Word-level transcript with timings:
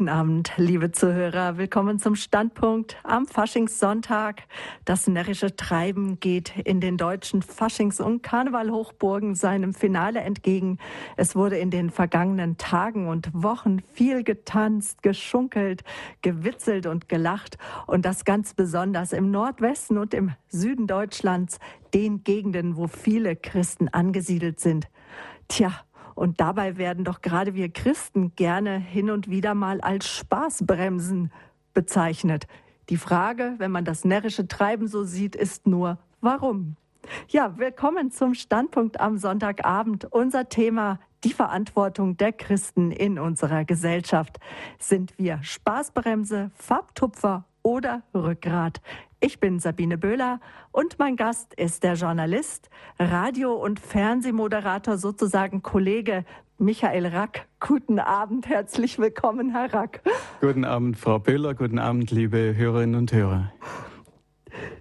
Guten 0.00 0.08
Abend, 0.08 0.52
liebe 0.56 0.92
Zuhörer. 0.92 1.58
Willkommen 1.58 1.98
zum 1.98 2.16
Standpunkt 2.16 2.96
am 3.02 3.26
Faschingssonntag. 3.26 4.44
Das 4.86 5.06
närrische 5.06 5.56
Treiben 5.56 6.18
geht 6.20 6.56
in 6.56 6.80
den 6.80 6.96
deutschen 6.96 7.42
Faschings- 7.42 8.00
und 8.00 8.22
Karnevalhochburgen 8.22 9.34
seinem 9.34 9.74
Finale 9.74 10.20
entgegen. 10.20 10.78
Es 11.18 11.36
wurde 11.36 11.58
in 11.58 11.70
den 11.70 11.90
vergangenen 11.90 12.56
Tagen 12.56 13.08
und 13.08 13.28
Wochen 13.34 13.80
viel 13.92 14.24
getanzt, 14.24 15.02
geschunkelt, 15.02 15.84
gewitzelt 16.22 16.86
und 16.86 17.10
gelacht. 17.10 17.58
Und 17.86 18.06
das 18.06 18.24
ganz 18.24 18.54
besonders 18.54 19.12
im 19.12 19.30
Nordwesten 19.30 19.98
und 19.98 20.14
im 20.14 20.32
Süden 20.48 20.86
Deutschlands, 20.86 21.58
den 21.92 22.24
Gegenden, 22.24 22.78
wo 22.78 22.86
viele 22.86 23.36
Christen 23.36 23.88
angesiedelt 23.88 24.60
sind. 24.60 24.88
Tja, 25.48 25.72
und 26.20 26.38
dabei 26.38 26.76
werden 26.76 27.02
doch 27.02 27.22
gerade 27.22 27.54
wir 27.54 27.70
Christen 27.70 28.34
gerne 28.36 28.76
hin 28.76 29.08
und 29.08 29.30
wieder 29.30 29.54
mal 29.54 29.80
als 29.80 30.06
Spaßbremsen 30.06 31.32
bezeichnet. 31.72 32.46
Die 32.90 32.98
Frage, 32.98 33.54
wenn 33.56 33.70
man 33.70 33.86
das 33.86 34.04
närrische 34.04 34.46
Treiben 34.46 34.86
so 34.86 35.02
sieht, 35.02 35.34
ist 35.34 35.66
nur, 35.66 35.96
warum? 36.20 36.76
Ja, 37.28 37.56
willkommen 37.56 38.10
zum 38.10 38.34
Standpunkt 38.34 39.00
am 39.00 39.16
Sonntagabend. 39.16 40.12
Unser 40.12 40.50
Thema 40.50 41.00
die 41.24 41.32
Verantwortung 41.32 42.18
der 42.18 42.32
Christen 42.32 42.90
in 42.90 43.18
unserer 43.18 43.64
Gesellschaft. 43.64 44.40
Sind 44.78 45.14
wir 45.16 45.38
Spaßbremse, 45.42 46.50
Farbtupfer 46.54 47.46
oder 47.62 48.02
Rückgrat? 48.12 48.82
Ich 49.22 49.38
bin 49.38 49.58
Sabine 49.58 49.98
Böhler 49.98 50.40
und 50.72 50.98
mein 50.98 51.14
Gast 51.14 51.52
ist 51.52 51.82
der 51.82 51.92
Journalist, 51.92 52.70
Radio- 52.98 53.52
und 53.52 53.78
Fernsehmoderator, 53.78 54.96
sozusagen 54.96 55.60
Kollege 55.60 56.24
Michael 56.56 57.04
Rack. 57.04 57.46
Guten 57.60 57.98
Abend, 57.98 58.48
herzlich 58.48 58.98
willkommen, 58.98 59.50
Herr 59.50 59.74
Rack. 59.74 60.00
Guten 60.40 60.64
Abend, 60.64 60.96
Frau 60.96 61.18
Böhler, 61.18 61.54
guten 61.54 61.78
Abend, 61.78 62.10
liebe 62.10 62.56
Hörerinnen 62.56 62.94
und 62.94 63.12
Hörer. 63.12 63.52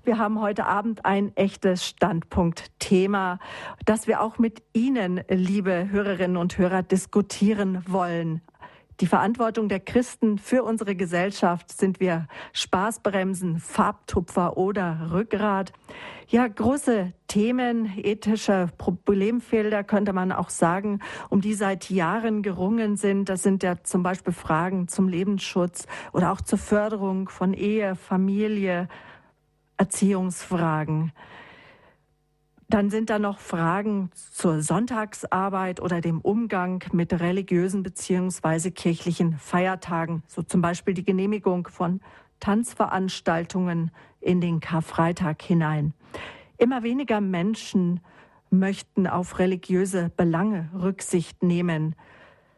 Wir 0.05 0.17
haben 0.17 0.39
heute 0.39 0.66
Abend 0.66 1.03
ein 1.03 1.36
echtes 1.36 1.86
Standpunktthema, 1.86 3.39
das 3.83 4.08
wir 4.08 4.21
auch 4.21 4.38
mit 4.38 4.64
Ihnen, 4.71 5.19
liebe 5.27 5.89
Hörerinnen 5.92 6.38
und 6.38 6.58
Hörer, 6.58 6.81
diskutieren 6.81 7.83
wollen 7.88 8.39
die 9.00 9.08
Verantwortung 9.08 9.69
der 9.69 9.80
Christen 9.80 10.38
für 10.38 10.64
unsere 10.64 10.95
Gesellschaft. 10.95 11.72
Sind 11.72 12.00
wir 12.00 12.28
Spaßbremsen, 12.53 13.59
Farbtupfer 13.59 14.58
oder 14.58 15.11
Rückgrat? 15.11 15.72
Ja, 16.28 16.47
große 16.47 17.14
Themen, 17.27 17.92
ethische 17.97 18.70
Problemfelder 18.77 19.83
könnte 19.83 20.14
man 20.14 20.31
auch 20.31 20.50
sagen, 20.50 21.00
um 21.30 21.42
die 21.42 21.53
seit 21.53 21.89
Jahren 21.89 22.44
gerungen 22.44 22.97
sind. 22.97 23.30
Das 23.30 23.42
sind 23.42 23.64
ja 23.64 23.81
zum 23.83 24.03
Beispiel 24.03 24.33
Fragen 24.33 24.88
zum 24.88 25.08
Lebensschutz 25.08 25.88
oder 26.11 26.31
auch 26.31 26.42
zur 26.42 26.59
Förderung 26.59 27.30
von 27.30 27.53
Ehe, 27.53 27.95
Familie, 27.95 28.89
Erziehungsfragen. 29.77 31.14
Dann 32.70 32.92
sind 32.92 33.09
da 33.09 33.17
noch 33.17 33.39
Fragen 33.39 34.12
zur 34.14 34.62
Sonntagsarbeit 34.62 35.81
oder 35.81 36.02
dem 36.02 36.22
Umgang 36.22 36.84
mit 36.94 37.20
religiösen 37.20 37.81
beziehungsweise 37.81 38.72
kirchlichen 38.72 39.34
Feiertagen, 39.39 40.22
so 40.28 40.44
zum 40.44 40.61
Beispiel 40.61 40.94
die 40.94 41.03
Genehmigung 41.03 41.67
von 41.67 42.00
Tanzveranstaltungen 42.39 43.89
in 44.22 44.39
den 44.39 44.59
Karfreitag 44.59 45.42
hinein. 45.42 45.95
Immer 46.58 46.84
weniger 46.84 47.22
Menschen 47.22 48.02
möchten 48.52 49.08
auf 49.08 49.39
religiöse 49.39 50.11
Belange 50.16 50.70
Rücksicht 50.80 51.42
nehmen. 51.42 51.95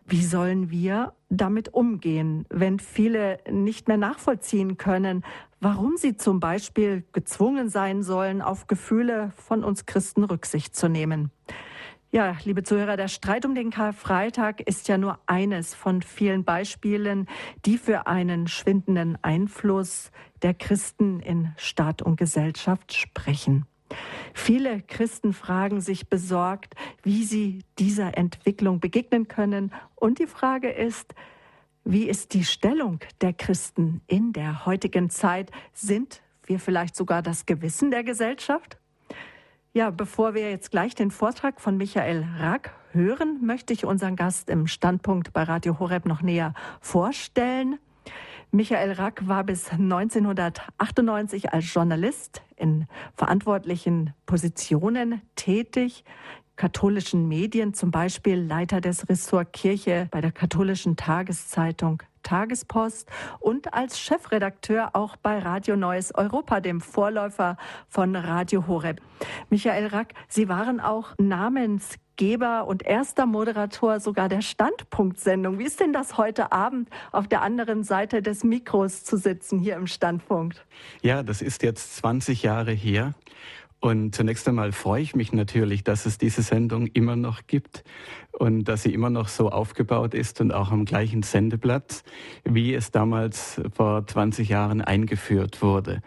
Wie 0.05 0.25
sollen 0.25 0.71
wir 0.71 1.13
damit 1.31 1.73
umgehen, 1.73 2.45
wenn 2.49 2.79
viele 2.79 3.39
nicht 3.49 3.87
mehr 3.87 3.97
nachvollziehen 3.97 4.77
können, 4.77 5.23
warum 5.59 5.97
sie 5.97 6.17
zum 6.17 6.39
Beispiel 6.39 7.03
gezwungen 7.13 7.69
sein 7.69 8.03
sollen, 8.03 8.41
auf 8.41 8.67
Gefühle 8.67 9.31
von 9.37 9.63
uns 9.63 9.85
Christen 9.85 10.23
Rücksicht 10.23 10.75
zu 10.75 10.89
nehmen? 10.89 11.31
Ja, 12.13 12.35
liebe 12.43 12.63
Zuhörer, 12.63 12.97
der 12.97 13.07
Streit 13.07 13.45
um 13.45 13.55
den 13.55 13.69
Karfreitag 13.71 14.59
ist 14.59 14.89
ja 14.89 14.97
nur 14.97 15.19
eines 15.27 15.73
von 15.73 16.01
vielen 16.01 16.43
Beispielen, 16.43 17.27
die 17.65 17.77
für 17.77 18.05
einen 18.05 18.47
schwindenden 18.47 19.17
Einfluss 19.21 20.11
der 20.41 20.53
Christen 20.53 21.21
in 21.21 21.53
Staat 21.55 22.01
und 22.01 22.17
Gesellschaft 22.17 22.93
sprechen. 22.93 23.65
Viele 24.33 24.81
Christen 24.81 25.33
fragen 25.33 25.81
sich 25.81 26.09
besorgt, 26.09 26.75
wie 27.03 27.23
sie 27.23 27.63
dieser 27.79 28.17
Entwicklung 28.17 28.79
begegnen 28.79 29.27
können. 29.27 29.73
Und 29.95 30.19
die 30.19 30.27
Frage 30.27 30.69
ist, 30.69 31.13
wie 31.83 32.07
ist 32.07 32.33
die 32.33 32.43
Stellung 32.43 32.99
der 33.21 33.33
Christen 33.33 34.01
in 34.07 34.33
der 34.33 34.65
heutigen 34.65 35.09
Zeit? 35.09 35.51
Sind 35.73 36.21
wir 36.45 36.59
vielleicht 36.59 36.95
sogar 36.95 37.21
das 37.21 37.45
Gewissen 37.45 37.91
der 37.91 38.03
Gesellschaft? 38.03 38.77
Ja, 39.73 39.89
bevor 39.89 40.33
wir 40.33 40.49
jetzt 40.49 40.69
gleich 40.69 40.95
den 40.95 41.11
Vortrag 41.11 41.61
von 41.61 41.77
Michael 41.77 42.25
Rack 42.37 42.75
hören, 42.91 43.39
möchte 43.41 43.73
ich 43.73 43.85
unseren 43.85 44.15
Gast 44.15 44.49
im 44.49 44.67
Standpunkt 44.67 45.31
bei 45.33 45.43
Radio 45.43 45.79
Horeb 45.79 46.05
noch 46.05 46.21
näher 46.21 46.53
vorstellen. 46.81 47.79
Michael 48.53 48.91
Rack 48.91 49.29
war 49.29 49.45
bis 49.45 49.71
1998 49.71 51.53
als 51.53 51.73
Journalist 51.73 52.41
in 52.57 52.85
verantwortlichen 53.15 54.13
Positionen 54.25 55.21
tätig, 55.37 56.03
katholischen 56.57 57.29
Medien, 57.29 57.73
zum 57.73 57.91
Beispiel 57.91 58.35
Leiter 58.35 58.81
des 58.81 59.07
Ressort 59.07 59.53
Kirche 59.53 60.09
bei 60.11 60.19
der 60.19 60.33
katholischen 60.33 60.97
Tageszeitung 60.97 62.03
Tagespost 62.31 63.09
und 63.41 63.73
als 63.73 63.99
Chefredakteur 63.99 64.91
auch 64.93 65.17
bei 65.17 65.39
Radio 65.39 65.75
Neues 65.75 66.15
Europa, 66.15 66.61
dem 66.61 66.79
Vorläufer 66.79 67.57
von 67.89 68.15
Radio 68.15 68.67
Horeb. 68.67 69.01
Michael 69.49 69.87
Rack, 69.87 70.13
Sie 70.29 70.47
waren 70.47 70.79
auch 70.79 71.13
Namens 71.17 71.97
Geber 72.15 72.67
und 72.67 72.85
erster 72.85 73.25
Moderator 73.25 73.99
sogar 73.99 74.29
der 74.29 74.41
Standpunktsendung. 74.41 75.59
Wie 75.59 75.65
ist 75.65 75.81
denn 75.81 75.91
das 75.91 76.17
heute 76.17 76.53
Abend 76.53 76.89
auf 77.11 77.27
der 77.27 77.41
anderen 77.41 77.83
Seite 77.83 78.21
des 78.21 78.45
Mikros 78.45 79.03
zu 79.03 79.17
sitzen 79.17 79.59
hier 79.59 79.75
im 79.75 79.87
Standpunkt? 79.87 80.65
Ja, 81.01 81.23
das 81.23 81.41
ist 81.41 81.63
jetzt 81.63 81.97
20 81.97 82.43
Jahre 82.43 82.71
her. 82.71 83.13
Und 83.81 84.13
zunächst 84.13 84.47
einmal 84.47 84.73
freue 84.73 85.01
ich 85.01 85.15
mich 85.15 85.33
natürlich, 85.33 85.83
dass 85.83 86.05
es 86.05 86.19
diese 86.19 86.43
Sendung 86.43 86.85
immer 86.85 87.15
noch 87.15 87.47
gibt 87.47 87.83
und 88.31 88.65
dass 88.65 88.83
sie 88.83 88.93
immer 88.93 89.09
noch 89.09 89.27
so 89.27 89.49
aufgebaut 89.49 90.13
ist 90.13 90.39
und 90.39 90.53
auch 90.53 90.71
am 90.71 90.85
gleichen 90.85 91.23
Sendeplatz, 91.23 92.03
wie 92.43 92.75
es 92.75 92.91
damals 92.91 93.59
vor 93.73 94.05
20 94.05 94.49
Jahren 94.49 94.81
eingeführt 94.81 95.63
wurde. 95.63 96.03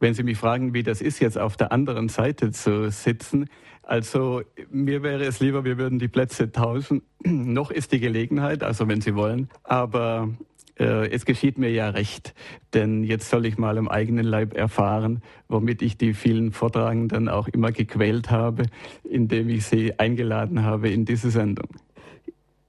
Wenn 0.00 0.14
Sie 0.14 0.22
mich 0.22 0.38
fragen, 0.38 0.72
wie 0.72 0.82
das 0.82 1.02
ist, 1.02 1.20
jetzt 1.20 1.38
auf 1.38 1.58
der 1.58 1.72
anderen 1.72 2.08
Seite 2.08 2.50
zu 2.52 2.90
sitzen, 2.90 3.50
also 3.82 4.42
mir 4.70 5.02
wäre 5.02 5.24
es 5.24 5.40
lieber, 5.40 5.64
wir 5.64 5.76
würden 5.76 5.98
die 5.98 6.08
Plätze 6.08 6.50
tauschen. 6.50 7.02
Noch 7.24 7.70
ist 7.70 7.92
die 7.92 8.00
Gelegenheit, 8.00 8.62
also 8.62 8.88
wenn 8.88 9.02
Sie 9.02 9.14
wollen. 9.14 9.50
Aber 9.62 10.30
äh, 10.78 11.08
es 11.10 11.24
geschieht 11.24 11.58
mir 11.58 11.70
ja 11.70 11.90
recht, 11.90 12.34
denn 12.72 13.04
jetzt 13.04 13.30
soll 13.30 13.46
ich 13.46 13.58
mal 13.58 13.78
am 13.78 13.88
eigenen 13.88 14.24
Leib 14.24 14.54
erfahren, 14.54 15.22
womit 15.48 15.82
ich 15.82 15.96
die 15.96 16.14
vielen 16.14 16.52
Vortragenden 16.52 17.28
auch 17.28 17.48
immer 17.48 17.72
gequält 17.72 18.30
habe, 18.30 18.64
indem 19.04 19.48
ich 19.48 19.66
sie 19.66 19.98
eingeladen 19.98 20.62
habe 20.62 20.88
in 20.90 21.04
diese 21.04 21.30
Sendung 21.30 21.68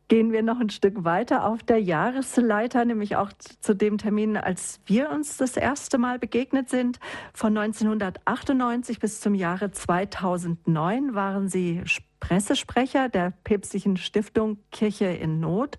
gehen 0.08 0.32
wir 0.32 0.44
noch 0.44 0.60
ein 0.60 0.70
Stück 0.70 1.04
weiter 1.04 1.46
auf 1.46 1.64
der 1.64 1.80
Jahresleiter, 1.80 2.86
nämlich 2.86 3.16
auch 3.16 3.32
zu 3.34 3.76
dem 3.76 3.98
Termin, 3.98 4.38
als 4.38 4.80
wir 4.86 5.10
uns 5.10 5.38
das 5.38 5.58
erste 5.58 5.98
Mal 5.98 6.20
begegnet 6.20 6.70
sind. 6.70 7.00
Von 7.34 7.58
1998 7.58 9.00
bis 9.00 9.20
zum 9.20 9.34
Jahre 9.34 9.72
2009 9.72 11.16
waren 11.16 11.50
Sie 11.50 11.82
Pressesprecher 12.28 13.08
der 13.08 13.34
päpstlichen 13.44 13.98
Stiftung 13.98 14.58
Kirche 14.72 15.06
in 15.06 15.40
Not. 15.40 15.78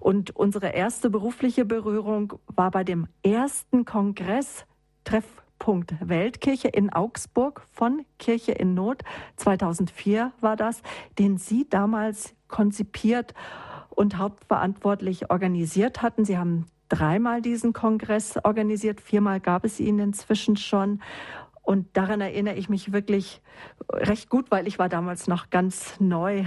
Und 0.00 0.34
unsere 0.34 0.68
erste 0.68 1.10
berufliche 1.10 1.66
Berührung 1.66 2.32
war 2.46 2.70
bei 2.70 2.82
dem 2.82 3.08
ersten 3.22 3.84
Kongress 3.84 4.64
Treffpunkt 5.04 5.94
Weltkirche 6.00 6.68
in 6.68 6.90
Augsburg 6.90 7.66
von 7.72 8.06
Kirche 8.18 8.52
in 8.52 8.72
Not. 8.72 9.02
2004 9.36 10.32
war 10.40 10.56
das, 10.56 10.80
den 11.18 11.36
Sie 11.36 11.68
damals 11.68 12.34
konzipiert 12.48 13.34
und 13.90 14.16
hauptverantwortlich 14.16 15.30
organisiert 15.30 16.00
hatten. 16.00 16.24
Sie 16.24 16.38
haben 16.38 16.64
dreimal 16.88 17.42
diesen 17.42 17.74
Kongress 17.74 18.38
organisiert, 18.42 19.02
viermal 19.02 19.40
gab 19.40 19.64
es 19.64 19.78
ihn 19.78 19.98
inzwischen 19.98 20.56
schon. 20.56 21.02
Und 21.62 21.96
daran 21.96 22.20
erinnere 22.20 22.56
ich 22.56 22.68
mich 22.68 22.92
wirklich 22.92 23.40
recht 23.92 24.28
gut, 24.28 24.50
weil 24.50 24.66
ich 24.66 24.78
war 24.78 24.88
damals 24.88 25.28
noch 25.28 25.50
ganz 25.50 26.00
neu. 26.00 26.44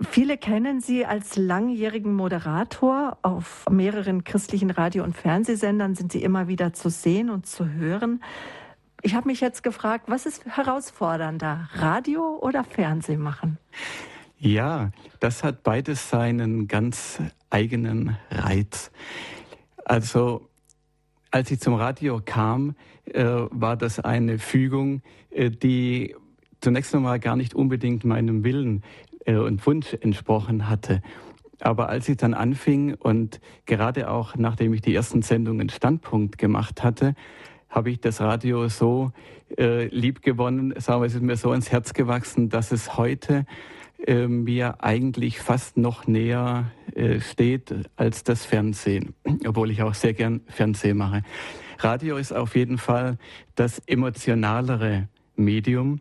Viele 0.00 0.38
kennen 0.38 0.80
Sie 0.80 1.04
als 1.04 1.36
langjährigen 1.36 2.14
Moderator. 2.14 3.18
Auf 3.22 3.66
mehreren 3.70 4.24
christlichen 4.24 4.70
Radio- 4.70 5.04
und 5.04 5.16
Fernsehsendern 5.16 5.94
sind 5.94 6.10
Sie 6.10 6.22
immer 6.22 6.48
wieder 6.48 6.72
zu 6.72 6.88
sehen 6.88 7.30
und 7.30 7.46
zu 7.46 7.68
hören. 7.68 8.22
Ich 9.02 9.14
habe 9.14 9.28
mich 9.28 9.40
jetzt 9.40 9.62
gefragt, 9.62 10.06
was 10.08 10.26
ist 10.26 10.44
herausfordernder, 10.46 11.68
Radio 11.74 12.38
oder 12.40 12.64
Fernsehen 12.64 13.20
machen? 13.20 13.58
Ja, 14.38 14.90
das 15.20 15.44
hat 15.44 15.62
beides 15.62 16.10
seinen 16.10 16.66
ganz 16.66 17.22
eigenen 17.50 18.16
Reiz. 18.30 18.90
Also 19.84 20.49
als 21.30 21.50
ich 21.50 21.60
zum 21.60 21.74
Radio 21.74 22.20
kam, 22.24 22.74
äh, 23.04 23.24
war 23.24 23.76
das 23.76 24.00
eine 24.00 24.38
Fügung, 24.38 25.02
äh, 25.30 25.50
die 25.50 26.14
zunächst 26.60 26.94
einmal 26.94 27.20
gar 27.20 27.36
nicht 27.36 27.54
unbedingt 27.54 28.04
meinem 28.04 28.44
Willen 28.44 28.82
äh, 29.24 29.36
und 29.36 29.64
Wunsch 29.66 29.96
entsprochen 30.00 30.68
hatte. 30.68 31.02
Aber 31.60 31.88
als 31.88 32.08
ich 32.08 32.16
dann 32.16 32.34
anfing 32.34 32.94
und 32.94 33.40
gerade 33.66 34.10
auch 34.10 34.34
nachdem 34.36 34.72
ich 34.72 34.80
die 34.80 34.94
ersten 34.94 35.22
Sendungen 35.22 35.68
Standpunkt 35.68 36.38
gemacht 36.38 36.82
hatte, 36.82 37.14
habe 37.68 37.90
ich 37.90 38.00
das 38.00 38.20
Radio 38.20 38.68
so 38.68 39.12
äh, 39.56 39.86
lieb 39.86 40.22
gewonnen, 40.22 40.74
sagen 40.78 41.02
wir, 41.02 41.06
es 41.06 41.14
ist 41.14 41.22
mir 41.22 41.36
so 41.36 41.52
ins 41.52 41.70
Herz 41.70 41.92
gewachsen, 41.92 42.48
dass 42.48 42.72
es 42.72 42.96
heute 42.96 43.44
äh, 44.06 44.26
mir 44.26 44.82
eigentlich 44.82 45.40
fast 45.40 45.76
noch 45.76 46.06
näher 46.06 46.70
äh, 46.94 47.20
steht 47.20 47.74
als 47.96 48.24
das 48.24 48.44
Fernsehen, 48.44 49.14
obwohl 49.46 49.70
ich 49.70 49.82
auch 49.82 49.94
sehr 49.94 50.14
gern 50.14 50.40
Fernsehen 50.48 50.96
mache. 50.96 51.22
Radio 51.78 52.16
ist 52.16 52.32
auf 52.32 52.56
jeden 52.56 52.78
Fall 52.78 53.18
das 53.54 53.78
emotionalere 53.80 55.08
Medium 55.36 56.00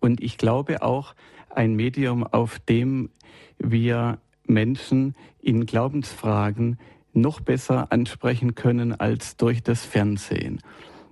und 0.00 0.22
ich 0.22 0.38
glaube 0.38 0.82
auch 0.82 1.14
ein 1.50 1.74
Medium, 1.74 2.24
auf 2.24 2.58
dem 2.58 3.10
wir 3.58 4.18
Menschen 4.46 5.14
in 5.40 5.66
Glaubensfragen 5.66 6.78
noch 7.12 7.40
besser 7.40 7.90
ansprechen 7.90 8.54
können 8.54 8.98
als 8.98 9.36
durch 9.36 9.62
das 9.62 9.84
Fernsehen. 9.84 10.60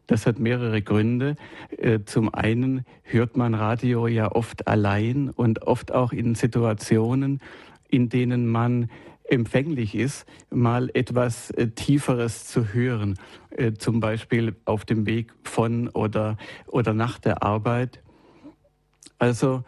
Das 0.07 0.27
hat 0.27 0.39
mehrere 0.39 0.83
Gründe. 0.83 1.37
Äh, 1.77 2.01
zum 2.05 2.33
einen 2.33 2.85
hört 3.03 3.37
man 3.37 3.55
Radio 3.55 4.07
ja 4.07 4.31
oft 4.31 4.69
allein 4.69 5.31
und 5.31 5.63
oft 5.63 5.93
auch 5.93 6.13
in 6.13 6.35
Situationen, 6.35 7.41
in 7.89 8.09
denen 8.09 8.47
man 8.47 8.89
empfänglich 9.25 9.97
ist, 9.97 10.25
mal 10.51 10.91
etwas 10.95 11.51
äh, 11.51 11.69
Tieferes 11.69 12.47
zu 12.47 12.73
hören. 12.73 13.19
Äh, 13.51 13.73
zum 13.73 13.99
Beispiel 13.99 14.55
auf 14.65 14.85
dem 14.85 15.07
Weg 15.07 15.33
von 15.43 15.89
oder, 15.89 16.37
oder 16.69 16.95
nach 16.95 17.19
der 17.19 17.43
Arbeit. 17.43 18.03
Also 19.19 19.65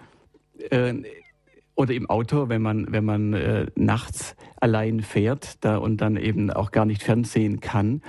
oder 1.76 1.94
im 1.94 2.10
Auto, 2.10 2.48
wenn 2.48 2.60
man, 2.60 2.90
wenn 2.90 3.04
man 3.04 3.70
nachts 3.76 4.34
allein 4.60 5.00
fährt 5.00 5.64
da 5.64 5.76
und 5.76 5.98
dann 5.98 6.16
eben 6.16 6.50
auch 6.50 6.72
gar 6.72 6.84
nicht 6.84 7.04
fernsehen 7.04 7.60
kann. 7.60 8.02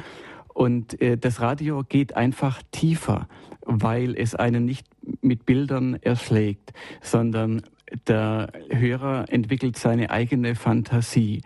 Und 0.60 1.02
äh, 1.02 1.18
das 1.18 1.40
Radio 1.40 1.86
geht 1.88 2.18
einfach 2.18 2.62
tiefer, 2.72 3.30
weil 3.62 4.14
es 4.18 4.36
einen 4.36 4.66
nicht 4.66 4.86
mit 5.22 5.46
Bildern 5.46 5.94
erschlägt, 6.02 6.74
sondern 7.00 7.62
der 8.08 8.52
Hörer 8.70 9.28
entwickelt 9.30 9.78
seine 9.78 10.10
eigene 10.10 10.56
Fantasie. 10.56 11.44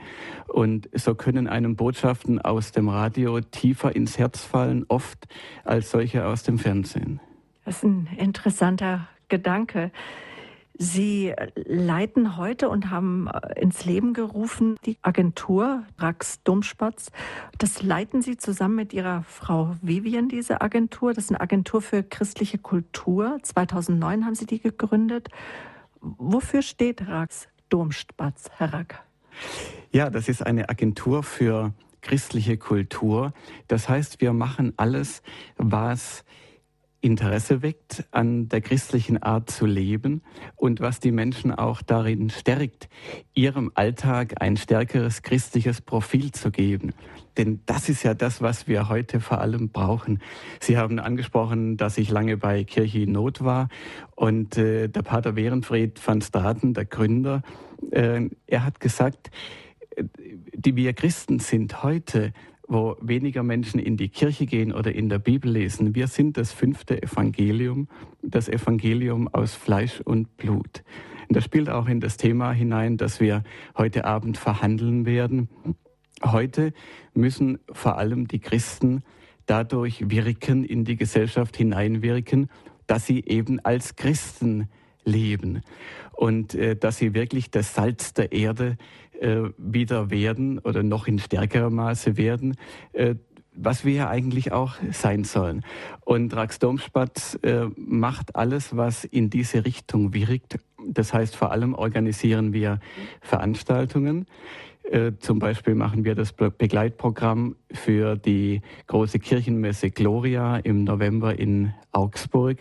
Und 0.48 0.90
so 0.94 1.14
können 1.14 1.48
einem 1.48 1.76
Botschaften 1.76 2.42
aus 2.42 2.72
dem 2.72 2.90
Radio 2.90 3.40
tiefer 3.40 3.96
ins 3.96 4.18
Herz 4.18 4.44
fallen, 4.44 4.84
oft 4.88 5.28
als 5.64 5.92
solche 5.92 6.26
aus 6.26 6.42
dem 6.42 6.58
Fernsehen. 6.58 7.20
Das 7.66 7.78
ist 7.78 7.84
ein 7.84 8.10
interessanter 8.18 9.08
Gedanke. 9.30 9.92
Sie 10.76 11.34
leiten 11.56 12.36
heute 12.38 12.68
und 12.68 12.90
haben 12.90 13.28
äh, 13.28 13.62
ins 13.62 13.86
Leben 13.86 14.14
gerufen 14.14 14.78
die 14.86 14.98
Agentur 15.04 15.84
Rax 16.00 16.42
Domspatz. 16.44 17.12
Das 17.60 17.84
leiten 17.84 18.22
Sie 18.24 18.38
zusammen 18.38 18.76
mit 18.76 18.94
Ihrer 18.94 19.24
Frau 19.24 19.76
Vivian, 19.82 20.30
diese 20.30 20.62
Agentur. 20.62 21.14
Das 21.14 21.26
ist 21.26 21.30
eine 21.30 21.42
Agentur 21.42 21.82
für 21.82 22.02
christliche 22.02 22.58
Kultur. 22.58 23.38
2009 23.44 24.26
haben 24.26 24.36
Sie 24.36 24.48
die 24.48 24.60
gegründet. 24.60 25.30
Wofür 26.02 26.64
steht 26.64 27.08
Rax 27.08 27.48
Domspatz, 27.70 28.50
Herr 28.58 28.74
Rack? 28.74 29.04
Ja, 29.92 30.10
das 30.10 30.28
ist 30.28 30.46
eine 30.46 30.70
Agentur 30.70 31.22
für 31.22 31.74
christliche 32.02 32.58
Kultur. 32.58 33.32
Das 33.68 33.90
heißt, 33.90 34.22
wir 34.22 34.34
machen 34.34 34.74
alles, 34.78 35.22
was 35.58 36.26
Interesse 37.04 37.62
weckt 37.62 38.06
an 38.12 38.48
der 38.48 38.62
christlichen 38.62 39.22
Art 39.22 39.50
zu 39.50 39.66
leben 39.66 40.22
und 40.56 40.80
was 40.80 41.02
die 41.02 41.12
Menschen 41.12 41.52
auch 41.52 41.82
darin 41.82 42.30
stärkt, 42.30 42.88
ihrem 43.34 43.72
Alltag 43.76 44.36
ein 44.42 44.56
stärkeres 44.56 45.22
christliches 45.22 45.82
Profil 45.82 46.32
zu 46.32 46.50
geben. 46.50 46.94
Denn 47.38 47.60
das 47.66 47.90
ist 47.90 48.04
ja 48.04 48.14
das, 48.14 48.42
was 48.42 48.70
wir 48.70 48.88
heute 48.88 49.20
vor 49.20 49.42
allem 49.42 49.70
brauchen. 49.70 50.22
Sie 50.62 50.78
haben 50.78 50.98
angesprochen, 51.00 51.76
dass 51.76 51.98
ich 51.98 52.10
lange 52.10 52.38
bei 52.38 52.64
Kirche 52.64 53.00
in 53.00 53.12
Not 53.12 53.44
war 53.44 53.68
und 54.16 54.58
äh, 54.58 54.88
der 54.88 55.02
Pater 55.02 55.36
Werenfried 55.36 56.00
van 56.08 56.22
Straten, 56.22 56.74
der 56.74 56.86
Gründer, 56.86 57.42
äh, 57.92 58.30
er 58.48 58.64
hat 58.64 58.80
gesagt, 58.80 59.30
äh, 59.98 60.06
die 60.56 60.78
wir 60.78 60.94
Christen 60.94 61.40
sind 61.40 61.84
heute, 61.84 62.32
wo 62.68 62.96
weniger 63.02 63.44
Menschen 63.44 63.80
in 63.80 63.98
die 63.98 64.10
Kirche 64.10 64.46
gehen 64.46 64.72
oder 64.72 64.94
in 64.94 65.10
der 65.10 65.20
Bibel 65.20 65.52
lesen. 65.52 65.96
Wir 65.96 66.08
sind 66.08 66.38
das 66.38 66.52
fünfte 66.52 67.02
Evangelium, 67.02 67.88
das 68.22 68.48
Evangelium 68.48 69.28
aus 69.28 69.54
Fleisch 69.54 70.02
und 70.02 70.38
Blut. 70.38 70.84
Und 71.28 71.38
das 71.38 71.44
spielt 71.44 71.70
auch 71.70 71.88
in 71.88 72.00
das 72.00 72.18
Thema 72.18 72.52
hinein, 72.52 72.98
das 72.98 73.20
wir 73.20 73.44
heute 73.78 74.06
Abend 74.06 74.38
verhandeln 74.38 75.06
werden. 75.06 75.50
Heute 76.24 76.74
müssen 77.14 77.60
vor 77.72 77.98
allem 77.98 78.28
die 78.28 78.40
Christen 78.40 79.04
dadurch 79.46 80.10
wirken, 80.10 80.64
in 80.64 80.86
die 80.86 80.96
Gesellschaft 80.96 81.58
hineinwirken, 81.58 82.50
dass 82.88 83.06
sie 83.06 83.24
eben 83.26 83.60
als 83.60 83.96
Christen 83.96 84.70
leben 85.06 85.62
und 86.14 86.56
äh, 86.56 86.76
dass 86.76 86.98
sie 86.98 87.14
wirklich 87.14 87.52
das 87.52 87.74
Salz 87.74 88.14
der 88.14 88.32
Erde 88.32 88.78
wieder 89.58 90.10
werden 90.10 90.60
oder 90.60 90.84
noch 90.84 91.08
in 91.08 91.20
stärkerem 91.20 91.76
Maße 91.76 92.18
werden, 92.18 92.58
äh, 92.94 93.16
was 93.56 93.86
wir 93.86 93.94
ja 93.94 94.10
eigentlich 94.10 94.52
auch 94.52 94.76
sein 94.92 95.24
sollen. 95.24 95.64
Und 96.02 96.36
Rax 96.36 96.60
Domspatz 96.60 97.36
äh, 97.44 97.68
macht 97.76 98.36
alles, 98.36 98.76
was 98.76 99.04
in 99.04 99.30
diese 99.30 99.66
Richtung 99.66 100.14
wirkt. 100.14 100.58
Das 100.88 101.14
heißt, 101.14 101.36
vor 101.36 101.52
allem 101.52 101.74
organisieren 101.74 102.54
wir 102.54 102.80
Veranstaltungen. 103.22 104.26
Äh, 104.84 105.14
zum 105.20 105.40
Beispiel 105.40 105.76
machen 105.76 106.04
wir 106.04 106.16
das 106.16 106.34
Begleitprogramm 106.34 107.56
für 107.72 108.18
die 108.18 108.62
große 108.88 109.20
Kirchenmesse 109.20 109.92
Gloria 109.92 110.58
im 110.58 110.84
November 110.84 111.38
in 111.38 111.74
Augsburg, 111.92 112.58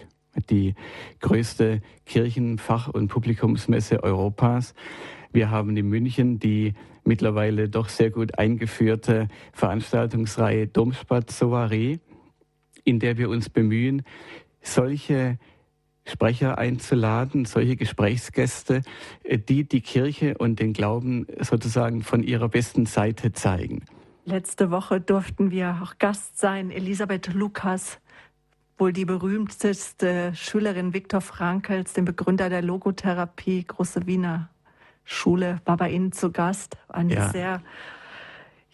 die 0.50 0.74
größte 1.20 1.80
Kirchenfach- 2.06 2.88
und 2.88 3.08
Publikumsmesse 3.08 4.02
Europas. 4.02 4.74
Wir 5.32 5.50
haben 5.50 5.76
in 5.76 5.88
München 5.88 6.38
die 6.38 6.74
mittlerweile 7.04 7.68
doch 7.68 7.88
sehr 7.88 8.10
gut 8.10 8.38
eingeführte 8.38 9.28
Veranstaltungsreihe 9.52 10.66
Domspatz 10.66 11.38
Soiree, 11.38 11.98
in 12.84 12.98
der 12.98 13.16
wir 13.18 13.28
uns 13.28 13.48
bemühen, 13.48 14.02
solche 14.60 15.38
Sprecher 16.04 16.58
einzuladen, 16.58 17.44
solche 17.44 17.76
Gesprächsgäste, 17.76 18.82
äh, 19.22 19.38
die 19.38 19.64
die 19.68 19.80
Kirche 19.80 20.36
und 20.36 20.58
den 20.58 20.72
Glauben 20.72 21.26
sozusagen 21.40 22.02
von 22.02 22.22
ihrer 22.22 22.48
besten 22.48 22.86
Seite 22.86 23.32
zeigen. 23.32 23.84
Letzte 24.24 24.70
Woche 24.70 25.00
durften 25.00 25.50
wir 25.50 25.80
auch 25.82 25.98
Gast 25.98 26.38
sein, 26.38 26.70
Elisabeth 26.70 27.32
Lukas, 27.34 28.00
wohl 28.78 28.92
die 28.92 29.04
berühmteste 29.04 30.32
Schülerin 30.34 30.92
Viktor 30.92 31.20
Frankls, 31.20 31.92
dem 31.92 32.04
Begründer 32.04 32.48
der 32.48 32.62
Logotherapie, 32.62 33.64
große 33.64 34.06
Wiener 34.06 34.51
Schule 35.04 35.60
war 35.64 35.76
bei 35.76 35.90
Ihnen 35.90 36.12
zu 36.12 36.30
Gast. 36.32 36.76
Eine 36.88 37.14
ja. 37.14 37.28
sehr 37.30 37.62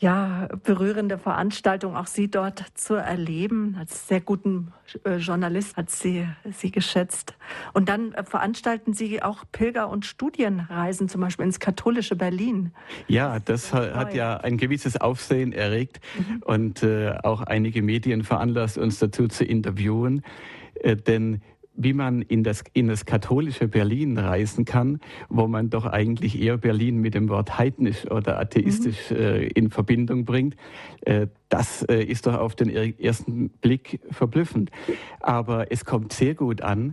ja, 0.00 0.48
berührende 0.62 1.18
Veranstaltung, 1.18 1.96
auch 1.96 2.06
Sie 2.06 2.30
dort 2.30 2.64
zu 2.74 2.94
erleben. 2.94 3.76
Als 3.80 4.06
sehr 4.06 4.20
guten 4.20 4.72
äh, 5.04 5.16
Journalist 5.16 5.76
hat 5.76 5.90
sie 5.90 6.24
Sie 6.52 6.70
geschätzt. 6.70 7.36
Und 7.72 7.88
dann 7.88 8.12
äh, 8.12 8.22
veranstalten 8.22 8.92
Sie 8.92 9.20
auch 9.22 9.42
Pilger- 9.50 9.88
und 9.88 10.06
Studienreisen, 10.06 11.08
zum 11.08 11.20
Beispiel 11.20 11.46
ins 11.46 11.58
katholische 11.58 12.14
Berlin. 12.14 12.72
Ja, 13.08 13.40
das, 13.40 13.70
das 13.70 13.94
hat 13.94 14.14
ja 14.14 14.36
ein 14.36 14.56
gewisses 14.56 15.00
Aufsehen 15.00 15.52
erregt 15.52 16.00
mhm. 16.16 16.42
und 16.44 16.82
äh, 16.84 17.16
auch 17.24 17.42
einige 17.42 17.82
Medien 17.82 18.22
veranlasst, 18.22 18.78
uns 18.78 19.00
dazu 19.00 19.26
zu 19.26 19.44
interviewen. 19.44 20.22
Äh, 20.74 20.94
denn 20.94 21.42
wie 21.78 21.92
man 21.92 22.22
in 22.22 22.42
das, 22.42 22.64
in 22.72 22.88
das 22.88 23.06
katholische 23.06 23.68
Berlin 23.68 24.18
reisen 24.18 24.64
kann, 24.64 24.98
wo 25.28 25.46
man 25.46 25.70
doch 25.70 25.86
eigentlich 25.86 26.40
eher 26.42 26.58
Berlin 26.58 26.98
mit 26.98 27.14
dem 27.14 27.28
Wort 27.28 27.56
heidnisch 27.56 28.10
oder 28.10 28.38
atheistisch 28.40 29.10
mhm. 29.10 29.16
äh, 29.16 29.46
in 29.46 29.70
Verbindung 29.70 30.24
bringt. 30.24 30.56
Äh, 31.02 31.28
das 31.48 31.82
äh, 31.84 32.02
ist 32.02 32.26
doch 32.26 32.36
auf 32.36 32.56
den 32.56 32.68
ersten 32.68 33.50
Blick 33.50 34.00
verblüffend. 34.10 34.70
Aber 35.20 35.70
es 35.70 35.84
kommt 35.84 36.12
sehr 36.12 36.34
gut 36.34 36.62
an 36.62 36.92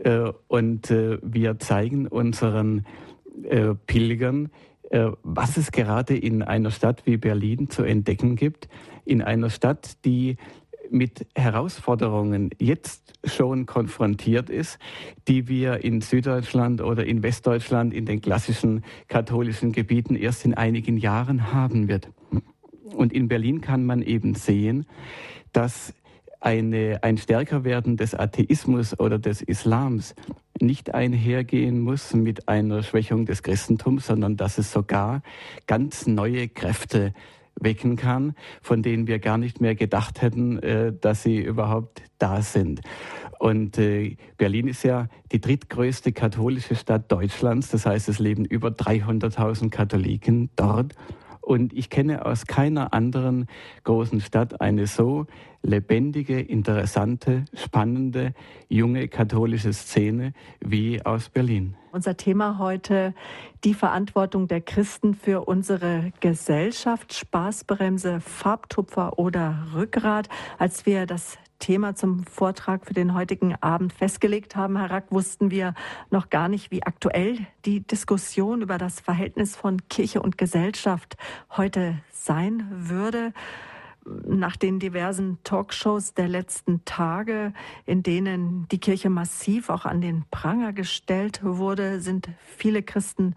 äh, 0.00 0.32
und 0.48 0.90
äh, 0.90 1.18
wir 1.22 1.60
zeigen 1.60 2.08
unseren 2.08 2.84
äh, 3.44 3.74
Pilgern, 3.86 4.50
was 5.24 5.56
es 5.56 5.72
gerade 5.72 6.16
in 6.16 6.42
einer 6.44 6.70
Stadt 6.70 7.06
wie 7.06 7.16
Berlin 7.16 7.68
zu 7.70 7.82
entdecken 7.82 8.36
gibt, 8.36 8.68
in 9.04 9.20
einer 9.20 9.50
Stadt, 9.50 10.04
die 10.04 10.36
mit 10.90 11.26
Herausforderungen 11.34 12.50
jetzt 12.58 13.14
schon 13.24 13.66
konfrontiert 13.66 14.50
ist, 14.50 14.78
die 15.28 15.48
wir 15.48 15.84
in 15.84 16.00
Süddeutschland 16.00 16.80
oder 16.80 17.04
in 17.04 17.22
Westdeutschland 17.22 17.92
in 17.92 18.06
den 18.06 18.20
klassischen 18.20 18.84
katholischen 19.08 19.72
Gebieten 19.72 20.16
erst 20.16 20.44
in 20.44 20.54
einigen 20.54 20.96
Jahren 20.96 21.52
haben 21.52 21.88
wird. 21.88 22.10
Und 22.94 23.12
in 23.12 23.28
Berlin 23.28 23.60
kann 23.60 23.84
man 23.84 24.02
eben 24.02 24.34
sehen, 24.34 24.86
dass 25.52 25.94
eine, 26.40 27.02
ein 27.02 27.18
Stärkerwerden 27.18 27.96
des 27.96 28.14
Atheismus 28.14 28.98
oder 28.98 29.18
des 29.18 29.42
Islams 29.42 30.14
nicht 30.60 30.94
einhergehen 30.94 31.80
muss 31.80 32.14
mit 32.14 32.48
einer 32.48 32.82
Schwächung 32.82 33.26
des 33.26 33.42
Christentums, 33.42 34.06
sondern 34.06 34.36
dass 34.36 34.58
es 34.58 34.72
sogar 34.72 35.22
ganz 35.66 36.06
neue 36.06 36.48
Kräfte 36.48 37.12
wecken 37.60 37.96
kann, 37.96 38.34
von 38.62 38.82
denen 38.82 39.06
wir 39.06 39.18
gar 39.18 39.38
nicht 39.38 39.60
mehr 39.60 39.74
gedacht 39.74 40.22
hätten, 40.22 40.58
äh, 40.58 40.92
dass 40.92 41.22
sie 41.22 41.38
überhaupt 41.38 42.02
da 42.18 42.42
sind. 42.42 42.80
Und 43.38 43.78
äh, 43.78 44.16
Berlin 44.38 44.68
ist 44.68 44.82
ja 44.82 45.08
die 45.32 45.40
drittgrößte 45.40 46.12
katholische 46.12 46.74
Stadt 46.74 47.10
Deutschlands. 47.12 47.68
Das 47.68 47.86
heißt, 47.86 48.08
es 48.08 48.18
leben 48.18 48.44
über 48.44 48.68
300.000 48.68 49.70
Katholiken 49.70 50.50
dort. 50.56 50.94
Und 51.46 51.72
ich 51.72 51.90
kenne 51.90 52.26
aus 52.26 52.46
keiner 52.46 52.92
anderen 52.92 53.46
großen 53.84 54.20
Stadt 54.20 54.60
eine 54.60 54.88
so 54.88 55.26
lebendige, 55.62 56.40
interessante, 56.40 57.44
spannende, 57.54 58.34
junge 58.68 59.06
katholische 59.06 59.72
Szene 59.72 60.32
wie 60.60 61.06
aus 61.06 61.28
Berlin. 61.28 61.76
Unser 61.92 62.16
Thema 62.16 62.58
heute 62.58 63.14
die 63.62 63.74
Verantwortung 63.74 64.48
der 64.48 64.60
Christen 64.60 65.14
für 65.14 65.46
unsere 65.46 66.12
Gesellschaft, 66.18 67.14
Spaßbremse, 67.14 68.20
Farbtupfer 68.20 69.16
oder 69.16 69.68
Rückgrat. 69.72 70.28
Als 70.58 70.84
wir 70.84 71.06
das 71.06 71.38
Thema 71.58 71.94
zum 71.94 72.24
Vortrag 72.24 72.86
für 72.86 72.94
den 72.94 73.14
heutigen 73.14 73.54
Abend 73.60 73.92
festgelegt 73.92 74.56
haben, 74.56 74.76
Herr 74.76 74.90
Rack, 74.90 75.10
wussten 75.10 75.50
wir 75.50 75.74
noch 76.10 76.30
gar 76.30 76.48
nicht, 76.48 76.70
wie 76.70 76.82
aktuell 76.82 77.38
die 77.64 77.80
Diskussion 77.80 78.62
über 78.62 78.78
das 78.78 79.00
Verhältnis 79.00 79.56
von 79.56 79.88
Kirche 79.88 80.22
und 80.22 80.38
Gesellschaft 80.38 81.16
heute 81.56 81.98
sein 82.12 82.66
würde. 82.70 83.32
Nach 84.04 84.56
den 84.56 84.78
diversen 84.78 85.38
Talkshows 85.42 86.14
der 86.14 86.28
letzten 86.28 86.84
Tage, 86.84 87.52
in 87.86 88.02
denen 88.02 88.68
die 88.68 88.78
Kirche 88.78 89.10
massiv 89.10 89.68
auch 89.68 89.84
an 89.84 90.00
den 90.00 90.24
Pranger 90.30 90.72
gestellt 90.72 91.40
wurde, 91.42 92.00
sind 92.00 92.28
viele 92.38 92.82
Christen 92.82 93.34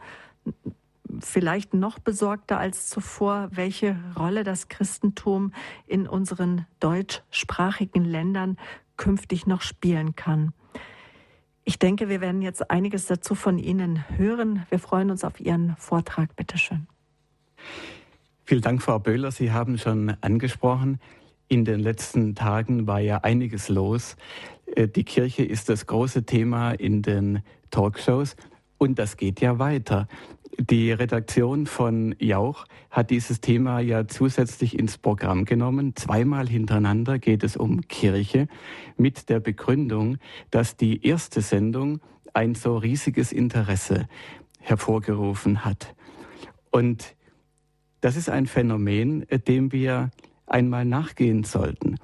vielleicht 1.19 1.73
noch 1.73 1.99
besorgter 1.99 2.59
als 2.59 2.89
zuvor, 2.89 3.49
welche 3.51 3.97
Rolle 4.17 4.43
das 4.43 4.67
Christentum 4.67 5.53
in 5.87 6.07
unseren 6.07 6.65
deutschsprachigen 6.79 8.05
Ländern 8.05 8.57
künftig 8.97 9.47
noch 9.47 9.61
spielen 9.61 10.15
kann. 10.15 10.53
Ich 11.63 11.77
denke, 11.79 12.09
wir 12.09 12.21
werden 12.21 12.41
jetzt 12.41 12.71
einiges 12.71 13.05
dazu 13.05 13.35
von 13.35 13.57
Ihnen 13.59 14.03
hören. 14.17 14.65
Wir 14.69 14.79
freuen 14.79 15.11
uns 15.11 15.23
auf 15.23 15.39
Ihren 15.39 15.75
Vortrag. 15.77 16.35
Bitte 16.35 16.57
schön. 16.57 16.87
Vielen 18.45 18.61
Dank, 18.61 18.81
Frau 18.81 18.97
Böhler. 18.97 19.31
Sie 19.31 19.51
haben 19.51 19.77
schon 19.77 20.15
angesprochen, 20.21 20.99
in 21.47 21.65
den 21.65 21.79
letzten 21.79 22.35
Tagen 22.35 22.87
war 22.87 22.99
ja 22.99 23.17
einiges 23.19 23.69
los. 23.69 24.15
Äh, 24.65 24.87
die 24.87 25.03
Kirche 25.03 25.43
ist 25.43 25.69
das 25.69 25.87
große 25.87 26.23
Thema 26.23 26.71
in 26.71 27.01
den 27.01 27.43
Talkshows. 27.71 28.35
Und 28.77 28.97
das 28.97 29.17
geht 29.17 29.41
ja 29.41 29.59
weiter. 29.59 30.07
Die 30.59 30.91
Redaktion 30.91 31.67
von 31.67 32.13
Jauch 32.19 32.65
hat 32.89 33.11
dieses 33.11 33.39
Thema 33.39 33.79
ja 33.79 34.09
zusätzlich 34.09 34.77
ins 34.77 34.97
Programm 34.97 35.45
genommen. 35.45 35.95
Zweimal 35.95 36.49
hintereinander 36.49 37.17
geht 37.17 37.45
es 37.45 37.55
um 37.55 37.87
Kirche 37.87 38.49
mit 38.97 39.29
der 39.29 39.39
Begründung, 39.39 40.17
dass 40.51 40.75
die 40.75 41.05
erste 41.07 41.39
Sendung 41.39 42.01
ein 42.33 42.55
so 42.55 42.75
riesiges 42.75 43.31
Interesse 43.31 44.09
hervorgerufen 44.59 45.63
hat. 45.63 45.95
Und 46.71 47.15
das 48.01 48.17
ist 48.17 48.29
ein 48.29 48.45
Phänomen, 48.45 49.25
dem 49.47 49.71
wir 49.71 50.11
einmal 50.45 50.83
nachgehen 50.83 51.45
sollten. 51.45 51.95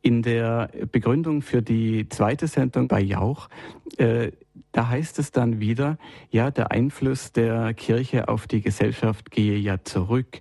In 0.00 0.22
der 0.22 0.70
Begründung 0.90 1.42
für 1.42 1.60
die 1.60 2.08
zweite 2.08 2.46
Sendung 2.46 2.88
bei 2.88 3.00
Jauch 3.02 3.50
äh, 3.98 4.32
da 4.72 4.88
heißt 4.88 5.18
es 5.18 5.30
dann 5.30 5.60
wieder, 5.60 5.98
ja, 6.30 6.50
der 6.50 6.70
Einfluss 6.70 7.32
der 7.32 7.74
Kirche 7.74 8.28
auf 8.28 8.46
die 8.46 8.62
Gesellschaft 8.62 9.30
gehe 9.30 9.58
ja 9.58 9.84
zurück 9.84 10.40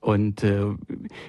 und 0.00 0.42
äh, 0.44 0.66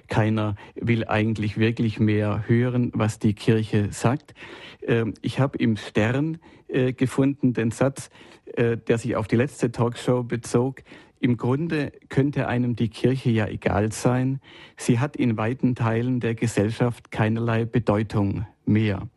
keiner 0.08 0.56
will 0.76 1.06
eigentlich 1.08 1.58
wirklich 1.58 2.00
mehr 2.00 2.44
hören, 2.48 2.92
was 2.94 3.20
die 3.20 3.34
Kirche 3.34 3.92
sagt. 3.92 4.34
Äh, 4.82 5.06
ich 5.22 5.40
habe 5.40 5.58
im 5.58 5.78
Stern 5.78 6.40
äh, 6.68 6.94
gefunden 6.94 7.54
den 7.54 7.72
Satz, 7.72 8.10
äh, 8.46 8.78
der 8.78 8.98
sich 8.98 9.16
auf 9.16 9.28
die 9.28 9.36
letzte 9.36 9.72
Talkshow 9.72 10.24
bezog. 10.24 10.84
Im 11.20 11.38
Grunde 11.38 11.92
könnte 12.10 12.48
einem 12.48 12.76
die 12.76 12.90
Kirche 12.90 13.30
ja 13.30 13.48
egal 13.48 13.92
sein. 13.92 14.42
Sie 14.76 15.00
hat 15.00 15.16
in 15.16 15.38
weiten 15.38 15.76
Teilen 15.76 16.20
der 16.20 16.34
Gesellschaft 16.34 17.12
keinerlei 17.12 17.66
Bedeutung 17.66 18.48
mehr. 18.66 19.08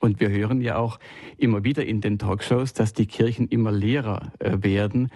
Und 0.00 0.20
wir 0.20 0.30
hören 0.30 0.60
ja 0.60 0.76
auch 0.76 0.98
immer 1.38 1.64
wieder 1.64 1.84
in 1.84 2.00
den 2.00 2.18
Talkshows, 2.18 2.72
dass 2.72 2.92
die 2.92 3.06
Kirchen 3.06 3.48
immer 3.48 3.72
leerer 3.72 4.32
äh, 4.38 4.58
werden, 4.62 5.10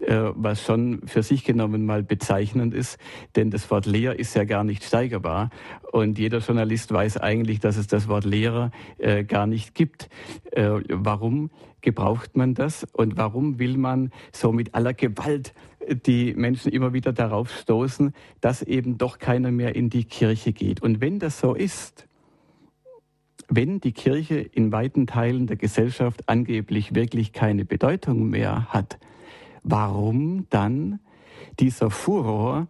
äh, 0.00 0.30
was 0.34 0.62
schon 0.62 1.02
für 1.06 1.22
sich 1.22 1.44
genommen 1.44 1.84
mal 1.84 2.02
bezeichnend 2.02 2.74
ist, 2.74 2.98
denn 3.36 3.50
das 3.50 3.70
Wort 3.70 3.86
leer 3.86 4.18
ist 4.18 4.34
ja 4.34 4.44
gar 4.44 4.64
nicht 4.64 4.84
steigerbar. 4.84 5.50
Und 5.92 6.18
jeder 6.18 6.38
Journalist 6.38 6.92
weiß 6.92 7.18
eigentlich, 7.18 7.60
dass 7.60 7.76
es 7.76 7.86
das 7.86 8.08
Wort 8.08 8.24
Lehrer 8.24 8.70
äh, 8.98 9.24
gar 9.24 9.46
nicht 9.46 9.74
gibt. 9.74 10.08
Warum 10.54 11.50
gebraucht 11.80 12.36
man 12.36 12.54
das 12.54 12.86
und 12.92 13.16
warum 13.16 13.58
will 13.58 13.76
man 13.78 14.10
so 14.32 14.52
mit 14.52 14.74
aller 14.74 14.92
Gewalt 14.92 15.54
die 16.06 16.34
Menschen 16.34 16.72
immer 16.72 16.92
wieder 16.92 17.12
darauf 17.12 17.50
stoßen, 17.50 18.12
dass 18.40 18.62
eben 18.62 18.98
doch 18.98 19.18
keiner 19.18 19.50
mehr 19.50 19.74
in 19.74 19.88
die 19.88 20.04
Kirche 20.04 20.52
geht? 20.52 20.82
Und 20.82 21.00
wenn 21.00 21.18
das 21.18 21.40
so 21.40 21.54
ist, 21.54 22.06
wenn 23.54 23.80
die 23.80 23.92
Kirche 23.92 24.38
in 24.38 24.72
weiten 24.72 25.06
Teilen 25.06 25.46
der 25.46 25.56
Gesellschaft 25.56 26.26
angeblich 26.26 26.94
wirklich 26.94 27.34
keine 27.34 27.66
Bedeutung 27.66 28.30
mehr 28.30 28.66
hat, 28.70 28.98
warum 29.62 30.46
dann 30.48 31.00
dieser 31.60 31.90
Furor, 31.90 32.66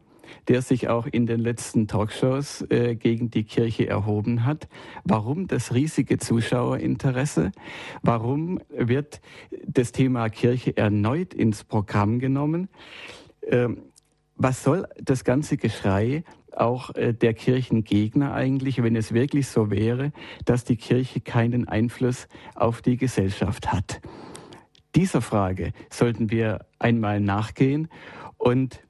der 0.48 0.60
sich 0.60 0.88
auch 0.88 1.06
in 1.06 1.26
den 1.26 1.38
letzten 1.38 1.86
Talkshows 1.86 2.62
äh, 2.70 2.96
gegen 2.96 3.30
die 3.30 3.44
Kirche 3.44 3.86
erhoben 3.86 4.44
hat. 4.44 4.68
Warum 5.04 5.46
das 5.46 5.72
riesige 5.72 6.18
Zuschauerinteresse? 6.18 7.52
Warum 8.02 8.58
wird 8.68 9.20
das 9.64 9.92
Thema 9.92 10.30
Kirche 10.30 10.76
erneut 10.76 11.32
ins 11.32 11.62
Programm 11.62 12.18
genommen? 12.18 12.68
Ähm, 13.46 13.82
was 14.34 14.64
soll 14.64 14.88
das 15.00 15.22
ganze 15.22 15.56
Geschrei 15.58 16.24
auch 16.56 16.94
äh, 16.94 17.12
der 17.12 17.34
Kirchengegner 17.34 18.32
eigentlich, 18.32 18.82
wenn 18.82 18.96
es 18.96 19.12
wirklich 19.12 19.48
so 19.48 19.70
wäre, 19.70 20.12
dass 20.44 20.64
die 20.64 20.76
Kirche 20.76 21.20
keinen 21.20 21.68
Einfluss 21.68 22.28
auf 22.54 22.82
die 22.82 22.96
Gesellschaft 22.96 23.72
hat. 23.72 24.00
Dieser 24.94 25.22
Frage 25.22 25.72
sollten 25.90 26.30
wir 26.30 26.66
einmal 26.78 27.20
nachgehen 27.20 27.88
und 28.36 28.82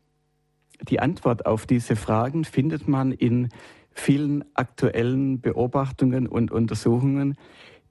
die 0.88 0.98
Antwort 0.98 1.46
auf 1.46 1.66
diese 1.66 1.94
Fragen 1.94 2.44
findet 2.44 2.88
man 2.88 3.12
in 3.12 3.50
vielen 3.92 4.44
aktuellen 4.54 5.40
Beobachtungen 5.40 6.26
und 6.26 6.50
Untersuchungen, 6.50 7.36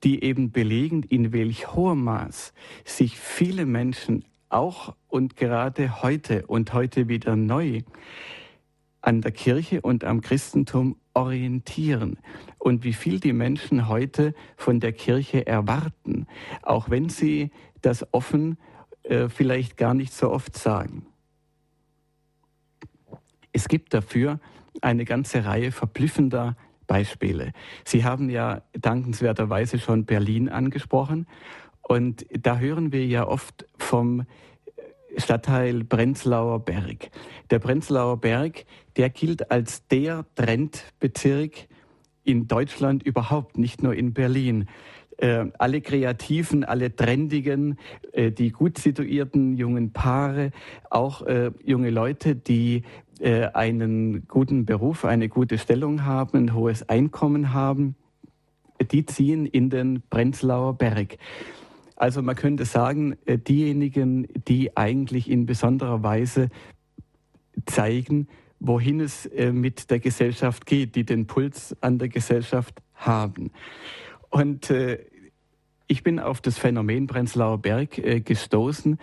die 0.03 0.23
eben 0.23 0.51
belegen, 0.51 1.03
in 1.03 1.31
welch 1.31 1.73
hohem 1.73 2.03
Maß 2.03 2.53
sich 2.83 3.17
viele 3.17 3.65
Menschen 3.65 4.25
auch 4.49 4.95
und 5.07 5.37
gerade 5.37 6.01
heute 6.01 6.47
und 6.47 6.73
heute 6.73 7.07
wieder 7.07 7.35
neu 7.35 7.81
an 9.01 9.21
der 9.21 9.31
Kirche 9.31 9.81
und 9.81 10.03
am 10.03 10.21
Christentum 10.21 10.97
orientieren 11.13 12.19
und 12.57 12.83
wie 12.83 12.93
viel 12.93 13.19
die 13.19 13.33
Menschen 13.33 13.87
heute 13.87 14.33
von 14.55 14.79
der 14.79 14.93
Kirche 14.93 15.45
erwarten, 15.45 16.27
auch 16.61 16.89
wenn 16.89 17.09
sie 17.09 17.51
das 17.81 18.05
offen 18.13 18.57
äh, 19.03 19.29
vielleicht 19.29 19.77
gar 19.77 19.93
nicht 19.93 20.13
so 20.13 20.31
oft 20.31 20.55
sagen. 20.57 21.05
Es 23.51 23.67
gibt 23.67 23.93
dafür 23.93 24.39
eine 24.81 25.03
ganze 25.03 25.43
Reihe 25.45 25.71
verblüffender 25.71 26.55
Beispiele. 26.87 27.51
Sie 27.85 28.05
haben 28.05 28.29
ja 28.29 28.61
dankenswerterweise 28.73 29.79
schon 29.79 30.05
Berlin 30.05 30.49
angesprochen 30.49 31.25
und 31.81 32.25
da 32.31 32.57
hören 32.57 32.91
wir 32.91 33.05
ja 33.05 33.27
oft 33.27 33.65
vom 33.77 34.25
Stadtteil 35.17 35.83
Prenzlauer 35.83 36.59
Berg. 36.63 37.09
Der 37.49 37.59
Prenzlauer 37.59 38.19
Berg, 38.19 38.65
der 38.97 39.09
gilt 39.09 39.51
als 39.51 39.87
der 39.87 40.25
Trendbezirk 40.35 41.67
in 42.23 42.47
Deutschland 42.47 43.03
überhaupt, 43.03 43.57
nicht 43.57 43.83
nur 43.83 43.93
in 43.93 44.13
Berlin. 44.13 44.67
äh, 45.21 45.45
alle 45.57 45.81
Kreativen, 45.81 46.63
alle 46.63 46.95
Trendigen, 46.95 47.77
äh, 48.11 48.31
die 48.31 48.51
gut 48.51 48.77
situierten 48.77 49.55
jungen 49.55 49.93
Paare, 49.93 50.51
auch 50.89 51.21
äh, 51.21 51.51
junge 51.63 51.91
Leute, 51.91 52.35
die 52.35 52.83
äh, 53.19 53.45
einen 53.53 54.27
guten 54.27 54.65
Beruf, 54.65 55.05
eine 55.05 55.29
gute 55.29 55.57
Stellung 55.57 56.05
haben, 56.05 56.37
ein 56.37 56.53
hohes 56.55 56.89
Einkommen 56.89 57.53
haben, 57.53 57.95
die 58.91 59.05
ziehen 59.05 59.45
in 59.45 59.69
den 59.69 60.01
Prenzlauer 60.09 60.77
Berg. 60.77 61.17
Also 62.01 62.23
man 62.23 62.35
könnte 62.35 62.65
sagen, 62.65 63.15
äh, 63.27 63.37
diejenigen, 63.37 64.27
die 64.47 64.75
eigentlich 64.75 65.29
in 65.29 65.45
besonderer 65.45 66.01
Weise 66.01 66.49
zeigen, 67.67 68.27
wohin 68.59 68.99
es 68.99 69.27
äh, 69.27 69.51
mit 69.51 69.91
der 69.91 69.99
Gesellschaft 69.99 70.65
geht, 70.65 70.95
die 70.95 71.03
den 71.03 71.27
Puls 71.27 71.77
an 71.79 71.99
der 71.99 72.09
Gesellschaft 72.09 72.81
haben. 72.95 73.51
Und 74.31 74.71
äh, 74.71 74.97
ich 75.85 76.01
bin 76.01 76.19
auf 76.19 76.41
das 76.41 76.57
Phänomen 76.57 77.05
Prenzlauer 77.05 77.59
Berg 77.59 78.25
gestoßen, 78.25 78.97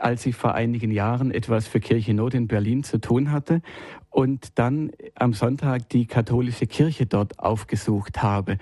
als 0.00 0.26
ich 0.26 0.36
vor 0.36 0.54
einigen 0.54 0.90
Jahren 0.90 1.30
etwas 1.30 1.68
für 1.68 1.80
Kirche 1.80 2.14
Not 2.14 2.34
in 2.34 2.46
Berlin 2.48 2.82
zu 2.82 3.00
tun 3.00 3.30
hatte 3.30 3.62
und 4.10 4.58
dann 4.58 4.90
am 5.14 5.32
Sonntag 5.32 5.88
die 5.90 6.06
katholische 6.06 6.66
Kirche 6.66 7.06
dort 7.06 7.38
aufgesucht 7.38 8.22
habe. 8.22 8.58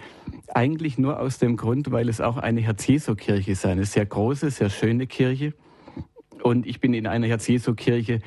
Eigentlich 0.49 0.99
nur 0.99 1.21
aus 1.21 1.38
dem 1.38 1.57
Grund, 1.57 1.90
weil 1.90 2.09
es 2.09 2.21
auch 2.21 2.37
eine 2.37 2.61
Herz-Jesu-Kirche 2.61 3.52
ist, 3.52 3.66
eine 3.66 3.85
sehr 3.85 4.07
große, 4.07 4.50
sehr 4.50 4.71
schöne 4.71 5.07
Kirche. 5.07 5.54
Und 6.42 6.66
ich 6.66 6.80
bin 6.80 6.95
in 6.95 7.07
einer 7.07 7.26
Herz-Jesu-Kirche 7.26 8.21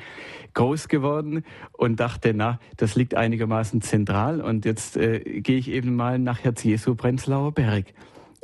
groß 0.54 0.88
geworden 0.88 1.44
und 1.72 1.98
dachte, 2.00 2.34
na, 2.34 2.58
das 2.76 2.94
liegt 2.94 3.14
einigermaßen 3.14 3.80
zentral 3.80 4.40
und 4.40 4.64
jetzt 4.64 4.96
äh, 4.96 5.20
gehe 5.40 5.56
ich 5.56 5.70
eben 5.70 5.96
mal 5.96 6.18
nach 6.18 6.44
Herz-Jesu 6.44 6.94
Prenzlauer 6.94 7.52
Berg. 7.52 7.86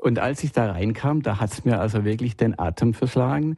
Und 0.01 0.21
als 0.21 0.45
ich 0.45 0.53
da 0.53 0.71
reinkam, 0.71 1.23
da 1.23 1.41
hat's 1.41 1.65
mir 1.65 1.81
also 1.81 2.05
wirklich 2.05 2.37
den 2.37 2.57
Atem 2.57 2.95
verschlagen. 2.95 3.57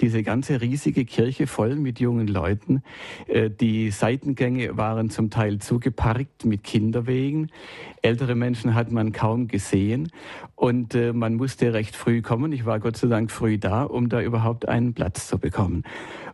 Diese 0.00 0.22
ganze 0.22 0.60
riesige 0.60 1.04
Kirche 1.04 1.48
voll 1.48 1.74
mit 1.74 1.98
jungen 1.98 2.28
Leuten. 2.28 2.82
Äh, 3.26 3.50
die 3.50 3.90
Seitengänge 3.90 4.76
waren 4.76 5.10
zum 5.10 5.30
Teil 5.30 5.58
zugeparkt 5.58 6.44
mit 6.44 6.62
Kinderwegen. 6.62 7.50
Ältere 8.02 8.36
Menschen 8.36 8.74
hat 8.76 8.92
man 8.92 9.10
kaum 9.10 9.48
gesehen. 9.48 10.12
Und 10.54 10.94
äh, 10.94 11.12
man 11.12 11.34
musste 11.34 11.72
recht 11.72 11.96
früh 11.96 12.22
kommen. 12.22 12.52
Ich 12.52 12.64
war 12.64 12.78
Gott 12.78 12.96
sei 12.96 13.08
Dank 13.08 13.32
früh 13.32 13.58
da, 13.58 13.82
um 13.82 14.08
da 14.08 14.20
überhaupt 14.20 14.68
einen 14.68 14.94
Platz 14.94 15.26
zu 15.26 15.38
bekommen. 15.38 15.82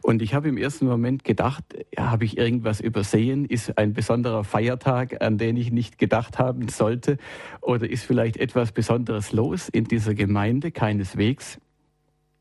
Und 0.02 0.20
ich 0.20 0.34
habe 0.34 0.48
im 0.48 0.58
ersten 0.58 0.86
Moment 0.86 1.25
gedacht, 1.25 1.64
ja, 1.96 2.10
habe 2.10 2.25
ich 2.25 2.36
irgendwas 2.36 2.80
übersehen? 2.80 3.46
Ist 3.46 3.78
ein 3.78 3.94
besonderer 3.94 4.44
Feiertag, 4.44 5.22
an 5.22 5.38
den 5.38 5.56
ich 5.56 5.72
nicht 5.72 5.98
gedacht 5.98 6.38
haben 6.38 6.68
sollte? 6.68 7.16
Oder 7.62 7.88
ist 7.88 8.04
vielleicht 8.04 8.36
etwas 8.36 8.72
Besonderes 8.72 9.32
los 9.32 9.45
in 9.68 9.84
dieser 9.84 10.14
Gemeinde? 10.14 10.70
Keineswegs. 10.70 11.58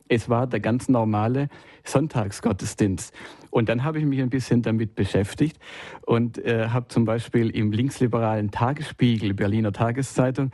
Es 0.08 0.30
war 0.30 0.46
der 0.46 0.60
ganz 0.60 0.88
normale 0.88 1.50
Sonntagsgottesdienst. 1.84 3.14
Und 3.50 3.70
dann 3.70 3.84
habe 3.84 4.00
ich 4.00 4.06
mich 4.06 4.20
ein 4.22 4.30
bisschen 4.30 4.62
damit 4.62 4.96
beschäftigt 4.96 5.58
und 6.06 6.38
äh, 6.38 6.68
habe 6.70 6.90
zum 6.90 7.06
Beispiel 7.06 7.50
im 7.50 7.72
linksliberalen 7.72 8.52
Tagesspiegel, 8.52 9.34
Berliner 9.34 9.72
Tageszeitung, 9.72 10.52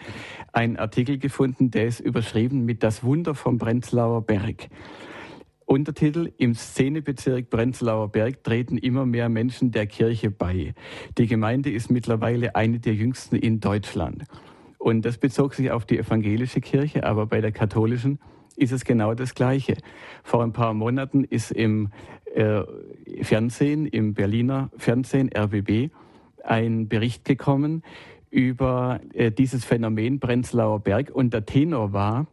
einen 0.54 0.78
Artikel 0.78 1.18
gefunden, 1.18 1.72
der 1.72 1.88
ist 1.88 2.00
überschrieben 2.00 2.64
mit 2.64 2.84
Das 2.84 3.04
Wunder 3.04 3.34
vom 3.36 3.58
Prenzlauer 3.58 4.22
Berg. 4.22 4.70
Untertitel 5.66 6.32
Im 6.38 6.54
Szenebezirk 6.54 7.50
Prenzlauer 7.50 8.10
Berg 8.10 8.44
treten 8.44 8.78
immer 8.78 9.06
mehr 9.06 9.30
Menschen 9.30 9.72
der 9.72 9.88
Kirche 9.88 10.30
bei. 10.30 10.74
Die 11.18 11.28
Gemeinde 11.28 11.72
ist 11.72 11.90
mittlerweile 11.90 12.56
eine 12.56 12.80
der 12.80 12.94
jüngsten 12.94 13.36
in 13.36 13.62
Deutschland. 13.62 14.26
Und 14.82 15.06
das 15.06 15.20
bezog 15.20 15.54
sich 15.54 15.70
auf 15.70 15.86
die 15.86 16.00
evangelische 16.00 16.60
Kirche, 16.60 17.04
aber 17.04 17.28
bei 17.28 17.40
der 17.40 17.52
katholischen 17.52 18.18
ist 18.56 18.72
es 18.72 18.84
genau 18.84 19.14
das 19.14 19.36
Gleiche. 19.36 19.78
Vor 20.24 20.42
ein 20.42 20.54
paar 20.54 20.74
Monaten 20.74 21.24
ist 21.24 21.52
im 21.52 21.90
äh, 22.34 22.64
Fernsehen, 23.22 23.86
im 23.86 24.16
Berliner 24.16 24.72
Fernsehen 24.78 25.30
RBB, 25.32 25.92
ein 26.44 26.88
Bericht 26.88 27.26
gekommen 27.26 27.84
über 28.32 29.02
äh, 29.14 29.32
dieses 29.32 29.66
Phänomen 29.66 30.20
Prenzlauer 30.20 30.80
Berg 30.80 31.12
und 31.12 31.32
der 31.32 31.46
Tenor 31.46 31.94
war, 31.94 32.26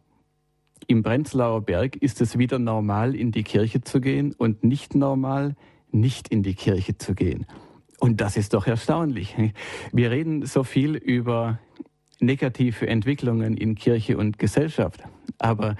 im 0.87 1.03
Prenzlauer 1.03 1.61
Berg 1.61 1.97
ist 1.97 2.19
es 2.19 2.39
wieder 2.39 2.57
normal, 2.57 3.13
in 3.13 3.31
die 3.31 3.43
Kirche 3.43 3.81
zu 3.81 4.01
gehen 4.01 4.33
und 4.33 4.63
nicht 4.63 4.95
normal, 4.95 5.55
nicht 5.91 6.29
in 6.29 6.41
die 6.41 6.55
Kirche 6.55 6.97
zu 6.97 7.13
gehen. 7.13 7.45
Und 7.99 8.21
das 8.21 8.37
ist 8.37 8.55
doch 8.55 8.65
erstaunlich. 8.65 9.35
Wir 9.91 10.09
reden 10.09 10.47
so 10.47 10.63
viel 10.63 10.95
über 10.95 11.59
negative 12.19 12.87
Entwicklungen 12.87 13.55
in 13.55 13.75
Kirche 13.75 14.17
und 14.17 14.39
Gesellschaft, 14.39 15.03
aber 15.37 15.75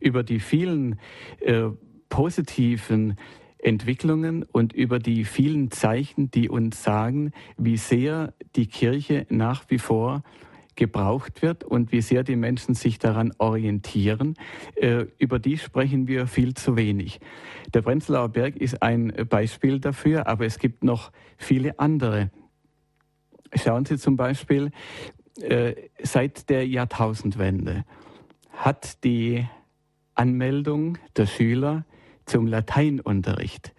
über 0.00 0.22
die 0.22 0.40
vielen 0.40 0.98
äh, 1.40 1.68
positiven 2.08 3.16
Entwicklungen 3.58 4.42
und 4.42 4.72
über 4.72 4.98
die 4.98 5.24
vielen 5.24 5.70
Zeichen, 5.70 6.30
die 6.30 6.48
uns 6.48 6.82
sagen, 6.82 7.32
wie 7.56 7.76
sehr 7.76 8.34
die 8.56 8.66
Kirche 8.66 9.26
nach 9.28 9.64
wie 9.68 9.78
vor 9.78 10.22
gebraucht 10.76 11.42
wird 11.42 11.62
und 11.62 11.92
wie 11.92 12.00
sehr 12.00 12.22
die 12.22 12.36
Menschen 12.36 12.74
sich 12.74 12.98
daran 12.98 13.32
orientieren, 13.36 14.34
äh, 14.76 15.04
über 15.18 15.38
die 15.38 15.58
sprechen 15.58 16.08
wir 16.08 16.26
viel 16.26 16.54
zu 16.54 16.76
wenig. 16.76 17.20
Der 17.74 17.82
Prenzlauer 17.82 18.30
Berg 18.30 18.56
ist 18.56 18.82
ein 18.82 19.12
Beispiel 19.28 19.78
dafür, 19.78 20.26
aber 20.26 20.46
es 20.46 20.58
gibt 20.58 20.82
noch 20.82 21.12
viele 21.36 21.78
andere. 21.78 22.30
Schauen 23.54 23.84
Sie 23.84 23.98
zum 23.98 24.16
Beispiel, 24.16 24.70
seit 26.02 26.48
der 26.50 26.66
Jahrtausendwende 26.66 27.84
hat 28.52 29.04
die 29.04 29.46
Anmeldung 30.14 30.98
der 31.16 31.26
Schüler 31.26 31.84
zum 32.26 32.46
Lateinunterricht 32.46 33.72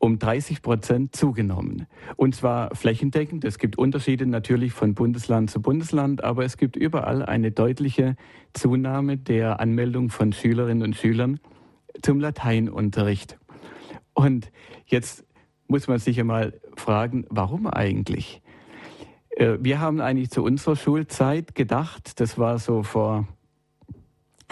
um 0.00 0.18
30 0.18 0.62
Prozent 0.62 1.16
zugenommen. 1.16 1.86
Und 2.16 2.34
zwar 2.34 2.74
flächendeckend. 2.74 3.44
Es 3.44 3.58
gibt 3.58 3.76
Unterschiede 3.78 4.26
natürlich 4.26 4.72
von 4.72 4.94
Bundesland 4.94 5.50
zu 5.50 5.60
Bundesland, 5.60 6.22
aber 6.22 6.44
es 6.44 6.56
gibt 6.56 6.76
überall 6.76 7.24
eine 7.24 7.50
deutliche 7.50 8.16
Zunahme 8.52 9.16
der 9.16 9.60
Anmeldung 9.60 10.10
von 10.10 10.32
Schülerinnen 10.32 10.82
und 10.82 10.96
Schülern 10.96 11.40
zum 12.00 12.20
Lateinunterricht. 12.20 13.38
Und 14.14 14.50
jetzt 14.86 15.24
muss 15.66 15.88
man 15.88 15.98
sich 15.98 16.18
einmal 16.20 16.60
fragen, 16.76 17.26
warum 17.28 17.66
eigentlich? 17.66 18.40
Äh, 19.38 19.58
wir 19.60 19.80
haben 19.80 20.00
eigentlich 20.00 20.30
zu 20.30 20.42
unserer 20.42 20.76
Schulzeit 20.76 21.54
gedacht, 21.54 22.20
das 22.20 22.38
war 22.38 22.58
so 22.58 22.82
vor 22.82 23.26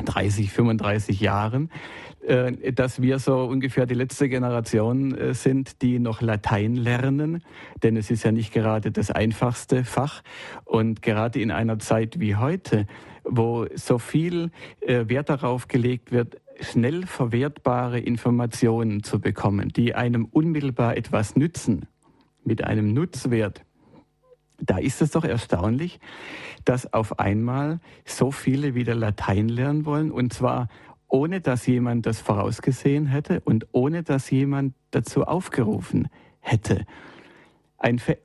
30, 0.04 0.52
35 0.52 1.20
Jahren, 1.20 1.70
äh, 2.26 2.72
dass 2.72 3.02
wir 3.02 3.18
so 3.18 3.44
ungefähr 3.44 3.86
die 3.86 3.94
letzte 3.94 4.28
Generation 4.28 5.16
äh, 5.16 5.34
sind, 5.34 5.82
die 5.82 5.98
noch 5.98 6.20
Latein 6.20 6.76
lernen, 6.76 7.42
denn 7.82 7.96
es 7.96 8.10
ist 8.10 8.22
ja 8.22 8.30
nicht 8.30 8.52
gerade 8.52 8.92
das 8.92 9.10
einfachste 9.10 9.84
Fach. 9.84 10.22
Und 10.64 11.02
gerade 11.02 11.40
in 11.40 11.50
einer 11.50 11.78
Zeit 11.80 12.20
wie 12.20 12.36
heute, 12.36 12.86
wo 13.24 13.66
so 13.74 13.98
viel 13.98 14.52
Wert 14.86 15.30
darauf 15.30 15.66
gelegt 15.66 16.12
wird, 16.12 16.40
schnell 16.60 17.06
verwertbare 17.06 17.98
Informationen 17.98 19.02
zu 19.02 19.18
bekommen, 19.18 19.70
die 19.70 19.96
einem 19.96 20.26
unmittelbar 20.26 20.96
etwas 20.96 21.34
nützen, 21.34 21.86
mit 22.44 22.62
einem 22.62 22.94
Nutzwert, 22.94 23.66
da 24.58 24.78
ist 24.78 25.02
es 25.02 25.10
doch 25.10 25.24
erstaunlich, 25.24 26.00
dass 26.64 26.92
auf 26.92 27.18
einmal 27.18 27.80
so 28.04 28.30
viele 28.30 28.74
wieder 28.74 28.94
Latein 28.94 29.48
lernen 29.48 29.84
wollen 29.84 30.10
und 30.10 30.32
zwar 30.32 30.68
ohne 31.08 31.40
dass 31.40 31.66
jemand 31.66 32.06
das 32.06 32.20
vorausgesehen 32.20 33.06
hätte 33.06 33.40
und 33.40 33.66
ohne 33.72 34.02
dass 34.02 34.30
jemand 34.30 34.74
dazu 34.90 35.24
aufgerufen 35.24 36.08
hätte. 36.40 36.84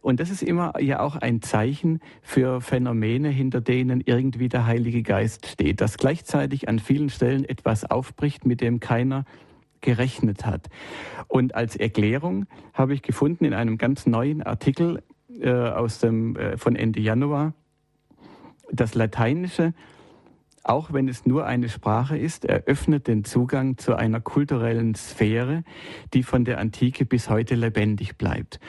und 0.01 0.19
das 0.19 0.31
ist 0.31 0.41
immer 0.41 0.79
ja 0.79 1.01
auch 1.01 1.15
ein 1.15 1.41
Zeichen 1.41 1.99
für 2.21 2.61
Phänomene, 2.61 3.29
hinter 3.29 3.61
denen 3.61 4.01
irgendwie 4.01 4.49
der 4.49 4.65
Heilige 4.65 5.03
Geist 5.03 5.45
steht, 5.45 5.81
dass 5.81 5.97
gleichzeitig 5.97 6.67
an 6.67 6.79
vielen 6.79 7.09
Stellen 7.09 7.45
etwas 7.45 7.89
aufbricht, 7.89 8.45
mit 8.45 8.61
dem 8.61 8.79
keiner 8.79 9.25
gerechnet 9.81 10.45
hat. 10.45 10.69
Und 11.27 11.55
als 11.55 11.75
Erklärung 11.75 12.45
habe 12.73 12.93
ich 12.93 13.01
gefunden 13.01 13.45
in 13.45 13.53
einem 13.53 13.77
ganz 13.77 14.05
neuen 14.05 14.41
Artikel 14.41 15.03
äh, 15.39 15.51
aus 15.51 15.99
dem, 15.99 16.35
äh, 16.35 16.57
von 16.57 16.75
Ende 16.75 16.99
Januar, 16.99 17.53
das 18.71 18.95
Lateinische 18.95 19.73
auch 20.63 20.93
wenn 20.93 21.07
es 21.07 21.25
nur 21.25 21.45
eine 21.45 21.69
Sprache 21.69 22.17
ist, 22.17 22.45
eröffnet 22.45 23.07
den 23.07 23.23
Zugang 23.23 23.77
zu 23.77 23.95
einer 23.95 24.21
kulturellen 24.21 24.95
Sphäre, 24.95 25.63
die 26.13 26.23
von 26.23 26.45
der 26.45 26.59
Antike 26.59 27.05
bis 27.05 27.29
heute 27.29 27.55
lebendig 27.55 28.17
bleibt. 28.17 28.59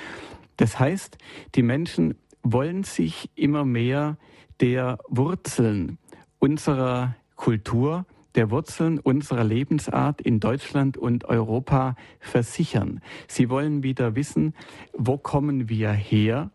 Das 0.56 0.78
heißt, 0.78 1.18
die 1.54 1.62
Menschen 1.62 2.14
wollen 2.42 2.82
sich 2.84 3.30
immer 3.34 3.64
mehr 3.64 4.16
der 4.60 4.98
Wurzeln 5.08 5.98
unserer 6.38 7.14
Kultur, 7.36 8.06
der 8.34 8.50
Wurzeln 8.50 8.98
unserer 8.98 9.44
Lebensart 9.44 10.20
in 10.20 10.40
Deutschland 10.40 10.96
und 10.96 11.24
Europa 11.24 11.96
versichern. 12.20 13.00
Sie 13.28 13.50
wollen 13.50 13.82
wieder 13.82 14.14
wissen, 14.16 14.54
wo 14.92 15.18
kommen 15.18 15.68
wir 15.68 15.90
her 15.92 16.50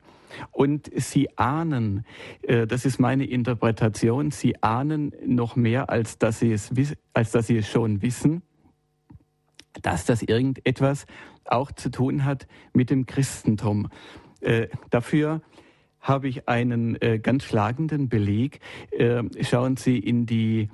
Und 0.52 0.92
sie 0.96 1.38
ahnen, 1.38 2.06
äh, 2.42 2.68
das 2.68 2.86
ist 2.86 3.00
meine 3.00 3.26
Interpretation, 3.26 4.32
sie 4.32 4.62
ahnen 4.62 5.12
noch 5.26 5.56
mehr, 5.56 5.90
als 5.90 6.18
dass 6.18 6.40
sie 6.40 6.52
es, 6.52 6.72
als 7.14 7.32
dass 7.32 7.48
sie 7.48 7.58
es 7.58 7.70
schon 7.70 8.02
wissen, 8.02 8.42
dass 9.82 10.06
das 10.06 10.22
irgendetwas 10.24 11.06
auch 11.46 11.72
zu 11.72 11.92
tun 11.92 12.26
hat 12.26 12.48
mit 12.74 12.90
dem 12.90 13.06
Christentum. 13.06 13.90
Äh, 14.42 14.68
dafür 14.90 15.42
habe 16.00 16.28
ich 16.28 16.48
einen 16.48 17.00
äh, 17.02 17.20
ganz 17.20 17.44
schlagenden 17.44 18.08
Beleg. 18.08 18.60
Schauen 19.42 19.76
Sie 19.78 19.98
in 19.98 20.26
die 20.26 20.70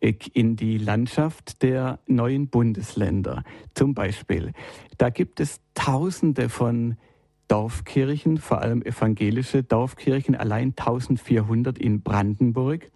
in 0.00 0.56
die 0.56 0.78
Landschaft 0.78 1.62
der 1.62 1.98
neuen 2.06 2.48
Bundesländer. 2.48 3.42
Zum 3.74 3.94
Beispiel, 3.94 4.52
da 4.98 5.10
gibt 5.10 5.40
es 5.40 5.60
Tausende 5.74 6.48
von 6.48 6.96
Dorfkirchen, 7.48 8.38
vor 8.38 8.60
allem 8.60 8.82
evangelische 8.82 9.62
Dorfkirchen, 9.62 10.34
allein 10.34 10.74
1400 10.76 11.78
in 11.78 12.02
Brandenburg. 12.02 12.90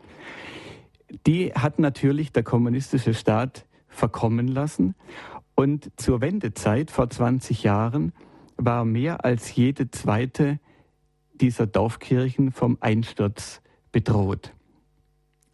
Die 1.27 1.53
hat 1.53 1.79
natürlich 1.79 2.33
der 2.33 2.43
kommunistische 2.43 3.15
Staat 3.15 3.67
verkommen 3.89 4.49
lassen. 4.49 4.95
Und 5.55 5.91
zur 5.97 6.21
Wendezeit 6.21 6.91
vor 6.91 7.11
20 7.11 7.63
Jahren 7.63 8.13
war 8.57 8.85
mehr 8.85 9.25
als 9.25 9.55
jede 9.55 9.91
zweite 9.91 10.59
dieser 11.41 11.67
Dorfkirchen 11.67 12.53
vom 12.53 12.79
Einsturz 12.81 13.63
bedroht. 13.93 14.53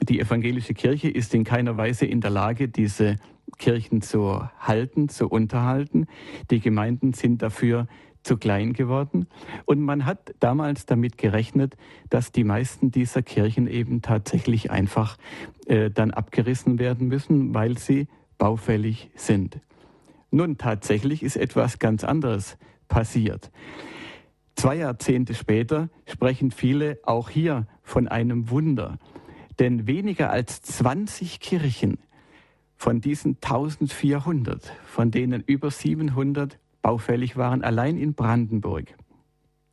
Die 0.03 0.21
evangelische 0.21 0.75
Kirche 0.75 1.09
ist 1.09 1.35
in 1.35 1.45
keiner 1.45 1.77
Weise 1.77 2.07
in 2.07 2.21
der 2.21 2.31
Lage, 2.31 2.69
diese 2.69 3.17
Kirchen 3.59 4.03
zu 4.03 4.43
halten, 4.59 5.09
zu 5.09 5.29
unterhalten. 5.29 6.07
Die 6.51 6.61
Gemeinden 6.61 7.13
sind 7.13 7.43
dafür 7.43 7.87
zu 8.23 8.37
klein 8.37 8.73
geworden. 8.73 9.29
Und 9.65 9.81
man 9.81 10.05
hat 10.05 10.35
damals 10.41 10.85
damit 10.85 11.17
gerechnet, 11.17 11.77
dass 12.11 12.33
die 12.33 12.45
meisten 12.45 12.91
dieser 12.91 13.23
Kirchen 13.23 13.69
eben 13.69 14.03
tatsächlich 14.03 14.71
einfach 14.71 15.17
äh, 15.67 15.91
dann 15.91 16.11
abgerissen 16.11 16.79
werden 16.79 17.07
müssen, 17.07 17.55
weil 17.55 17.79
sie 17.79 18.09
baufällig 18.37 19.11
sind. 19.15 19.61
Nun, 20.31 20.59
tatsächlich 20.59 21.23
ist 21.23 21.37
etwas 21.37 21.79
ganz 21.79 22.03
anderes 22.05 22.59
passiert. 22.89 23.51
Zwei 24.57 24.77
Jahrzehnte 24.77 25.35
später 25.35 25.89
sprechen 26.07 26.51
viele 26.51 26.99
auch 27.05 27.31
hier 27.31 27.67
von 27.83 28.09
einem 28.09 28.51
Wunder. 28.51 28.99
Denn 29.59 29.87
weniger 29.87 30.31
als 30.31 30.63
20 30.63 31.41
Kirchen 31.41 31.99
von 32.77 33.01
diesen 33.01 33.37
1400, 33.37 34.73
von 34.87 35.11
denen 35.11 35.43
über 35.47 35.71
700 35.71 36.59
baufällig 36.83 37.37
waren, 37.37 37.63
allein 37.63 37.97
in 37.97 38.15
Brandenburg. 38.15 38.95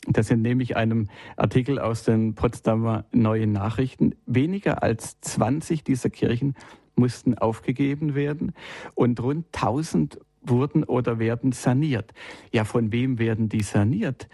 Das 0.07 0.29
entnehme 0.29 0.63
ich 0.63 0.75
einem 0.75 1.09
Artikel 1.37 1.79
aus 1.79 2.03
den 2.03 2.35
Potsdamer 2.35 3.05
Neuen 3.11 3.51
Nachrichten. 3.51 4.15
Weniger 4.25 4.83
als 4.83 5.19
20 5.21 5.83
dieser 5.83 6.09
Kirchen 6.09 6.55
mussten 6.95 7.37
aufgegeben 7.37 8.15
werden 8.15 8.53
und 8.95 9.21
rund 9.21 9.45
1000 9.53 10.19
wurden 10.41 10.83
oder 10.83 11.19
werden 11.19 11.53
saniert. 11.53 12.13
Ja, 12.51 12.65
von 12.65 12.91
wem 12.91 13.17
werden 13.17 13.47
die 13.47 13.63
saniert? 13.63 14.27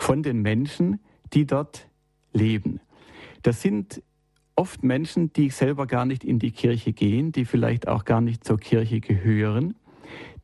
von 0.00 0.22
den 0.22 0.40
Menschen, 0.42 0.98
die 1.32 1.46
dort 1.46 1.88
leben. 2.32 2.80
Das 3.42 3.60
sind 3.60 4.02
oft 4.60 4.82
Menschen, 4.82 5.32
die 5.32 5.48
selber 5.48 5.86
gar 5.86 6.04
nicht 6.04 6.22
in 6.22 6.38
die 6.38 6.50
Kirche 6.50 6.92
gehen, 6.92 7.32
die 7.32 7.46
vielleicht 7.46 7.88
auch 7.88 8.04
gar 8.04 8.20
nicht 8.20 8.44
zur 8.44 8.58
Kirche 8.58 9.00
gehören, 9.00 9.74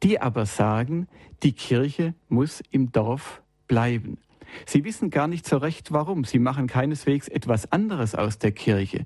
die 0.03 0.19
aber 0.19 0.47
sagen, 0.47 1.07
die 1.43 1.53
Kirche 1.53 2.15
muss 2.31 2.63
im 2.71 2.93
Dorf 2.93 3.43
bleiben. 3.69 4.17
Sie 4.65 4.85
wissen 4.85 5.11
gar 5.11 5.29
nicht 5.29 5.47
so 5.47 5.59
recht, 5.59 5.93
warum. 5.93 6.25
Sie 6.25 6.39
machen 6.39 6.67
keineswegs 6.67 7.29
etwas 7.29 7.71
anderes 7.73 8.15
aus 8.15 8.39
der 8.39 8.53
Kirche. 8.53 9.05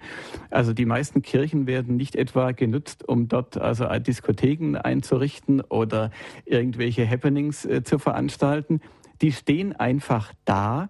Also 0.48 0.72
die 0.72 0.86
meisten 0.86 1.22
Kirchen 1.22 1.66
werden 1.66 1.96
nicht 1.96 2.14
etwa 2.14 2.52
genutzt, 2.52 3.08
um 3.08 3.26
dort 3.26 3.58
also 3.58 3.86
Diskotheken 3.98 4.76
einzurichten 4.76 5.60
oder 5.60 6.12
irgendwelche 6.44 7.08
Happenings 7.08 7.64
äh, 7.64 7.82
zu 7.82 7.98
veranstalten 7.98 8.80
die 9.20 9.32
stehen 9.32 9.74
einfach 9.74 10.32
da, 10.44 10.88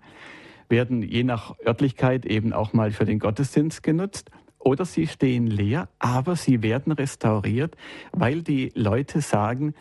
werden 0.71 1.03
je 1.03 1.25
nach 1.25 1.55
Örtlichkeit 1.67 2.25
eben 2.25 2.53
auch 2.53 2.73
mal 2.73 2.93
für 2.93 3.05
den 3.05 3.19
Gottesdienst 3.19 3.83
genutzt 3.83 4.31
oder 4.59 4.85
sie 4.85 5.07
stehen 5.07 5.47
leer, 5.47 5.89
aber 5.99 6.37
sie 6.37 6.63
werden 6.63 6.93
restauriert, 6.93 7.77
weil 8.13 8.43
die 8.43 8.71
Leute 8.75 9.21
sagen, 9.21 9.75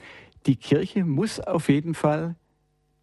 die 0.46 0.56
Kirche 0.56 1.06
muss 1.06 1.40
auf 1.40 1.70
jeden 1.70 1.94
Fall 1.94 2.36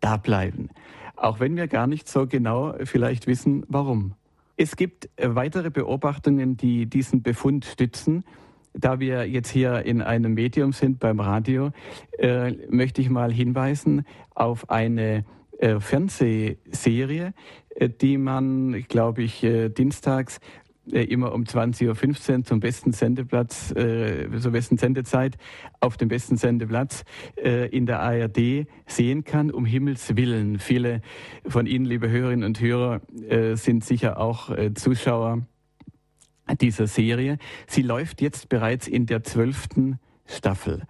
da 0.00 0.16
bleiben, 0.16 0.70
auch 1.16 1.40
wenn 1.40 1.56
wir 1.56 1.68
gar 1.68 1.86
nicht 1.86 2.08
so 2.08 2.26
genau 2.26 2.74
vielleicht 2.84 3.26
wissen, 3.26 3.64
warum. 3.68 4.14
Es 4.56 4.76
gibt 4.76 5.10
weitere 5.20 5.70
Beobachtungen, 5.70 6.56
die 6.56 6.86
diesen 6.86 7.22
Befund 7.22 7.66
stützen. 7.66 8.24
Da 8.72 9.00
wir 9.00 9.28
jetzt 9.28 9.50
hier 9.50 9.84
in 9.84 10.00
einem 10.00 10.34
Medium 10.34 10.72
sind 10.72 10.98
beim 10.98 11.20
Radio, 11.20 11.72
äh, 12.18 12.52
möchte 12.68 13.00
ich 13.02 13.10
mal 13.10 13.32
hinweisen 13.32 14.06
auf 14.34 14.70
eine 14.70 15.24
äh, 15.58 15.80
Fernsehserie, 15.80 17.32
äh, 17.74 17.88
die 17.88 18.18
man, 18.18 18.84
glaube 18.88 19.22
ich, 19.22 19.42
äh, 19.42 19.68
dienstags 19.68 20.40
immer 20.88 21.32
um 21.32 21.42
20.15 21.42 22.36
Uhr 22.38 22.44
zum 22.44 22.60
besten 22.60 22.92
Sendeplatz, 22.92 23.74
zur 23.74 24.52
besten 24.52 24.76
Sendezeit 24.76 25.36
auf 25.80 25.96
dem 25.96 26.06
besten 26.06 26.36
Sendeplatz 26.36 27.02
in 27.34 27.86
der 27.86 27.98
ARD 27.98 28.68
sehen 28.86 29.24
kann, 29.24 29.50
um 29.50 29.64
Himmels 29.64 30.14
Willen. 30.14 30.60
Viele 30.60 31.00
von 31.44 31.66
Ihnen, 31.66 31.86
liebe 31.86 32.08
Hörerinnen 32.08 32.44
und 32.44 32.60
Hörer, 32.60 33.00
sind 33.56 33.84
sicher 33.84 34.20
auch 34.20 34.56
Zuschauer 34.76 35.44
dieser 36.60 36.86
Serie. 36.86 37.38
Sie 37.66 37.82
läuft 37.82 38.22
jetzt 38.22 38.48
bereits 38.48 38.86
in 38.86 39.06
der 39.06 39.24
zwölften 39.24 39.98
Staffel. 40.24 40.84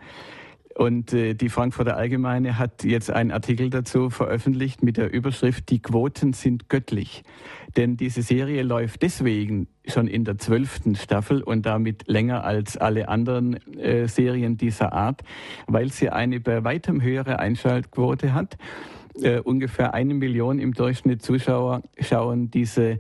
Und 0.77 1.15
äh, 1.15 1.33
die 1.33 1.49
Frankfurter 1.49 1.97
Allgemeine 1.97 2.59
hat 2.59 2.85
jetzt 2.85 3.11
einen 3.11 3.31
Artikel 3.31 3.71
dazu 3.71 4.11
veröffentlicht 4.11 4.83
mit 4.83 4.99
der 4.99 5.11
Überschrift 5.11 5.71
Die 5.71 5.81
Quoten 5.81 6.35
sind 6.35 6.69
göttlich. 6.69 7.23
Denn 7.79 7.97
diese 7.97 8.21
Serie 8.21 8.63
läuft 8.63 9.01
deswegen 9.01 9.69
schon 9.87 10.07
in 10.07 10.25
der 10.25 10.37
zwölften 10.37 10.95
Staffel 10.95 11.43
und 11.43 11.65
damit 11.65 12.07
länger 12.09 12.45
als 12.45 12.77
alle 12.77 13.09
anderen 13.09 13.55
äh, 13.79 14.07
Serien 14.07 14.59
dieser 14.59 14.93
Art, 14.93 15.23
weil 15.67 15.91
sie 15.91 16.11
eine 16.11 16.41
bei 16.41 16.63
weitem 16.63 17.01
höhere 17.01 17.39
Einschaltquote 17.39 18.35
hat 18.35 18.59
äh, 19.23 19.41
ungefähr 19.41 19.95
eine 19.95 20.15
Million 20.15 20.59
im 20.59 20.73
Durchschnitt 20.73 21.23
Zuschauer 21.23 21.83
schauen 22.01 22.51
diese 22.51 22.99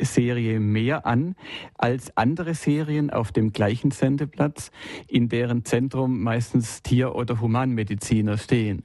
Serie 0.00 0.60
mehr 0.60 1.06
an 1.06 1.34
als 1.74 2.16
andere 2.16 2.54
Serien 2.54 3.10
auf 3.10 3.32
dem 3.32 3.52
gleichen 3.52 3.90
Sendeplatz, 3.90 4.70
in 5.08 5.28
deren 5.28 5.64
Zentrum 5.64 6.22
meistens 6.22 6.82
Tier- 6.82 7.14
oder 7.14 7.40
Humanmediziner 7.40 8.38
stehen. 8.38 8.84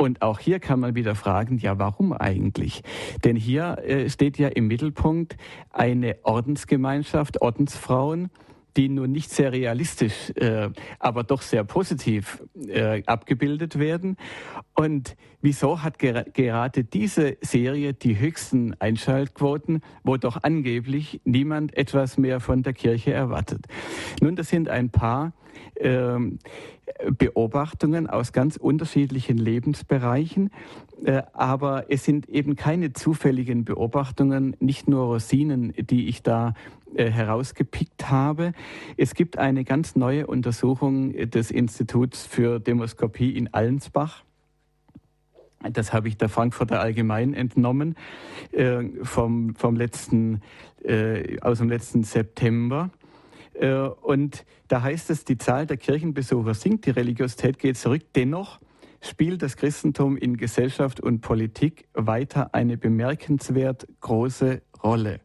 Und 0.00 0.22
auch 0.22 0.38
hier 0.38 0.60
kann 0.60 0.80
man 0.80 0.94
wieder 0.94 1.14
fragen, 1.14 1.58
ja, 1.58 1.78
warum 1.78 2.14
eigentlich? 2.14 2.82
Denn 3.22 3.36
hier 3.36 3.76
äh, 3.84 4.08
steht 4.08 4.38
ja 4.38 4.48
im 4.48 4.66
Mittelpunkt 4.66 5.36
eine 5.70 6.16
Ordensgemeinschaft, 6.22 7.42
Ordensfrauen, 7.42 8.30
die 8.76 8.88
nun 8.88 9.12
nicht 9.12 9.30
sehr 9.30 9.52
realistisch, 9.52 10.30
äh, 10.36 10.70
aber 10.98 11.24
doch 11.24 11.42
sehr 11.42 11.64
positiv 11.64 12.42
äh, 12.66 13.02
abgebildet 13.06 13.78
werden. 13.78 14.16
Und 14.74 15.16
wieso 15.40 15.82
hat 15.82 15.98
ger 15.98 16.24
gerade 16.24 16.84
diese 16.84 17.36
Serie 17.40 17.94
die 17.94 18.18
höchsten 18.18 18.74
Einschaltquoten, 18.80 19.82
wo 20.04 20.16
doch 20.16 20.42
angeblich 20.42 21.20
niemand 21.24 21.76
etwas 21.76 22.18
mehr 22.18 22.40
von 22.40 22.62
der 22.62 22.72
Kirche 22.72 23.12
erwartet? 23.12 23.66
Nun, 24.20 24.36
das 24.36 24.48
sind 24.48 24.68
ein 24.68 24.90
paar 24.90 25.32
Beobachtungen 27.18 28.06
aus 28.08 28.32
ganz 28.32 28.56
unterschiedlichen 28.56 29.38
Lebensbereichen, 29.38 30.50
äh, 31.04 31.22
aber 31.32 31.86
es 31.88 32.04
sind 32.04 32.28
eben 32.28 32.56
keine 32.56 32.92
zufälligen 32.92 33.64
Beobachtungen, 33.64 34.56
nicht 34.60 34.88
nur 34.88 35.04
Rosinen, 35.06 35.72
die 35.78 36.08
ich 36.08 36.22
da 36.22 36.54
äh, 36.94 37.10
herausgepickt 37.10 38.10
habe. 38.10 38.52
Es 38.96 39.14
gibt 39.14 39.38
eine 39.38 39.64
ganz 39.64 39.96
neue 39.96 40.26
Untersuchung 40.26 41.12
des 41.30 41.50
Instituts 41.50 42.26
für 42.26 42.60
Demoskopie 42.60 43.30
in 43.30 43.52
Allensbach. 43.54 44.24
Das 45.72 45.92
habe 45.92 46.08
ich 46.08 46.16
der 46.16 46.30
Frankfurter 46.30 46.80
Allgemein 46.80 47.34
entnommen 47.34 47.94
äh, 48.52 48.82
vom, 49.02 49.54
vom 49.54 49.76
letzten, 49.76 50.40
aus 51.42 51.58
dem 51.58 51.68
letzten 51.68 52.04
September. 52.04 52.88
Äh, 53.60 53.74
und 53.74 54.44
da 54.68 54.82
heißt 54.82 55.10
es, 55.10 55.24
die 55.24 55.38
Zahl 55.38 55.66
der 55.66 55.76
Kirchenbesucher 55.76 56.54
sinkt, 56.54 56.86
die 56.86 56.90
Religiosität 56.90 57.58
geht 57.58 57.76
zurück. 57.76 58.02
Dennoch 58.14 58.58
spielt 59.02 59.42
das 59.42 59.56
Christentum 59.56 60.16
in 60.16 60.36
Gesellschaft 60.36 61.00
und 61.00 61.20
Politik 61.20 61.86
weiter 61.94 62.54
eine 62.54 62.76
bemerkenswert 62.76 63.86
große 64.00 64.62
Rolle. 64.82 65.20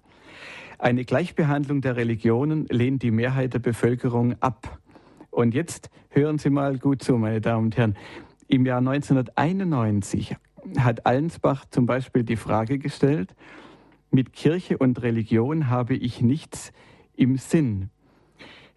Eine 0.78 1.06
Gleichbehandlung 1.06 1.82
der 1.82 1.96
Religionen 1.96 2.66
lehnt 2.70 3.04
die 3.04 3.12
Mehrheit 3.12 3.54
der 3.54 3.60
Bevölkerung 3.60 4.36
ab. 4.42 4.80
Und 5.32 5.54
jetzt 5.54 5.90
hören 6.10 6.38
Sie 6.38 6.50
mal 6.50 6.78
gut 6.78 7.02
zu, 7.02 7.18
meine 7.18 7.42
Damen 7.42 7.66
und 7.66 7.78
Herren. 7.78 7.96
Im 8.48 8.66
Jahr 8.66 8.80
1991 8.80 10.36
hat 10.78 11.06
Allensbach 11.06 11.66
zum 11.70 11.86
Beispiel 11.86 12.24
die 12.24 12.36
Frage 12.36 12.80
gestellt, 12.80 13.34
mit 14.12 14.34
Kirche 14.34 14.78
und 14.78 15.02
Religion 15.02 15.70
habe 15.70 15.96
ich 15.96 16.22
nichts 16.22 16.72
im 17.16 17.38
Sinn. 17.38 17.90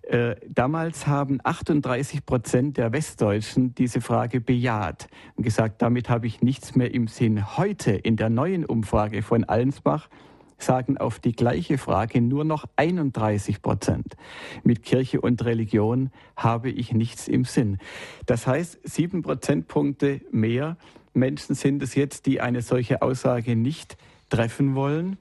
Äh, 0.08 0.36
damals 0.48 1.06
haben 1.06 1.38
38 1.44 2.24
Prozent 2.24 2.78
der 2.78 2.92
Westdeutschen 2.92 3.74
diese 3.74 4.00
Frage 4.00 4.40
bejaht 4.40 5.06
und 5.36 5.42
gesagt, 5.42 5.82
damit 5.82 6.08
habe 6.08 6.26
ich 6.26 6.40
nichts 6.40 6.74
mehr 6.74 6.94
im 6.94 7.08
Sinn. 7.08 7.58
Heute 7.58 7.90
in 7.90 8.16
der 8.16 8.30
neuen 8.30 8.64
Umfrage 8.64 9.20
von 9.20 9.44
Allensbach 9.44 10.08
sagen 10.56 10.96
auf 10.96 11.18
die 11.18 11.32
gleiche 11.32 11.76
Frage 11.76 12.22
nur 12.22 12.44
noch 12.44 12.64
31 12.76 13.60
Prozent. 13.60 14.16
Mit 14.64 14.82
Kirche 14.82 15.20
und 15.20 15.44
Religion 15.44 16.10
habe 16.36 16.70
ich 16.70 16.94
nichts 16.94 17.28
im 17.28 17.44
Sinn. 17.44 17.76
Das 18.24 18.46
heißt, 18.46 18.78
sieben 18.84 19.20
Prozentpunkte 19.20 20.22
mehr 20.32 20.78
Menschen 21.12 21.54
sind 21.54 21.82
es 21.82 21.94
jetzt, 21.94 22.24
die 22.24 22.40
eine 22.40 22.62
solche 22.62 23.02
Aussage 23.02 23.56
nicht 23.56 23.98
treffen 24.30 24.74
wollen. 24.74 25.18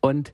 Und 0.00 0.32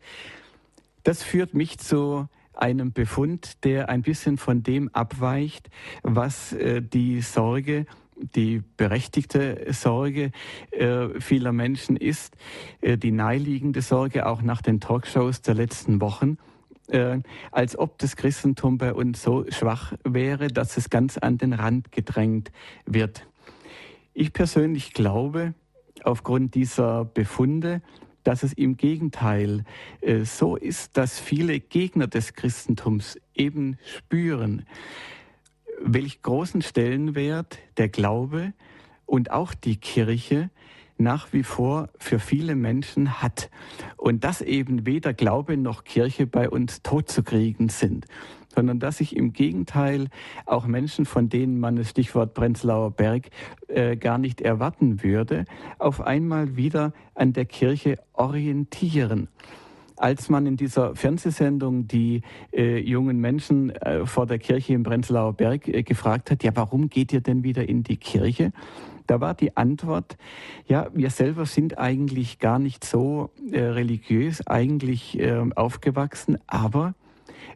das 1.02 1.24
führt 1.24 1.54
mich 1.54 1.78
zu 1.78 2.28
einem 2.60 2.92
Befund, 2.92 3.64
der 3.64 3.88
ein 3.88 4.02
bisschen 4.02 4.36
von 4.38 4.62
dem 4.62 4.88
abweicht, 4.94 5.70
was 6.02 6.52
äh, 6.52 6.82
die 6.82 7.20
Sorge 7.20 7.86
die 8.34 8.62
berechtigte 8.76 9.66
Sorge 9.70 10.30
äh, 10.70 11.20
vieler 11.20 11.52
Menschen 11.52 11.96
ist, 11.96 12.36
äh, 12.80 12.96
die 12.96 13.12
naheliegende 13.12 13.82
Sorge 13.82 14.26
auch 14.26 14.42
nach 14.42 14.62
den 14.62 14.80
Talkshows 14.80 15.42
der 15.42 15.54
letzten 15.54 16.00
Wochen, 16.00 16.38
äh, 16.88 17.18
als 17.50 17.78
ob 17.78 17.98
das 17.98 18.16
Christentum 18.16 18.78
bei 18.78 18.92
uns 18.92 19.22
so 19.22 19.44
schwach 19.48 19.94
wäre, 20.04 20.48
dass 20.48 20.76
es 20.76 20.90
ganz 20.90 21.18
an 21.18 21.38
den 21.38 21.52
Rand 21.52 21.92
gedrängt 21.92 22.52
wird. 22.84 23.26
Ich 24.12 24.32
persönlich 24.32 24.92
glaube, 24.92 25.54
aufgrund 26.02 26.54
dieser 26.54 27.04
Befunde, 27.04 27.82
dass 28.24 28.42
es 28.42 28.52
im 28.52 28.76
Gegenteil 28.76 29.64
äh, 30.00 30.24
so 30.24 30.56
ist, 30.56 30.96
dass 30.96 31.18
viele 31.18 31.60
Gegner 31.60 32.06
des 32.06 32.34
Christentums 32.34 33.18
eben 33.34 33.78
spüren, 33.84 34.66
welch 35.82 36.22
großen 36.22 36.62
Stellenwert 36.62 37.58
der 37.76 37.88
Glaube 37.88 38.52
und 39.06 39.30
auch 39.30 39.54
die 39.54 39.76
Kirche 39.76 40.50
nach 40.98 41.32
wie 41.32 41.42
vor 41.42 41.88
für 41.98 42.18
viele 42.18 42.54
Menschen 42.54 43.22
hat. 43.22 43.50
Und 43.96 44.22
dass 44.22 44.42
eben 44.42 44.86
weder 44.86 45.14
Glaube 45.14 45.56
noch 45.56 45.84
Kirche 45.84 46.26
bei 46.26 46.48
uns 46.48 46.82
totzukriegen 46.82 47.70
sind, 47.70 48.06
sondern 48.54 48.80
dass 48.80 48.98
sich 48.98 49.16
im 49.16 49.32
Gegenteil 49.32 50.08
auch 50.46 50.66
Menschen, 50.66 51.04
von 51.04 51.28
denen 51.28 51.60
man 51.60 51.76
das 51.76 51.90
Stichwort 51.90 52.34
Prenzlauer 52.34 52.90
Berg 52.90 53.30
äh, 53.68 53.96
gar 53.96 54.18
nicht 54.18 54.40
erwarten 54.40 55.02
würde, 55.02 55.44
auf 55.78 56.00
einmal 56.00 56.56
wieder 56.56 56.92
an 57.14 57.32
der 57.32 57.44
Kirche 57.44 57.98
orientieren 58.12 59.28
als 60.00 60.30
man 60.30 60.46
in 60.46 60.56
dieser 60.56 60.96
Fernsehsendung 60.96 61.86
die 61.86 62.22
äh, 62.52 62.78
jungen 62.78 63.20
Menschen 63.20 63.70
äh, 63.70 64.06
vor 64.06 64.26
der 64.26 64.38
Kirche 64.38 64.72
im 64.72 64.82
Prenzlauer 64.82 65.34
Berg 65.34 65.68
äh, 65.68 65.82
gefragt 65.82 66.30
hat, 66.30 66.42
ja, 66.42 66.52
warum 66.54 66.88
geht 66.88 67.12
ihr 67.12 67.20
denn 67.20 67.44
wieder 67.44 67.68
in 67.68 67.82
die 67.82 67.98
Kirche? 67.98 68.52
Da 69.06 69.20
war 69.20 69.34
die 69.34 69.56
Antwort, 69.56 70.16
ja, 70.66 70.88
wir 70.94 71.10
selber 71.10 71.44
sind 71.44 71.78
eigentlich 71.78 72.38
gar 72.38 72.58
nicht 72.58 72.84
so 72.84 73.30
äh, 73.50 73.60
religiös, 73.60 74.46
eigentlich 74.46 75.18
äh, 75.18 75.44
aufgewachsen, 75.54 76.38
aber 76.46 76.94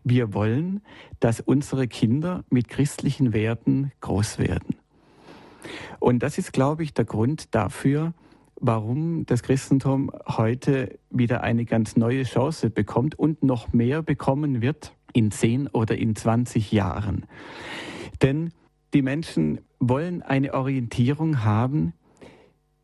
wir 0.03 0.35
wollen, 0.35 0.83
dass 1.21 1.41
unsere 1.41 1.89
Kinder 1.89 2.45
mit 2.51 2.69
christlichen 2.69 3.33
Werten 3.33 3.93
groß 4.01 4.39
werden. 4.39 4.77
Und 5.99 6.23
das 6.23 6.39
ist, 6.39 6.53
glaube 6.53 6.83
ich, 6.83 6.93
der 6.93 7.05
Grund 7.05 7.55
dafür, 7.55 8.13
warum 8.61 9.27
das 9.27 9.43
Christentum 9.43 10.11
heute 10.27 10.99
wieder 11.11 11.43
eine 11.43 11.65
ganz 11.65 11.97
neue 11.97 12.25
Chance 12.25 12.71
bekommt 12.71 13.19
und 13.19 13.43
noch 13.43 13.73
mehr 13.73 14.03
bekommen 14.03 14.63
wird 14.63 14.95
in 15.13 15.31
10 15.31 15.69
oder 15.69 15.97
in 15.97 16.17
20 16.17 16.73
Jahren. 16.73 17.27
Denn 18.23 18.53
die 18.93 19.03
Menschen 19.03 19.61
wollen 19.81 20.23
eine 20.23 20.55
Orientierung 20.55 21.45
haben, 21.45 21.95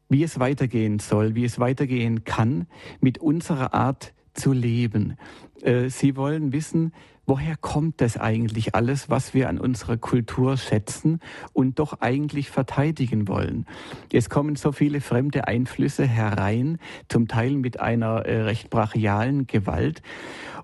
wie 0.08 0.24
es 0.24 0.40
weitergehen 0.40 0.98
soll, 0.98 1.34
wie 1.34 1.44
es 1.44 1.58
weitergehen 1.58 2.24
kann 2.24 2.66
mit 3.00 3.18
unserer 3.18 3.74
Art 3.74 4.12
zu 4.34 4.52
leben. 4.52 5.16
Äh, 5.62 5.90
sie 5.90 6.16
wollen 6.16 6.53
wissen, 6.53 6.92
woher 7.27 7.57
kommt 7.57 8.01
das 8.01 8.16
eigentlich 8.16 8.75
alles, 8.75 9.09
was 9.09 9.35
wir 9.35 9.49
an 9.49 9.59
unserer 9.59 9.96
Kultur 9.96 10.57
schätzen 10.57 11.20
und 11.53 11.79
doch 11.79 12.01
eigentlich 12.01 12.51
verteidigen 12.51 13.29
wollen. 13.29 13.66
Es 14.12 14.29
kommen 14.31 14.57
so 14.57 14.73
viele 14.73 15.01
fremde 15.01 15.46
Einflüsse 15.46 16.07
herein, 16.07 16.79
zum 17.09 17.29
Teil 17.29 17.53
mit 17.53 17.79
einer 17.79 18.27
äh, 18.27 18.42
recht 18.42 18.70
brachialen 18.70 19.46
Gewalt. 19.46 20.03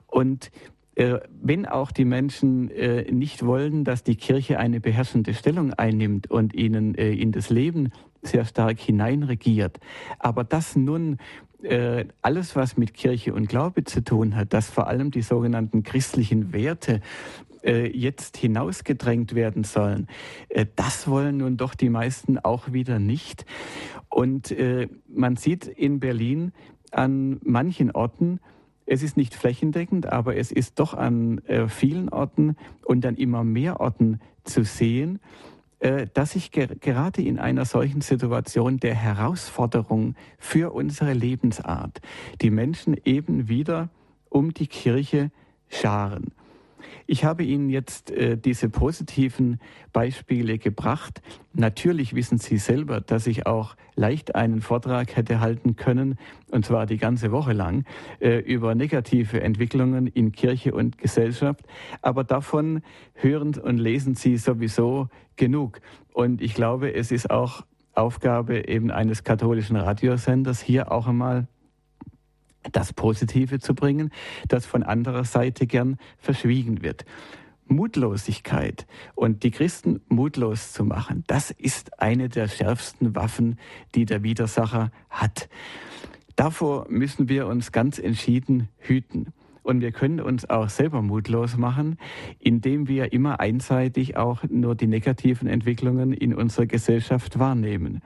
Und 0.06 0.50
äh, 0.96 1.20
wenn 1.40 1.66
auch 1.66 1.92
die 1.92 2.06
Menschen 2.06 2.70
nicht 3.10 3.44
wollen, 3.44 3.84
dass 3.84 4.02
die 4.02 4.16
Kirche 4.16 4.58
eine 4.58 4.80
beherrschende 4.80 5.34
Stellung 5.34 5.74
einnimmt 5.74 6.30
und 6.30 6.54
ihnen 6.54 6.94
in 6.94 7.32
das 7.32 7.50
Leben 7.50 7.92
sehr 8.22 8.44
stark 8.44 8.78
hineinregiert, 8.78 9.78
aber 10.18 10.44
das 10.44 10.76
nun 10.76 11.18
äh, 11.62 12.04
alles, 12.22 12.54
was 12.54 12.76
mit 12.76 12.94
Kirche 12.94 13.34
und 13.34 13.48
Glaube 13.48 13.84
zu 13.84 14.02
tun 14.04 14.36
hat, 14.36 14.52
dass 14.52 14.68
vor 14.68 14.86
allem 14.86 15.10
die 15.10 15.22
sogenannten 15.22 15.82
christlichen 15.82 16.52
Werte 16.52 17.00
äh, 17.62 17.88
jetzt 17.88 18.36
hinausgedrängt 18.36 19.34
werden 19.34 19.64
sollen, 19.64 20.06
äh, 20.48 20.66
das 20.76 21.08
wollen 21.08 21.38
nun 21.38 21.56
doch 21.56 21.74
die 21.74 21.90
meisten 21.90 22.38
auch 22.38 22.72
wieder 22.72 22.98
nicht. 22.98 23.46
Und 24.08 24.54
man 25.12 25.36
sieht 25.36 25.66
in 25.66 26.00
Berlin 26.00 26.52
an 26.90 27.38
manchen 27.44 27.90
Orten, 27.90 28.40
es 28.86 29.02
ist 29.02 29.18
nicht 29.18 29.34
flächendeckend, 29.34 30.06
aber 30.06 30.36
es 30.36 30.50
ist 30.50 30.78
doch 30.78 30.94
an 30.94 31.42
vielen 31.68 32.08
Orten 32.08 32.56
und 32.82 33.04
an 33.04 33.16
immer 33.16 33.44
mehr 33.44 33.78
Orten 33.78 34.20
zu 34.44 34.64
sehen, 34.64 35.16
äh, 35.16 35.55
dass 36.14 36.32
sich 36.32 36.50
gerade 36.50 37.22
in 37.22 37.38
einer 37.38 37.64
solchen 37.64 38.00
Situation 38.00 38.78
der 38.78 38.94
Herausforderung 38.94 40.14
für 40.38 40.72
unsere 40.72 41.12
Lebensart 41.12 42.00
die 42.40 42.50
Menschen 42.50 42.96
eben 43.04 43.48
wieder 43.48 43.90
um 44.30 44.54
die 44.54 44.66
Kirche 44.66 45.30
scharen. 45.68 46.32
Ich 47.06 47.24
habe 47.24 47.44
Ihnen 47.44 47.68
jetzt 47.68 48.10
äh, 48.10 48.36
diese 48.36 48.68
positiven 48.68 49.60
Beispiele 49.92 50.58
gebracht. 50.58 51.22
Natürlich 51.52 52.14
wissen 52.14 52.38
Sie 52.38 52.58
selber, 52.58 53.00
dass 53.00 53.26
ich 53.26 53.46
auch 53.46 53.76
leicht 53.94 54.34
einen 54.34 54.60
Vortrag 54.60 55.16
hätte 55.16 55.40
halten 55.40 55.76
können, 55.76 56.18
und 56.50 56.64
zwar 56.64 56.86
die 56.86 56.98
ganze 56.98 57.32
Woche 57.32 57.52
lang, 57.52 57.84
äh, 58.20 58.38
über 58.38 58.74
negative 58.74 59.40
Entwicklungen 59.40 60.06
in 60.06 60.32
Kirche 60.32 60.74
und 60.74 60.98
Gesellschaft. 60.98 61.64
Aber 62.02 62.24
davon 62.24 62.82
hören 63.14 63.54
und 63.56 63.78
lesen 63.78 64.14
Sie 64.14 64.36
sowieso 64.36 65.08
genug. 65.36 65.80
Und 66.12 66.42
ich 66.42 66.54
glaube, 66.54 66.94
es 66.94 67.10
ist 67.10 67.30
auch 67.30 67.64
Aufgabe 67.94 68.68
eben 68.68 68.90
eines 68.90 69.24
katholischen 69.24 69.76
Radiosenders, 69.76 70.60
hier 70.60 70.92
auch 70.92 71.06
einmal 71.06 71.46
das 72.72 72.92
Positive 72.92 73.58
zu 73.58 73.74
bringen, 73.74 74.10
das 74.48 74.66
von 74.66 74.82
anderer 74.82 75.24
Seite 75.24 75.66
gern 75.66 75.96
verschwiegen 76.18 76.82
wird. 76.82 77.04
Mutlosigkeit 77.68 78.86
und 79.14 79.42
die 79.42 79.50
Christen 79.50 80.00
mutlos 80.08 80.72
zu 80.72 80.84
machen, 80.84 81.24
das 81.26 81.50
ist 81.50 82.00
eine 82.00 82.28
der 82.28 82.48
schärfsten 82.48 83.14
Waffen, 83.14 83.58
die 83.94 84.04
der 84.04 84.22
Widersacher 84.22 84.92
hat. 85.10 85.48
Davor 86.36 86.86
müssen 86.88 87.28
wir 87.28 87.46
uns 87.46 87.72
ganz 87.72 87.98
entschieden 87.98 88.68
hüten. 88.78 89.32
Und 89.62 89.80
wir 89.80 89.90
können 89.90 90.20
uns 90.20 90.48
auch 90.48 90.68
selber 90.68 91.02
mutlos 91.02 91.56
machen, 91.56 91.98
indem 92.38 92.86
wir 92.86 93.12
immer 93.12 93.40
einseitig 93.40 94.16
auch 94.16 94.44
nur 94.48 94.76
die 94.76 94.86
negativen 94.86 95.48
Entwicklungen 95.48 96.12
in 96.12 96.34
unserer 96.34 96.66
Gesellschaft 96.66 97.40
wahrnehmen. 97.40 98.00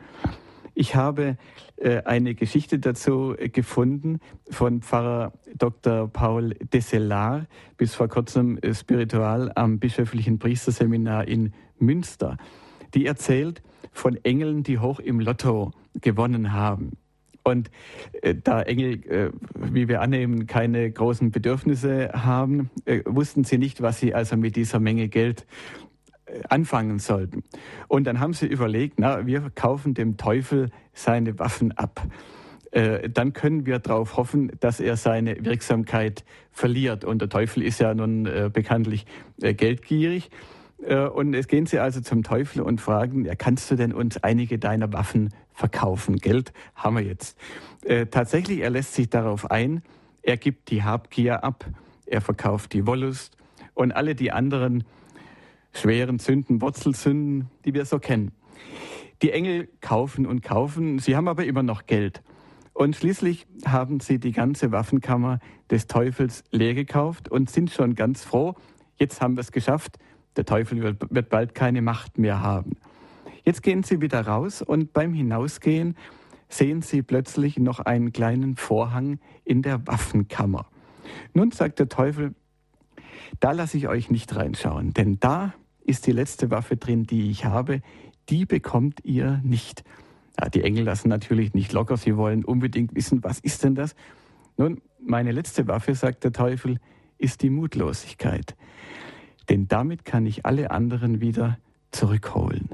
Ich 0.75 0.95
habe 0.95 1.37
äh, 1.77 2.03
eine 2.05 2.35
Geschichte 2.35 2.79
dazu 2.79 3.35
gefunden 3.53 4.21
von 4.51 4.83
Pfarrer 4.83 5.33
Dr. 5.57 6.09
Paul 6.09 6.55
Desselar, 6.73 7.47
bis 7.77 7.95
vor 7.95 8.09
kurzem 8.09 8.59
äh, 8.59 8.75
spiritual 8.75 9.53
am 9.55 9.79
bischöflichen 9.79 10.39
Priesterseminar 10.39 11.29
in 11.29 11.53
Münster. 11.79 12.37
Die 12.95 13.07
erzählt 13.07 13.63
von 13.93 14.17
Engeln, 14.25 14.63
die 14.63 14.79
hoch 14.79 15.01
im 15.01 15.21
Lotto 15.21 15.73
gewonnen 16.01 16.53
haben. 16.53 16.93
Und 17.43 17.71
äh, 18.23 18.35
da 18.35 18.63
Engel, 18.63 19.05
äh, 19.07 19.31
wie 19.55 19.89
wir 19.89 20.03
annehmen, 20.03 20.47
keine 20.47 20.91
großen 20.91 21.31
Bedürfnisse 21.31 22.11
haben, 22.13 22.71
äh, 22.85 23.01
wussten 23.07 23.45
sie 23.45 23.59
nicht, 23.59 23.83
was 23.83 23.99
sie 23.99 24.15
also 24.15 24.37
mit 24.37 24.57
dieser 24.57 24.79
Menge 24.79 25.09
Geld 25.09 25.47
anfangen 26.49 26.99
sollten. 26.99 27.43
Und 27.89 28.05
dann 28.05 28.21
haben 28.21 28.33
sie 28.33 28.47
überlegt, 28.47 28.99
na, 28.99 29.27
wir 29.27 29.51
kaufen 29.55 29.95
dem 29.95 30.17
Teufel 30.17 30.71
seine 30.93 31.39
Waffen 31.39 31.73
ab. 31.73 32.03
Äh, 32.71 33.09
dann 33.11 33.33
können 33.33 33.67
wir 33.67 33.79
darauf 33.79 34.17
hoffen, 34.17 34.53
dass 34.61 34.81
er 34.81 34.97
seine 34.97 35.45
Wirksamkeit 35.45 36.25
verliert. 36.53 37.05
Und 37.05 37.21
der 37.21 37.29
Teufel 37.29 37.63
ist 37.63 37.81
ja 37.81 37.95
nun 37.95 38.27
äh, 38.27 38.51
bekanntlich 38.53 39.07
äh, 39.43 39.55
geldgierig. 39.55 40.31
Äh, 40.83 41.07
und 41.07 41.35
es 41.35 41.49
gehen 41.49 41.67
sie 41.67 41.79
also 41.79 42.01
zum 42.01 42.23
Teufel 42.23 42.63
und 42.63 42.81
fragen, 42.81 43.25
ja, 43.25 43.35
kannst 43.35 43.71
du 43.71 43.77
denn 43.77 43.93
uns 43.93 44.19
einige 44.19 44.59
deiner 44.59 44.93
Waffen 44.93 45.31
verkaufen? 45.53 46.17
Geld 46.17 46.53
haben 46.75 46.97
wir 46.97 47.05
jetzt. 47.05 47.39
Äh, 47.85 48.07
tatsächlich, 48.07 48.61
er 48.61 48.71
lässt 48.71 48.95
sich 48.95 49.11
darauf 49.11 49.51
ein, 49.51 49.83
er 50.23 50.37
gibt 50.37 50.71
die 50.71 50.83
Habgier 50.85 51.43
ab, 51.43 51.65
er 52.07 52.21
verkauft 52.21 52.73
die 52.73 52.87
Wollust 52.87 53.37
und 53.75 53.93
alle 53.93 54.15
die 54.15 54.33
anderen 54.33 54.85
schweren 55.73 56.19
Sünden, 56.19 56.61
Wurzelsünden, 56.61 57.49
die 57.65 57.75
wir 57.75 57.85
so 57.85 57.99
kennen. 57.99 58.33
Die 59.23 59.33
Engel 59.33 59.69
kaufen 59.81 60.27
und 60.27 60.43
kaufen, 60.43 60.99
sie 60.99 61.17
haben 61.17 61.29
aber 61.29 61.45
immer 61.45 61.63
noch 61.63 61.87
Geld. 61.87 62.23
Und 62.73 62.97
schließlich 62.97 63.47
haben 63.67 64.01
sie 64.01 64.19
die 64.19 64.33
ganze 64.33 64.73
Waffenkammer 64.73 65.39
des 65.71 65.87
Teufels 65.87 66.45
leer 66.51 66.75
gekauft 66.75 67.29
und 67.29 67.51
sind 67.51 67.71
schon 67.71 67.95
ganz 67.95 68.25
froh, 68.25 68.55
jetzt 68.97 69.21
haben 69.21 69.37
wir 69.37 69.43
es 69.43 69.53
geschafft, 69.53 69.99
der 70.37 70.45
Teufel 70.45 70.81
wird, 70.83 71.15
wird 71.15 71.29
bald 71.29 71.55
keine 71.55 71.83
Macht 71.83 72.19
mehr 72.19 72.41
haben. 72.41 72.77
Jetzt 73.45 73.63
gehen 73.63 73.83
sie 73.83 74.01
wieder 74.01 74.27
raus 74.27 74.63
und 74.63 74.93
beim 74.93 75.13
Hinausgehen 75.13 75.97
sehen 76.49 76.83
sie 76.83 77.03
plötzlich 77.03 77.59
noch 77.59 77.81
einen 77.81 78.13
kleinen 78.13 78.57
Vorhang 78.57 79.19
in 79.45 79.63
der 79.63 79.87
Waffenkammer. 79.87 80.67
Nun 81.35 81.51
sagt 81.51 81.79
der 81.79 81.89
Teufel, 81.89 82.35
da 83.39 83.53
lasse 83.53 83.77
ich 83.77 83.89
euch 83.89 84.11
nicht 84.11 84.35
reinschauen, 84.35 84.93
denn 84.93 85.19
da 85.21 85.55
ist 85.91 86.07
die 86.07 86.13
letzte 86.13 86.51
Waffe 86.51 86.77
drin, 86.77 87.05
die 87.05 87.31
ich 87.31 87.45
habe, 87.45 87.83
die 88.29 88.47
bekommt 88.47 89.05
ihr 89.05 89.41
nicht. 89.43 89.83
Ja, 90.41 90.49
die 90.49 90.63
Engel 90.63 90.85
lassen 90.85 91.09
natürlich 91.09 91.53
nicht 91.53 91.73
locker, 91.73 91.97
sie 91.97 92.17
wollen 92.17 92.45
unbedingt 92.45 92.95
wissen, 92.95 93.25
was 93.25 93.41
ist 93.41 93.65
denn 93.65 93.75
das? 93.75 93.97
Nun, 94.57 94.81
meine 95.01 95.33
letzte 95.33 95.67
Waffe, 95.67 95.95
sagt 95.97 96.23
der 96.23 96.33
Teufel, 96.33 96.79
ist 97.19 97.43
die 97.43 97.51
Mutlosigkeit. 97.51 98.57
Denn 99.49 99.67
damit 99.67 100.05
kann 100.05 100.27
ich 100.27 100.47
alle 100.47 100.71
anderen 100.71 101.21
wieder 101.21 101.59
zurückholen. 101.91 102.71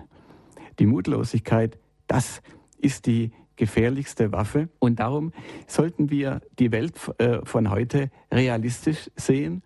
Die 0.78 0.86
Mutlosigkeit, 0.86 1.78
das 2.06 2.42
ist 2.76 3.06
die 3.06 3.32
gefährlichste 3.56 4.32
Waffe. 4.32 4.68
Und 4.78 5.00
darum 5.00 5.32
sollten 5.66 6.10
wir 6.10 6.40
die 6.58 6.72
Welt 6.72 6.94
äh, 7.18 7.38
von 7.44 7.70
heute 7.70 8.10
realistisch 8.32 9.10
sehen. 9.16 9.62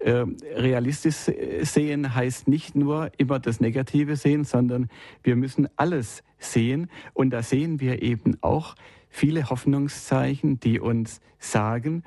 Ähm, 0.00 0.36
realistisch 0.54 1.30
sehen 1.62 2.14
heißt 2.14 2.48
nicht 2.48 2.74
nur 2.74 3.10
immer 3.16 3.38
das 3.38 3.60
Negative 3.60 4.16
sehen, 4.16 4.44
sondern 4.44 4.88
wir 5.22 5.36
müssen 5.36 5.68
alles 5.76 6.22
sehen. 6.38 6.90
Und 7.12 7.30
da 7.30 7.42
sehen 7.42 7.80
wir 7.80 8.02
eben 8.02 8.36
auch 8.40 8.74
viele 9.08 9.48
Hoffnungszeichen, 9.48 10.60
die 10.60 10.80
uns 10.80 11.20
sagen, 11.38 12.02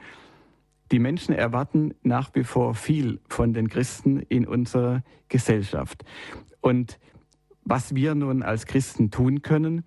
die 0.92 1.00
Menschen 1.00 1.34
erwarten 1.34 1.94
nach 2.04 2.32
wie 2.34 2.44
vor 2.44 2.76
viel 2.76 3.20
von 3.28 3.54
den 3.54 3.68
Christen 3.68 4.20
in 4.20 4.48
unserer 4.48 5.04
Gesellschaft. 5.28 6.04
Und 6.62 7.00
was 7.66 7.96
wir 7.96 8.16
nun 8.16 8.44
als 8.44 8.66
Christen 8.66 9.12
tun 9.12 9.42
können, 9.42 9.84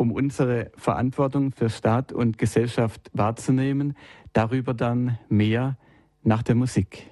um 0.00 0.12
unsere 0.12 0.72
Verantwortung 0.76 1.52
für 1.52 1.68
Staat 1.68 2.10
und 2.10 2.38
Gesellschaft 2.38 3.10
wahrzunehmen, 3.12 3.94
darüber 4.32 4.72
dann 4.72 5.18
mehr 5.28 5.76
nach 6.22 6.42
der 6.42 6.54
Musik. 6.54 7.10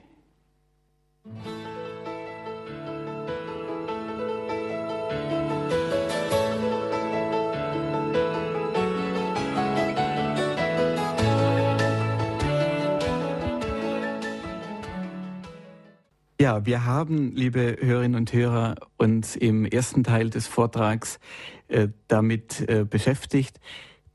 Ja, 16.41 16.65
wir 16.65 16.85
haben, 16.85 17.33
liebe 17.33 17.79
Hörerinnen 17.81 18.15
und 18.15 18.33
Hörer, 18.33 18.77
uns 18.97 19.35
im 19.35 19.65
ersten 19.65 20.05
Teil 20.05 20.31
des 20.31 20.47
Vortrags 20.47 21.19
äh, 21.67 21.89
damit 22.07 22.61
äh, 22.69 22.85
beschäftigt, 22.85 23.59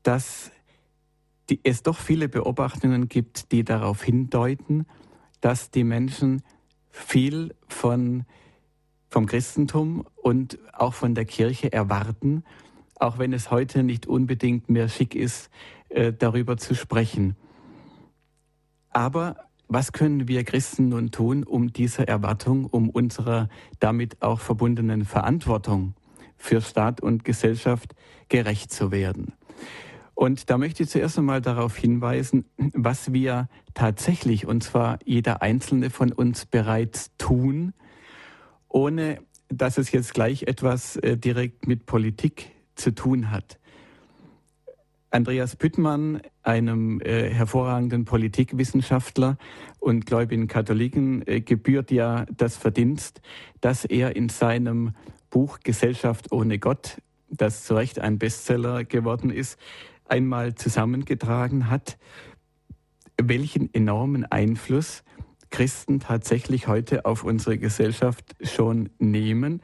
dass 0.02 0.50
die, 1.50 1.60
es 1.64 1.82
doch 1.82 1.98
viele 1.98 2.30
Beobachtungen 2.30 3.10
gibt, 3.10 3.52
die 3.52 3.62
darauf 3.62 4.02
hindeuten, 4.02 4.86
dass 5.42 5.70
die 5.70 5.84
Menschen 5.84 6.42
viel 6.90 7.54
von, 7.68 8.24
vom 9.10 9.26
Christentum 9.26 10.06
und 10.16 10.58
auch 10.72 10.94
von 10.94 11.14
der 11.14 11.26
Kirche 11.26 11.74
erwarten, 11.74 12.42
auch 12.94 13.18
wenn 13.18 13.34
es 13.34 13.50
heute 13.50 13.82
nicht 13.82 14.06
unbedingt 14.06 14.70
mehr 14.70 14.88
schick 14.88 15.14
ist, 15.14 15.50
äh, 15.90 16.10
darüber 16.10 16.56
zu 16.56 16.74
sprechen. 16.74 17.36
Aber 18.88 19.43
was 19.68 19.92
können 19.92 20.28
wir 20.28 20.44
Christen 20.44 20.88
nun 20.88 21.10
tun, 21.10 21.44
um 21.44 21.72
dieser 21.72 22.06
Erwartung, 22.06 22.66
um 22.66 22.90
unserer 22.90 23.48
damit 23.80 24.22
auch 24.22 24.40
verbundenen 24.40 25.04
Verantwortung 25.04 25.94
für 26.36 26.60
Staat 26.60 27.00
und 27.00 27.24
Gesellschaft 27.24 27.94
gerecht 28.28 28.72
zu 28.72 28.90
werden? 28.90 29.32
Und 30.14 30.48
da 30.48 30.58
möchte 30.58 30.84
ich 30.84 30.90
zuerst 30.90 31.18
einmal 31.18 31.40
darauf 31.40 31.76
hinweisen, 31.76 32.44
was 32.56 33.12
wir 33.12 33.48
tatsächlich, 33.74 34.46
und 34.46 34.62
zwar 34.62 34.98
jeder 35.04 35.42
einzelne 35.42 35.90
von 35.90 36.12
uns 36.12 36.46
bereits 36.46 37.10
tun, 37.18 37.72
ohne 38.68 39.18
dass 39.48 39.76
es 39.76 39.90
jetzt 39.92 40.14
gleich 40.14 40.44
etwas 40.44 40.96
äh, 40.96 41.16
direkt 41.16 41.66
mit 41.66 41.86
Politik 41.86 42.52
zu 42.76 42.94
tun 42.94 43.30
hat. 43.30 43.58
Andreas 45.14 45.54
Püttmann, 45.54 46.22
einem 46.42 47.00
äh, 47.00 47.30
hervorragenden 47.30 48.04
Politikwissenschaftler 48.04 49.38
und 49.78 50.06
gläubigen 50.06 50.48
Katholiken, 50.48 51.24
äh, 51.28 51.40
gebührt 51.40 51.92
ja 51.92 52.26
das 52.36 52.56
Verdienst, 52.56 53.20
dass 53.60 53.84
er 53.84 54.16
in 54.16 54.28
seinem 54.28 54.96
Buch 55.30 55.60
Gesellschaft 55.62 56.32
ohne 56.32 56.58
Gott, 56.58 57.00
das 57.28 57.62
zu 57.62 57.76
Recht 57.76 58.00
ein 58.00 58.18
Bestseller 58.18 58.82
geworden 58.82 59.30
ist, 59.30 59.56
einmal 60.04 60.56
zusammengetragen 60.56 61.70
hat, 61.70 61.96
welchen 63.16 63.72
enormen 63.72 64.24
Einfluss 64.24 65.04
Christen 65.50 66.00
tatsächlich 66.00 66.66
heute 66.66 67.04
auf 67.04 67.22
unsere 67.22 67.56
Gesellschaft 67.56 68.34
schon 68.40 68.90
nehmen, 68.98 69.62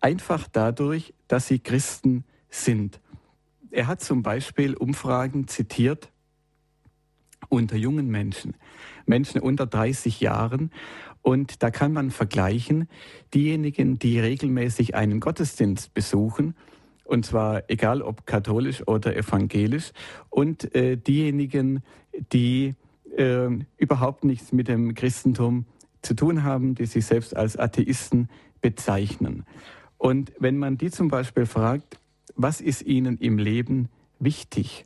einfach 0.00 0.46
dadurch, 0.46 1.12
dass 1.26 1.48
sie 1.48 1.58
Christen 1.58 2.24
sind. 2.50 3.01
Er 3.72 3.86
hat 3.86 4.02
zum 4.02 4.22
Beispiel 4.22 4.74
Umfragen 4.74 5.48
zitiert 5.48 6.12
unter 7.48 7.76
jungen 7.76 8.08
Menschen, 8.08 8.54
Menschen 9.06 9.40
unter 9.40 9.66
30 9.66 10.20
Jahren. 10.20 10.70
Und 11.22 11.62
da 11.62 11.70
kann 11.70 11.94
man 11.94 12.10
vergleichen, 12.10 12.86
diejenigen, 13.32 13.98
die 13.98 14.20
regelmäßig 14.20 14.94
einen 14.94 15.20
Gottesdienst 15.20 15.94
besuchen, 15.94 16.54
und 17.04 17.24
zwar 17.24 17.62
egal 17.68 18.02
ob 18.02 18.26
katholisch 18.26 18.86
oder 18.86 19.16
evangelisch, 19.16 19.92
und 20.28 20.74
äh, 20.74 20.96
diejenigen, 20.96 21.82
die 22.32 22.74
äh, 23.16 23.48
überhaupt 23.78 24.24
nichts 24.24 24.52
mit 24.52 24.68
dem 24.68 24.94
Christentum 24.94 25.64
zu 26.02 26.14
tun 26.14 26.42
haben, 26.42 26.74
die 26.74 26.86
sich 26.86 27.06
selbst 27.06 27.34
als 27.34 27.56
Atheisten 27.56 28.28
bezeichnen. 28.60 29.46
Und 29.96 30.32
wenn 30.38 30.58
man 30.58 30.76
die 30.76 30.90
zum 30.90 31.08
Beispiel 31.08 31.46
fragt, 31.46 32.01
was 32.36 32.60
ist 32.60 32.82
Ihnen 32.82 33.18
im 33.18 33.38
Leben 33.38 33.88
wichtig, 34.18 34.84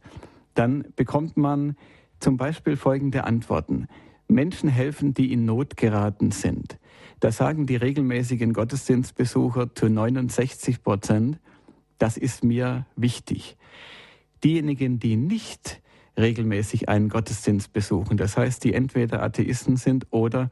dann 0.54 0.84
bekommt 0.96 1.36
man 1.36 1.76
zum 2.20 2.36
Beispiel 2.36 2.76
folgende 2.76 3.24
Antworten. 3.24 3.86
Menschen 4.28 4.68
helfen, 4.68 5.14
die 5.14 5.32
in 5.32 5.44
Not 5.44 5.76
geraten 5.76 6.30
sind. 6.30 6.78
Da 7.20 7.30
sagen 7.30 7.66
die 7.66 7.76
regelmäßigen 7.76 8.52
Gottesdienstbesucher 8.52 9.74
zu 9.74 9.88
69 9.88 10.82
Prozent, 10.82 11.38
das 11.98 12.16
ist 12.16 12.44
mir 12.44 12.86
wichtig. 12.96 13.56
Diejenigen, 14.44 14.98
die 14.98 15.16
nicht 15.16 15.80
regelmäßig 16.18 16.88
einen 16.88 17.08
Gottesdienst 17.08 17.72
besuchen, 17.72 18.16
das 18.16 18.36
heißt, 18.36 18.64
die 18.64 18.74
entweder 18.74 19.22
Atheisten 19.22 19.76
sind 19.76 20.06
oder 20.10 20.50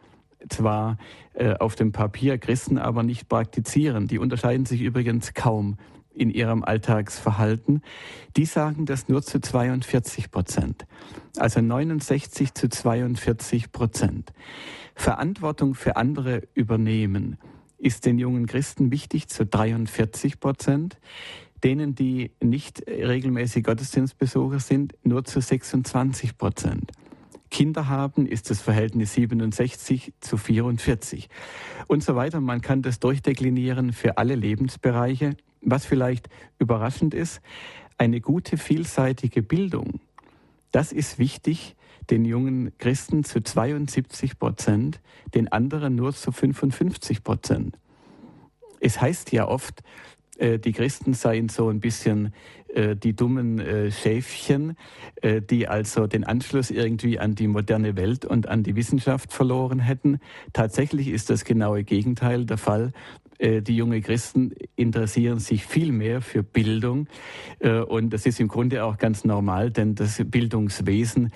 zwar 0.49 0.99
äh, 1.35 1.55
auf 1.55 1.75
dem 1.75 1.93
Papier 1.93 2.39
Christen, 2.39 2.79
aber 2.79 3.03
nicht 3.03 3.29
praktizieren, 3.29 4.07
die 4.07 4.19
unterscheiden 4.19 4.67
sich 4.67 4.83
übrigens 4.83 5.35
kaum 5.35 5.77
in 6.15 6.31
ihrem 6.31 6.65
Alltagsverhalten, 6.65 7.83
die 8.37 8.45
sagen 8.45 8.87
das 8.87 9.09
nur 9.09 9.23
zu 9.23 9.41
42 9.41 10.31
Prozent. 10.31 10.87
Also 11.37 11.61
69 11.61 12.55
zu 12.55 12.69
42 12.69 13.73
Prozent. 13.73 14.33
Verantwortung 14.95 15.75
für 15.75 15.97
andere 15.97 16.43
übernehmen 16.55 17.39
ist 17.79 18.07
den 18.07 18.19
jungen 18.19 18.47
Christen 18.47 18.91
wichtig 18.91 19.29
zu 19.29 19.45
43 19.45 20.41
Prozent. 20.41 20.99
Denen, 21.63 21.95
die 21.95 22.31
nicht 22.43 22.87
regelmäßig 22.87 23.65
Gottesdienstbesucher 23.65 24.61
sind, 24.61 24.95
nur 25.03 25.25
zu 25.25 25.41
26 25.41 26.37
Prozent. 26.37 26.93
Kinder 27.55 27.89
haben, 27.89 28.27
ist 28.27 28.51
das 28.51 28.61
Verhältnis 28.61 29.15
67 29.15 30.13
zu 30.19 30.37
44 30.37 31.29
und 31.87 32.03
so 32.03 32.17
weiter. 32.17 32.41
Man 32.41 32.63
kann 32.63 32.83
das 32.83 32.99
durchdeklinieren 32.99 33.93
für 33.93 34.19
alle 34.19 34.35
Lebensbereiche. 34.35 35.37
Was 35.61 35.87
vielleicht 35.87 36.29
überraschend 36.59 37.15
ist, 37.15 37.41
eine 37.97 38.21
gute 38.21 38.57
vielseitige 38.57 39.45
Bildung, 39.45 40.01
das 40.73 40.91
ist 40.91 41.21
wichtig 41.21 41.77
den 42.11 42.25
jungen 42.25 42.77
Christen 42.79 43.23
zu 43.23 43.41
72 43.41 44.37
Prozent, 44.37 45.01
den 45.33 45.47
anderen 45.53 45.95
nur 45.95 46.13
zu 46.13 46.33
55 46.33 47.23
Prozent. 47.23 47.79
Es 48.81 49.01
heißt 49.01 49.31
ja 49.31 49.47
oft, 49.47 49.85
die 50.41 50.73
Christen 50.73 51.15
seien 51.15 51.49
so 51.49 51.69
ein 51.69 51.81
bisschen 51.81 52.33
äh, 52.75 52.97
die 52.97 53.15
dummen 53.15 53.61
äh, 53.61 53.91
Schäfchen, 53.93 54.77
äh, 55.23 55.41
die 55.41 55.69
also 55.69 56.07
den 56.09 56.25
Anschluss 56.25 56.71
irgendwie 56.71 57.21
an 57.21 57.37
die 57.37 57.47
moderne 57.47 57.97
Welt 57.97 58.25
und 58.25 58.49
an 58.49 58.65
die 58.65 58.75
Wissenschaft 58.75 59.33
verloren 59.33 59.79
hätten. 59.79 60.19
Tatsächlich 60.53 61.09
ist 61.09 61.31
das 61.31 61.45
genaue 61.45 61.85
Gegenteil 61.85 62.45
der 62.45 62.59
Fall. 62.59 62.93
Äh, 63.39 63.63
die 63.63 63.77
jungen 63.77 64.03
Christen 64.03 64.55
interessieren 64.75 65.39
sich 65.39 65.65
viel 65.65 65.93
mehr 65.93 66.21
für 66.21 66.43
Bildung 66.43 67.07
äh, 67.61 67.79
und 67.79 68.11
das 68.11 68.27
ist 68.27 68.41
im 68.41 68.49
Grunde 68.49 68.85
auch 68.85 68.99
ganz 68.99 69.25
normal, 69.25 69.71
denn 69.71 69.95
das 69.95 70.21
Bildungswesen 70.25 71.31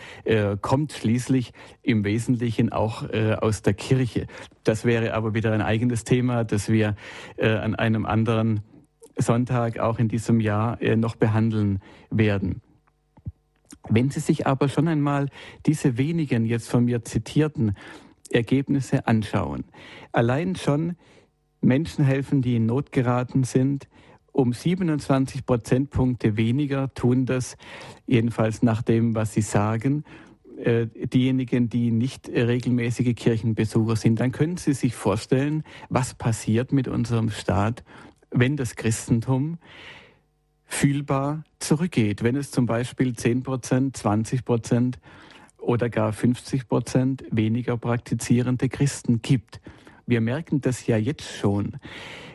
kommt 0.60 0.92
schließlich 0.92 1.52
im 1.82 2.04
Wesentlichen 2.04 2.72
auch 2.72 3.08
aus 3.08 3.62
der 3.62 3.74
Kirche. 3.74 4.26
Das 4.64 4.84
wäre 4.84 5.14
aber 5.14 5.34
wieder 5.34 5.52
ein 5.52 5.62
eigenes 5.62 6.04
Thema, 6.04 6.44
das 6.44 6.68
wir 6.68 6.96
an 7.40 7.74
einem 7.74 8.06
anderen 8.06 8.62
Sonntag 9.18 9.78
auch 9.78 9.98
in 9.98 10.08
diesem 10.08 10.40
Jahr 10.40 10.80
äh, 10.80 10.96
noch 10.96 11.16
behandeln 11.16 11.80
werden. 12.10 12.62
Wenn 13.88 14.10
Sie 14.10 14.20
sich 14.20 14.46
aber 14.46 14.68
schon 14.68 14.88
einmal 14.88 15.28
diese 15.66 15.98
wenigen 15.98 16.44
jetzt 16.44 16.68
von 16.68 16.84
mir 16.84 17.04
zitierten 17.04 17.74
Ergebnisse 18.30 19.06
anschauen, 19.06 19.64
allein 20.12 20.56
schon 20.56 20.96
Menschen 21.60 22.04
helfen, 22.04 22.42
die 22.42 22.56
in 22.56 22.66
Not 22.66 22.92
geraten 22.92 23.44
sind, 23.44 23.88
um 24.32 24.52
27 24.52 25.46
Prozentpunkte 25.46 26.36
weniger 26.36 26.92
tun 26.94 27.26
das, 27.26 27.56
jedenfalls 28.06 28.62
nach 28.62 28.82
dem, 28.82 29.14
was 29.14 29.34
Sie 29.34 29.42
sagen, 29.42 30.04
äh, 30.58 30.86
diejenigen, 30.86 31.68
die 31.68 31.90
nicht 31.90 32.28
regelmäßige 32.28 33.14
Kirchenbesucher 33.14 33.96
sind, 33.96 34.20
dann 34.20 34.32
können 34.32 34.56
Sie 34.56 34.74
sich 34.74 34.94
vorstellen, 34.94 35.64
was 35.88 36.14
passiert 36.14 36.72
mit 36.72 36.88
unserem 36.88 37.30
Staat 37.30 37.84
wenn 38.30 38.56
das 38.56 38.76
Christentum 38.76 39.58
fühlbar 40.64 41.44
zurückgeht, 41.58 42.22
wenn 42.22 42.36
es 42.36 42.50
zum 42.50 42.66
Beispiel 42.66 43.16
10 43.16 43.42
Prozent, 43.42 43.96
20 43.96 44.44
Prozent 44.44 44.98
oder 45.56 45.88
gar 45.88 46.12
50 46.12 46.68
Prozent 46.68 47.24
weniger 47.30 47.76
praktizierende 47.76 48.68
Christen 48.68 49.22
gibt. 49.22 49.60
Wir 50.06 50.20
merken 50.20 50.60
das 50.60 50.86
ja 50.86 50.96
jetzt 50.96 51.36
schon. 51.36 51.76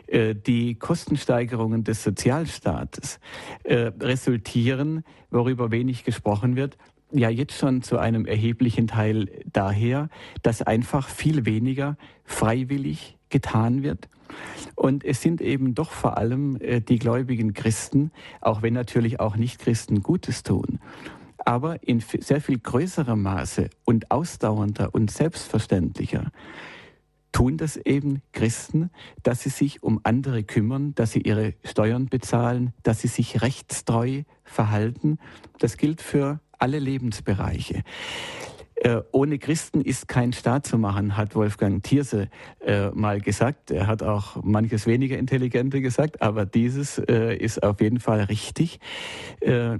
Äh, 0.06 0.34
die 0.34 0.74
Kostensteigerungen 0.76 1.84
des 1.84 2.02
Sozialstaates 2.02 3.18
äh, 3.64 3.90
resultieren, 4.00 5.04
worüber 5.30 5.70
wenig 5.70 6.04
gesprochen 6.04 6.56
wird, 6.56 6.76
ja 7.10 7.28
jetzt 7.28 7.56
schon 7.56 7.82
zu 7.82 7.98
einem 7.98 8.26
erheblichen 8.26 8.86
Teil 8.86 9.28
daher, 9.52 10.08
dass 10.42 10.62
einfach 10.62 11.08
viel 11.08 11.46
weniger 11.46 11.96
freiwillig 12.24 13.16
getan 13.28 13.82
wird. 13.82 14.08
Und 14.74 15.04
es 15.04 15.22
sind 15.22 15.40
eben 15.40 15.74
doch 15.74 15.92
vor 15.92 16.16
allem 16.16 16.56
äh, 16.60 16.80
die 16.80 16.98
gläubigen 16.98 17.54
Christen, 17.54 18.10
auch 18.40 18.62
wenn 18.62 18.74
natürlich 18.74 19.20
auch 19.20 19.36
Nicht-Christen 19.36 20.02
Gutes 20.02 20.42
tun, 20.42 20.80
aber 21.44 21.86
in 21.86 22.00
sehr 22.00 22.40
viel 22.40 22.58
größerem 22.58 23.20
Maße 23.20 23.70
und 23.84 24.10
ausdauernder 24.10 24.94
und 24.94 25.10
selbstverständlicher 25.10 26.30
tun 27.34 27.56
das 27.56 27.76
eben 27.76 28.22
Christen, 28.32 28.90
dass 29.24 29.42
sie 29.42 29.50
sich 29.50 29.82
um 29.82 30.00
andere 30.04 30.44
kümmern, 30.44 30.94
dass 30.94 31.10
sie 31.12 31.20
ihre 31.20 31.54
Steuern 31.64 32.06
bezahlen, 32.06 32.72
dass 32.84 33.00
sie 33.00 33.08
sich 33.08 33.42
rechtstreu 33.42 34.22
verhalten. 34.44 35.18
Das 35.58 35.76
gilt 35.76 36.00
für 36.00 36.40
alle 36.58 36.78
Lebensbereiche. 36.78 37.82
Äh, 38.76 39.02
ohne 39.12 39.38
Christen 39.38 39.80
ist 39.80 40.08
kein 40.08 40.32
Staat 40.32 40.66
zu 40.66 40.78
machen, 40.78 41.16
hat 41.16 41.34
Wolfgang 41.34 41.82
Thierse 41.82 42.28
äh, 42.60 42.90
mal 42.90 43.20
gesagt. 43.20 43.70
Er 43.70 43.86
hat 43.86 44.02
auch 44.02 44.42
manches 44.42 44.86
weniger 44.86 45.16
Intelligente 45.16 45.80
gesagt, 45.80 46.22
aber 46.22 46.44
dieses 46.44 46.98
äh, 46.98 47.36
ist 47.36 47.62
auf 47.62 47.80
jeden 47.80 48.00
Fall 48.00 48.24
richtig. 48.24 48.80
Äh, 49.40 49.78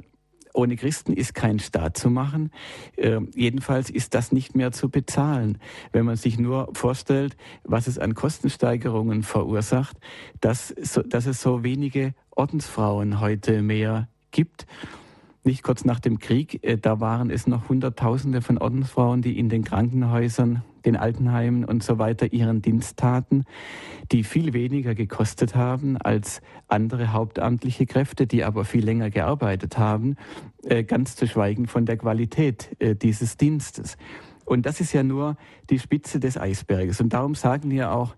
ohne 0.55 0.77
Christen 0.77 1.13
ist 1.13 1.35
kein 1.35 1.59
Staat 1.59 1.97
zu 1.99 2.09
machen. 2.11 2.53
Äh, 2.97 3.21
jedenfalls 3.35 3.91
ist 3.91 4.15
das 4.15 4.31
nicht 4.31 4.55
mehr 4.55 4.71
zu 4.71 4.89
bezahlen. 4.89 5.59
Wenn 5.91 6.05
man 6.05 6.17
sich 6.17 6.39
nur 6.39 6.71
vorstellt, 6.75 7.37
was 7.65 7.89
es 7.89 7.99
an 7.99 8.15
Kostensteigerungen 8.15 9.25
verursacht, 9.25 9.97
dass, 10.41 10.69
so, 10.69 11.03
dass 11.03 11.27
es 11.27 11.43
so 11.43 11.65
wenige 11.65 12.15
Ordensfrauen 12.31 13.21
heute 13.21 13.63
mehr 13.63 14.09
gibt 14.31 14.67
nicht 15.45 15.63
kurz 15.63 15.85
nach 15.85 16.01
dem 16.01 16.19
Krieg, 16.19 16.65
äh, 16.65 16.77
da 16.77 17.01
waren 17.01 17.31
es 17.31 17.47
noch 17.47 17.69
Hunderttausende 17.69 18.43
von 18.43 18.59
Ordensfrauen, 18.59 19.23
die 19.23 19.39
in 19.39 19.49
den 19.49 19.65
Krankenhäusern, 19.65 20.63
den 20.85 20.97
Altenheimen 20.97 21.65
und 21.65 21.83
so 21.83 21.99
weiter 21.99 22.33
ihren 22.33 22.61
Dienst 22.61 22.99
taten, 22.99 23.45
die 24.13 24.23
viel 24.23 24.53
weniger 24.53 24.95
gekostet 24.95 25.55
haben 25.55 25.97
als 25.97 26.43
andere 26.69 27.13
hauptamtliche 27.13 27.87
Kräfte, 27.87 28.27
die 28.27 28.45
aber 28.45 28.65
viel 28.65 28.85
länger 28.85 29.11
gearbeitet 29.11 29.79
haben, 29.79 30.17
äh, 30.65 30.85
ganz 30.85 31.17
zu 31.17 31.27
schweigen 31.27 31.67
von 31.67 31.87
der 31.87 31.97
Qualität 31.97 32.77
äh, 32.81 32.95
dieses 32.95 33.37
Dienstes. 33.37 33.97
Und 34.45 34.67
das 34.67 34.81
ist 34.81 34.93
ja 34.93 35.03
nur 35.03 35.37
die 35.71 35.79
Spitze 35.79 36.21
des 36.21 36.37
Eisberges. 36.37 37.01
Und 37.01 37.15
darum 37.15 37.35
sagen 37.35 37.71
ja 37.71 37.93
auch 37.93 38.15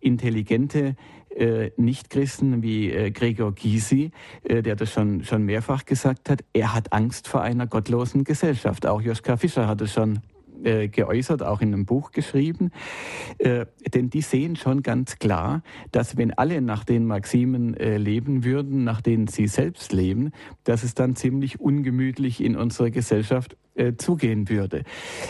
intelligente 0.00 0.96
äh, 1.36 1.70
Nichtchristen 1.76 2.62
wie 2.62 2.90
äh, 2.90 3.10
Gregor 3.10 3.54
Gysi, 3.54 4.10
äh, 4.44 4.62
der 4.62 4.76
das 4.76 4.92
schon, 4.92 5.24
schon 5.24 5.44
mehrfach 5.44 5.84
gesagt 5.84 6.30
hat, 6.30 6.44
er 6.52 6.74
hat 6.74 6.92
Angst 6.92 7.28
vor 7.28 7.42
einer 7.42 7.66
gottlosen 7.66 8.24
Gesellschaft. 8.24 8.86
Auch 8.86 9.00
Joschka 9.00 9.36
Fischer 9.36 9.66
hat 9.68 9.80
es 9.80 9.92
schon 9.92 10.20
äh, 10.66 10.88
geäußert, 10.88 11.42
auch 11.42 11.60
in 11.60 11.72
einem 11.72 11.86
Buch 11.86 12.10
geschrieben. 12.10 12.70
Äh, 13.38 13.66
denn 13.94 14.10
die 14.10 14.20
sehen 14.20 14.56
schon 14.56 14.82
ganz 14.82 15.18
klar, 15.18 15.62
dass 15.92 16.16
wenn 16.16 16.32
alle 16.32 16.60
nach 16.60 16.84
den 16.84 17.06
Maximen 17.06 17.74
äh, 17.74 17.96
leben 17.96 18.44
würden, 18.44 18.84
nach 18.84 19.00
denen 19.00 19.28
sie 19.28 19.46
selbst 19.46 19.92
leben, 19.92 20.32
dass 20.64 20.82
es 20.82 20.94
dann 20.94 21.16
ziemlich 21.16 21.60
ungemütlich 21.60 22.42
in 22.42 22.56
unserer 22.56 22.90
Gesellschaft 22.90 23.56
äh, 23.76 23.94
zugehen 23.96 24.48
würde. 24.48 24.84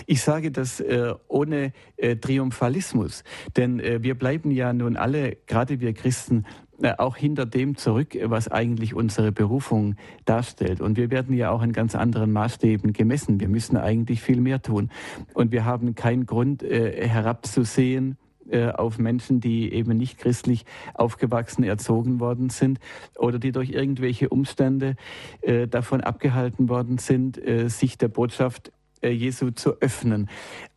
Ich 0.07 0.23
sage 0.23 0.51
das 0.51 0.81
äh, 0.81 1.15
ohne 1.29 1.73
äh, 1.97 2.17
Triumphalismus, 2.17 3.25
denn 3.57 3.81
äh, 3.81 4.03
wir 4.03 4.15
bleiben 4.15 4.51
ja 4.51 4.73
nun 4.73 4.97
alle, 4.97 5.37
gerade 5.47 5.81
wir 5.81 5.93
Christen, 5.93 6.47
auch 6.99 7.17
hinter 7.17 7.47
dem 7.47 7.77
zurück, 7.77 8.17
was 8.25 8.49
eigentlich 8.49 8.95
unsere 8.95 9.33
Berufung 9.33 9.97
darstellt. 10.25 10.81
Und 10.81 10.97
wir 10.97 11.11
werden 11.11 11.35
ja 11.37 11.51
auch 11.51 11.63
in 11.63 11.73
ganz 11.73 11.95
anderen 11.95 12.33
Maßstäben 12.33 12.93
gemessen. 12.93 13.41
Wir 13.41 13.49
müssen 13.49 13.77
eigentlich 13.77 14.21
viel 14.21 14.41
mehr 14.41 14.63
tun. 14.63 14.91
Und 15.35 15.53
wir 15.53 15.65
haben 15.65 15.95
keinen 15.95 16.27
Grund 16.27 16.63
äh, 16.63 17.07
herabzusehen 17.09 18.17
äh, 18.49 18.69
auf 18.69 18.99
Menschen, 18.99 19.41
die 19.41 19.73
eben 19.73 19.97
nicht 19.97 20.19
christlich 20.19 20.65
aufgewachsen, 20.95 21.65
erzogen 21.65 22.21
worden 22.21 22.51
sind 22.51 22.79
oder 23.19 23.39
die 23.39 23.53
durch 23.53 23.71
irgendwelche 23.71 24.29
Umstände 24.29 24.95
äh, 25.41 25.67
davon 25.67 26.01
abgehalten 26.01 26.69
worden 26.69 26.99
sind, 26.99 27.45
äh, 27.45 27.69
sich 27.69 27.99
der 27.99 28.09
Botschaft 28.09 28.69
äh, 28.69 28.73
Jesu 29.03 29.51
zu 29.51 29.81
öffnen. 29.81 30.29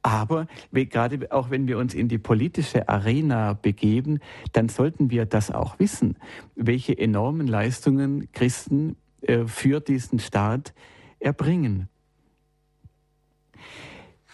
Aber 0.01 0.47
gerade 0.71 1.31
auch 1.31 1.49
wenn 1.49 1.67
wir 1.67 1.77
uns 1.77 1.93
in 1.93 2.07
die 2.07 2.17
politische 2.17 2.89
Arena 2.89 3.53
begeben, 3.53 4.19
dann 4.53 4.69
sollten 4.69 5.09
wir 5.09 5.25
das 5.25 5.51
auch 5.51 5.79
wissen, 5.79 6.17
welche 6.55 6.97
enormen 6.97 7.47
Leistungen 7.47 8.31
Christen 8.31 8.95
äh, 9.21 9.45
für 9.45 9.79
diesen 9.79 10.19
Staat 10.19 10.73
erbringen. 11.19 11.89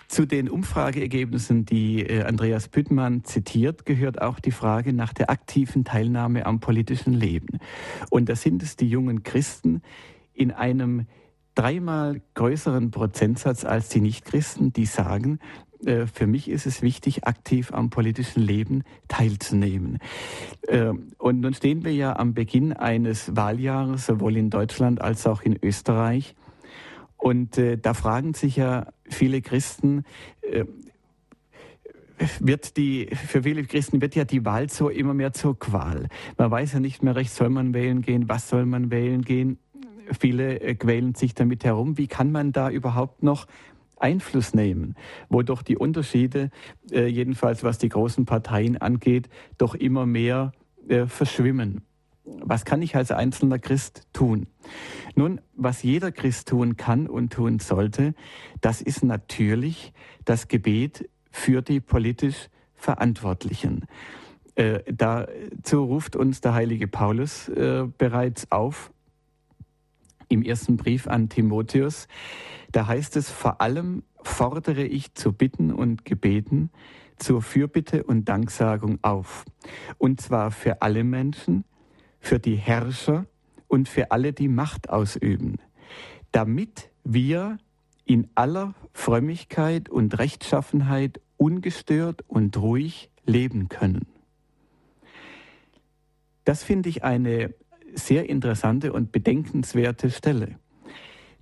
Zu 0.08 0.28
den 0.28 0.50
Umfrageergebnissen, 0.50 1.66
die 1.66 2.02
äh, 2.02 2.24
Andreas 2.24 2.68
Püttmann 2.68 3.24
zitiert, 3.24 3.86
gehört 3.86 4.22
auch 4.22 4.40
die 4.40 4.52
Frage 4.52 4.94
nach 4.94 5.14
der 5.14 5.32
aktiven 5.32 5.84
Teilnahme 5.84 6.46
am 6.46 6.60
politischen 6.60 7.14
Leben. 7.14 7.60
Und 8.12 8.30
da 8.30 8.36
sind 8.36 8.62
es 8.62 8.76
die 8.76 8.88
jungen 8.88 9.24
Christen 9.24 9.82
in 10.34 10.52
einem 10.52 11.08
dreimal 11.56 12.22
größeren 12.34 12.92
Prozentsatz 12.92 13.66
als 13.66 13.90
die 13.90 14.02
Nichtchristen, 14.02 14.74
die 14.74 14.86
sagen, 14.86 15.40
äh, 15.86 16.06
für 16.08 16.28
mich 16.28 16.50
ist 16.50 16.66
es 16.66 16.82
wichtig, 16.82 17.26
aktiv 17.26 17.74
am 17.74 17.90
politischen 17.90 18.42
Leben 18.42 18.84
teilzunehmen. 19.08 20.00
Äh, 20.68 20.92
und 21.18 21.40
nun 21.40 21.54
stehen 21.54 21.84
wir 21.84 21.94
ja 21.94 22.16
am 22.18 22.34
Beginn 22.34 22.74
eines 22.74 23.36
Wahljahres, 23.36 24.06
sowohl 24.06 24.38
in 24.38 24.50
Deutschland 24.50 25.02
als 25.02 25.26
auch 25.26 25.42
in 25.42 25.58
Österreich. 25.62 26.36
Und 27.18 27.58
äh, 27.58 27.78
da 27.78 27.94
fragen 27.94 28.34
sich 28.34 28.58
ja 28.58 28.88
viele 29.10 29.42
Christen, 29.42 30.04
wird 32.40 32.78
die, 32.78 33.08
für 33.08 33.44
viele 33.44 33.64
Christen 33.64 34.02
wird 34.02 34.16
ja 34.16 34.24
die 34.24 34.46
Wahl 34.46 34.70
so 34.70 34.90
immer 34.90 35.14
mehr 35.14 35.34
zur 35.34 35.58
Qual. 35.58 36.08
Man 36.38 36.52
weiß 36.52 36.74
ja 36.74 36.80
nicht 36.80 37.04
mehr 37.04 37.16
recht, 37.16 37.32
soll 37.32 37.50
man 37.50 37.74
wählen 37.74 38.02
gehen, 38.02 38.30
was 38.30 38.48
soll 38.48 38.66
man 38.66 38.92
wählen 38.92 39.22
gehen. 39.22 39.60
Viele 40.20 40.60
äh, 40.60 40.76
quälen 40.76 41.16
sich 41.16 41.34
damit 41.34 41.64
herum. 41.64 41.98
Wie 41.98 42.08
kann 42.08 42.32
man 42.32 42.52
da 42.52 42.70
überhaupt 42.70 43.24
noch 43.24 43.48
Einfluss 43.98 44.54
nehmen, 44.54 44.96
wo 45.30 45.42
doch 45.42 45.62
die 45.62 45.78
Unterschiede, 45.78 46.50
äh, 46.92 47.08
jedenfalls 47.08 47.64
was 47.64 47.78
die 47.78 47.90
großen 47.90 48.26
Parteien 48.26 48.78
angeht, 48.78 49.30
doch 49.58 49.76
immer 49.76 50.06
mehr 50.06 50.52
äh, 50.88 51.06
verschwimmen. 51.06 51.82
Was 52.24 52.66
kann 52.66 52.82
ich 52.82 52.96
als 52.96 53.12
einzelner 53.12 53.60
Christ 53.60 54.08
tun? 54.12 54.48
Nun, 55.16 55.42
was 55.56 55.84
jeder 55.84 56.12
Christ 56.12 56.50
tun 56.50 56.76
kann 56.76 57.08
und 57.08 57.34
tun 57.34 57.60
sollte, 57.60 58.16
das 58.62 58.82
ist 58.82 59.04
natürlich 59.04 59.94
das 60.26 60.48
Gebet 60.48 61.10
für 61.32 61.62
die 61.62 61.80
politisch 61.80 62.50
Verantwortlichen. 62.74 63.86
Äh, 64.56 64.80
dazu 64.92 65.84
ruft 65.84 66.16
uns 66.16 66.42
der 66.42 66.54
heilige 66.54 66.88
Paulus 66.88 67.50
äh, 67.50 67.88
bereits 67.98 68.52
auf 68.52 68.92
im 70.30 70.44
ersten 70.44 70.78
Brief 70.78 71.08
an 71.08 71.30
Timotheus. 71.30 72.08
Da 72.72 72.88
heißt 72.88 73.16
es, 73.16 73.30
vor 73.30 73.62
allem 73.62 74.04
fordere 74.22 74.84
ich 74.84 75.14
zu 75.14 75.34
Bitten 75.34 75.72
und 75.72 76.06
Gebeten, 76.06 76.70
zur 77.18 77.42
Fürbitte 77.42 78.04
und 78.04 78.26
Danksagung 78.26 79.00
auf. 79.02 79.46
Und 79.98 80.20
zwar 80.20 80.52
für 80.52 80.82
alle 80.82 81.04
Menschen, 81.04 81.64
für 82.20 82.40
die 82.40 82.56
Herrscher 82.56 83.26
und 83.68 83.88
für 83.88 84.12
alle, 84.12 84.34
die 84.34 84.48
Macht 84.48 84.90
ausüben, 84.90 85.58
damit 86.32 86.90
wir 87.04 87.58
in 88.06 88.30
aller 88.36 88.74
Frömmigkeit 88.94 89.90
und 89.90 90.18
Rechtschaffenheit 90.20 91.22
ungestört 91.38 92.24
und 92.28 92.58
ruhig 92.58 93.10
leben 93.26 93.70
können. 93.70 94.08
Das 96.44 96.64
finde 96.64 96.90
ich 96.90 97.04
eine 97.04 97.54
sehr 97.96 98.30
interessante 98.30 98.94
und 98.94 99.12
bedenkenswerte 99.12 100.12
Stelle. 100.12 100.60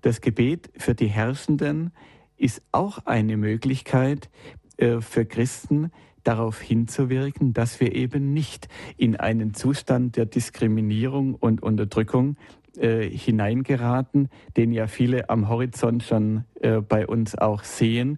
Das 0.01 0.21
Gebet 0.21 0.69
für 0.77 0.95
die 0.95 1.07
Herrschenden 1.07 1.91
ist 2.37 2.61
auch 2.71 2.99
eine 3.05 3.37
Möglichkeit 3.37 4.29
äh, 4.77 5.01
für 5.01 5.25
Christen, 5.25 5.91
darauf 6.23 6.61
hinzuwirken, 6.61 7.53
dass 7.53 7.79
wir 7.79 7.93
eben 7.93 8.33
nicht 8.33 8.67
in 8.97 9.15
einen 9.15 9.53
Zustand 9.53 10.15
der 10.15 10.25
Diskriminierung 10.25 11.35
und 11.35 11.61
Unterdrückung 11.61 12.37
äh, 12.77 13.07
hineingeraten, 13.09 14.29
den 14.57 14.71
ja 14.71 14.87
viele 14.87 15.29
am 15.29 15.49
Horizont 15.49 16.03
schon 16.03 16.45
äh, 16.61 16.81
bei 16.81 17.05
uns 17.05 17.37
auch 17.37 17.63
sehen, 17.63 18.17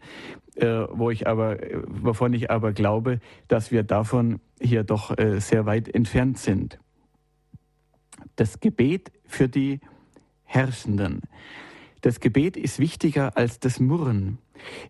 äh, 0.56 0.86
wo 0.92 1.10
ich 1.10 1.28
aber, 1.28 1.58
wovon 1.88 2.34
ich 2.34 2.52
aber 2.52 2.72
glaube, 2.72 3.20
dass 3.48 3.72
wir 3.72 3.84
davon 3.84 4.40
hier 4.62 4.84
doch 4.84 5.18
äh, 5.18 5.42
sehr 5.42 5.66
weit 5.66 5.94
entfernt 5.94 6.38
sind. 6.38 6.80
Das 8.36 8.60
Gebet 8.60 9.12
für 9.26 9.48
die 9.48 9.80
Herrschenden. 10.44 11.22
Das 12.02 12.20
Gebet 12.20 12.56
ist 12.56 12.80
wichtiger 12.80 13.36
als 13.36 13.60
das 13.60 13.80
Murren. 13.80 14.38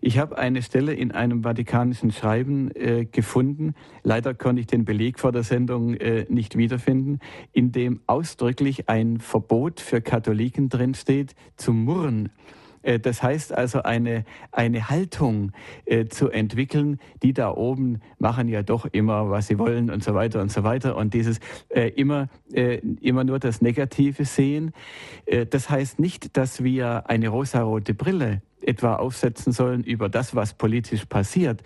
Ich 0.02 0.18
habe 0.18 0.38
eine 0.38 0.62
Stelle 0.62 0.94
in 0.94 1.12
einem 1.12 1.44
vatikanischen 1.44 2.12
Schreiben 2.12 2.72
äh, 2.76 3.06
gefunden, 3.06 3.74
leider 4.04 4.34
konnte 4.34 4.62
ich 4.62 4.68
den 4.68 4.86
Beleg 4.86 5.20
vor 5.20 5.32
der 5.32 5.44
Sendung 5.44 5.96
äh, 5.96 6.26
nicht 6.30 6.58
wiederfinden, 6.58 7.20
in 7.52 7.72
dem 7.72 8.02
ausdrücklich 8.06 8.90
ein 8.90 9.20
Verbot 9.20 9.80
für 9.80 10.02
Katholiken 10.02 10.70
drinsteht, 10.70 11.36
zu 11.56 11.74
murren. 11.74 12.30
Äh, 12.86 13.00
das 13.00 13.22
heißt 13.22 13.54
also 13.54 13.84
eine, 13.84 14.24
eine 14.52 14.90
Haltung 14.90 15.52
äh, 15.86 16.06
zu 16.06 16.30
entwickeln, 16.30 17.00
die 17.24 17.34
da 17.34 17.52
oben 17.52 18.00
machen 18.20 18.48
ja 18.48 18.64
doch 18.64 18.86
immer, 18.86 19.30
was 19.30 19.48
sie 19.48 19.60
wollen 19.60 19.90
und 19.90 20.04
so 20.04 20.14
weiter 20.14 20.42
und 20.42 20.52
so 20.52 20.64
weiter. 20.64 20.96
Und 20.96 21.14
dieses 21.14 21.40
äh, 21.70 21.90
immer, 21.90 22.30
immer 23.02 23.24
nur 23.24 23.40
das 23.40 23.62
Negative 23.62 24.26
sehen. 24.26 24.72
Das 25.50 25.70
heißt 25.70 26.00
nicht, 26.00 26.38
dass 26.38 26.64
wir 26.64 27.10
eine 27.10 27.30
rosarote 27.30 27.94
Brille 27.94 28.42
etwa 28.66 28.96
aufsetzen 28.96 29.54
sollen 29.54 29.84
über 29.84 30.10
das, 30.10 30.36
was 30.36 30.54
politisch 30.54 31.06
passiert. 31.06 31.62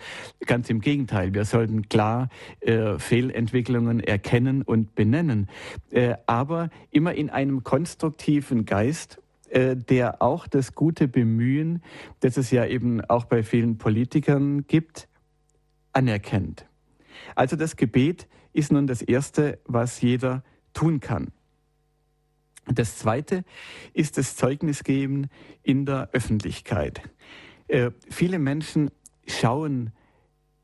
Ganz 0.46 0.70
im 0.70 0.80
Gegenteil, 0.80 1.34
wir 1.34 1.44
sollten 1.44 1.88
klar 1.88 2.28
äh, 2.60 2.98
Fehlentwicklungen 2.98 4.00
erkennen 4.00 4.62
und 4.62 4.94
benennen, 4.94 5.48
äh, 5.90 6.14
aber 6.26 6.70
immer 6.90 7.14
in 7.14 7.30
einem 7.30 7.64
konstruktiven 7.64 8.64
Geist 8.64 9.19
äh, 9.50 9.76
der 9.76 10.22
auch 10.22 10.46
das 10.46 10.74
gute 10.74 11.08
Bemühen, 11.08 11.82
das 12.20 12.36
es 12.36 12.50
ja 12.50 12.66
eben 12.66 13.00
auch 13.04 13.24
bei 13.24 13.42
vielen 13.42 13.78
Politikern 13.78 14.66
gibt, 14.66 15.08
anerkennt. 15.92 16.66
Also 17.34 17.56
das 17.56 17.76
Gebet 17.76 18.28
ist 18.52 18.72
nun 18.72 18.86
das 18.86 19.02
Erste, 19.02 19.58
was 19.64 20.00
jeder 20.00 20.42
tun 20.72 21.00
kann. 21.00 21.32
Das 22.66 22.98
Zweite 22.98 23.44
ist 23.92 24.18
das 24.18 24.36
Zeugnisgeben 24.36 25.28
in 25.62 25.86
der 25.86 26.10
Öffentlichkeit. 26.12 27.02
Äh, 27.66 27.90
viele 28.08 28.38
Menschen 28.38 28.90
schauen 29.26 29.92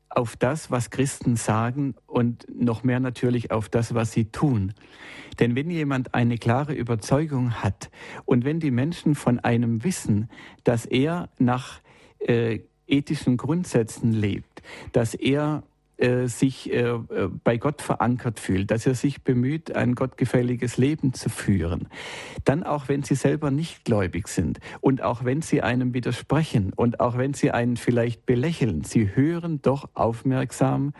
auf 0.09 0.35
das, 0.35 0.71
was 0.71 0.89
Christen 0.89 1.35
sagen 1.35 1.95
und 2.05 2.47
noch 2.49 2.83
mehr 2.83 2.99
natürlich 2.99 3.51
auf 3.51 3.69
das, 3.69 3.93
was 3.93 4.11
sie 4.11 4.25
tun. 4.25 4.73
Denn 5.39 5.55
wenn 5.55 5.69
jemand 5.69 6.13
eine 6.13 6.37
klare 6.37 6.73
Überzeugung 6.73 7.55
hat 7.55 7.89
und 8.25 8.45
wenn 8.45 8.59
die 8.59 8.71
Menschen 8.71 9.15
von 9.15 9.39
einem 9.39 9.83
wissen, 9.83 10.29
dass 10.63 10.85
er 10.85 11.29
nach 11.37 11.81
äh, 12.19 12.59
ethischen 12.87 13.37
Grundsätzen 13.37 14.11
lebt, 14.13 14.61
dass 14.93 15.13
er 15.13 15.63
äh, 15.97 16.27
sich 16.27 16.71
äh, 16.71 16.89
äh, 16.89 17.01
bei 17.43 17.57
Gott 17.57 17.81
verankert 17.81 18.39
fühlt, 18.39 18.69
dass 18.69 18.85
er 18.85 18.93
sich 18.93 19.23
bemüht, 19.23 19.75
ein 19.75 19.95
gottgefälliges 19.95 20.77
Leben 20.77 21.13
zu 21.13 21.29
führen, 21.29 21.87
dann 22.45 22.63
auch 22.63 22.87
wenn 22.87 23.01
sie 23.01 23.15
selber 23.15 23.49
nicht 23.49 23.83
gläubig 23.83 24.27
sind 24.27 24.59
und 24.79 25.01
auch 25.01 25.23
wenn 25.23 25.41
sie 25.41 25.63
einem 25.63 25.95
widersprechen 25.95 26.71
und 26.73 26.99
auch 26.99 27.17
wenn 27.17 27.33
sie 27.33 27.49
einen 27.49 27.77
vielleicht 27.77 28.27
belächeln, 28.27 28.83
sie 28.83 29.15
hören 29.15 29.61
doch 29.63 29.89
aufmerksam, 29.95 30.93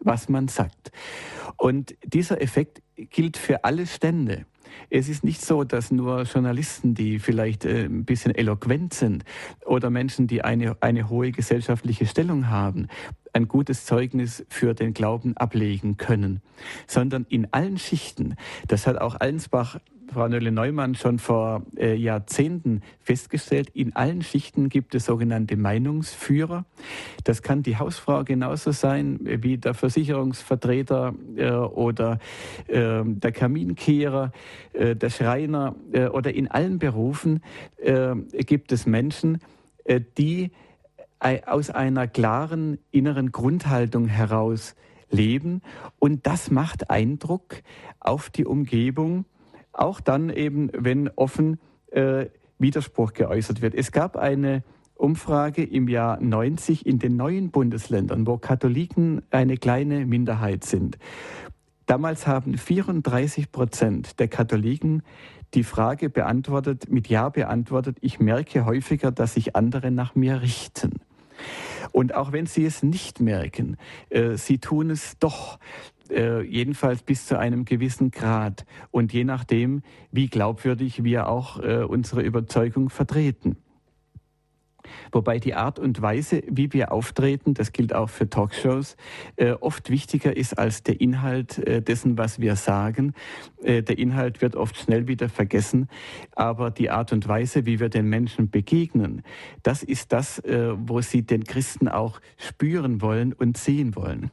was 0.00 0.28
man 0.28 0.48
sagt. 0.48 0.92
Und 1.56 1.96
dieser 2.02 2.40
Effekt 2.40 2.82
gilt 2.96 3.36
für 3.36 3.64
alle 3.64 3.86
Stände. 3.86 4.46
Es 4.90 5.08
ist 5.08 5.24
nicht 5.24 5.44
so, 5.44 5.64
dass 5.64 5.90
nur 5.90 6.22
Journalisten, 6.22 6.94
die 6.94 7.18
vielleicht 7.18 7.64
äh, 7.64 7.84
ein 7.84 8.04
bisschen 8.04 8.34
eloquent 8.34 8.94
sind 8.94 9.24
oder 9.64 9.90
Menschen, 9.90 10.26
die 10.26 10.42
eine, 10.42 10.76
eine 10.80 11.08
hohe 11.08 11.30
gesellschaftliche 11.32 12.06
Stellung 12.06 12.48
haben, 12.48 12.88
ein 13.32 13.48
gutes 13.48 13.84
Zeugnis 13.84 14.44
für 14.48 14.74
den 14.74 14.94
Glauben 14.94 15.36
ablegen 15.36 15.96
können, 15.96 16.40
sondern 16.86 17.26
in 17.28 17.52
allen 17.52 17.78
Schichten. 17.78 18.34
Das 18.66 18.86
hat 18.86 19.00
auch 19.00 19.16
Allensbach 19.20 19.78
Frau 20.12 20.28
Nölle-Neumann 20.28 20.94
schon 20.94 21.18
vor 21.18 21.62
äh, 21.76 21.94
Jahrzehnten 21.94 22.82
festgestellt, 23.00 23.70
in 23.74 23.94
allen 23.94 24.22
Schichten 24.22 24.68
gibt 24.68 24.94
es 24.94 25.04
sogenannte 25.04 25.56
Meinungsführer. 25.56 26.64
Das 27.24 27.42
kann 27.42 27.62
die 27.62 27.76
Hausfrau 27.76 28.24
genauso 28.24 28.72
sein 28.72 29.20
wie 29.22 29.58
der 29.58 29.74
Versicherungsvertreter 29.74 31.14
äh, 31.36 31.50
oder 31.50 32.18
äh, 32.66 33.02
der 33.04 33.32
Kaminkehrer, 33.32 34.32
äh, 34.72 34.96
der 34.96 35.10
Schreiner 35.10 35.74
äh, 35.92 36.06
oder 36.06 36.34
in 36.34 36.48
allen 36.48 36.78
Berufen 36.78 37.42
äh, 37.76 38.14
gibt 38.32 38.72
es 38.72 38.86
Menschen, 38.86 39.38
die 40.18 40.50
aus 41.46 41.70
einer 41.70 42.06
klaren 42.06 42.78
inneren 42.90 43.32
Grundhaltung 43.32 44.06
heraus 44.06 44.76
leben 45.10 45.62
und 45.98 46.26
das 46.26 46.50
macht 46.50 46.90
Eindruck 46.90 47.62
auf 47.98 48.28
die 48.28 48.44
Umgebung 48.44 49.24
auch 49.78 50.00
dann 50.00 50.30
eben, 50.30 50.70
wenn 50.72 51.08
offen 51.16 51.58
äh, 51.90 52.26
Widerspruch 52.58 53.12
geäußert 53.12 53.62
wird. 53.62 53.74
Es 53.74 53.92
gab 53.92 54.16
eine 54.16 54.62
Umfrage 54.94 55.62
im 55.62 55.88
Jahr 55.88 56.20
90 56.20 56.84
in 56.84 56.98
den 56.98 57.16
neuen 57.16 57.50
Bundesländern, 57.50 58.26
wo 58.26 58.36
Katholiken 58.36 59.22
eine 59.30 59.56
kleine 59.56 60.04
Minderheit 60.04 60.64
sind. 60.64 60.98
Damals 61.86 62.26
haben 62.26 62.58
34 62.58 63.50
Prozent 63.52 64.18
der 64.18 64.28
Katholiken 64.28 65.02
die 65.54 65.64
Frage 65.64 66.10
beantwortet, 66.10 66.90
mit 66.90 67.08
Ja 67.08 67.30
beantwortet, 67.30 67.96
ich 68.02 68.20
merke 68.20 68.66
häufiger, 68.66 69.10
dass 69.10 69.34
sich 69.34 69.56
andere 69.56 69.90
nach 69.90 70.14
mir 70.14 70.42
richten. 70.42 71.00
Und 71.92 72.14
auch 72.14 72.32
wenn 72.32 72.46
sie 72.46 72.66
es 72.66 72.82
nicht 72.82 73.20
merken, 73.20 73.76
äh, 74.10 74.36
sie 74.36 74.58
tun 74.58 74.90
es 74.90 75.16
doch 75.18 75.58
äh, 76.10 76.42
jedenfalls 76.42 77.02
bis 77.02 77.26
zu 77.26 77.38
einem 77.38 77.64
gewissen 77.64 78.10
Grad 78.10 78.64
und 78.90 79.12
je 79.12 79.24
nachdem, 79.24 79.82
wie 80.10 80.28
glaubwürdig 80.28 81.04
wir 81.04 81.28
auch 81.28 81.60
äh, 81.60 81.84
unsere 81.84 82.22
Überzeugung 82.22 82.90
vertreten. 82.90 83.56
Wobei 85.12 85.38
die 85.38 85.54
Art 85.54 85.78
und 85.78 86.00
Weise, 86.02 86.42
wie 86.48 86.72
wir 86.72 86.92
auftreten, 86.92 87.54
das 87.54 87.72
gilt 87.72 87.94
auch 87.94 88.08
für 88.08 88.28
Talkshows, 88.28 88.96
äh, 89.36 89.52
oft 89.52 89.90
wichtiger 89.90 90.36
ist 90.36 90.58
als 90.58 90.82
der 90.82 91.00
Inhalt 91.00 91.58
äh, 91.58 91.82
dessen, 91.82 92.18
was 92.18 92.40
wir 92.40 92.56
sagen. 92.56 93.14
Äh, 93.62 93.82
der 93.82 93.98
Inhalt 93.98 94.40
wird 94.40 94.56
oft 94.56 94.76
schnell 94.76 95.08
wieder 95.08 95.28
vergessen, 95.28 95.88
aber 96.34 96.70
die 96.70 96.90
Art 96.90 97.12
und 97.12 97.26
Weise, 97.28 97.66
wie 97.66 97.80
wir 97.80 97.88
den 97.88 98.08
Menschen 98.08 98.50
begegnen, 98.50 99.22
das 99.62 99.82
ist 99.82 100.12
das, 100.12 100.38
äh, 100.40 100.72
wo 100.76 101.00
sie 101.00 101.22
den 101.22 101.44
Christen 101.44 101.88
auch 101.88 102.20
spüren 102.36 103.00
wollen 103.00 103.32
und 103.32 103.56
sehen 103.56 103.96
wollen. 103.96 104.30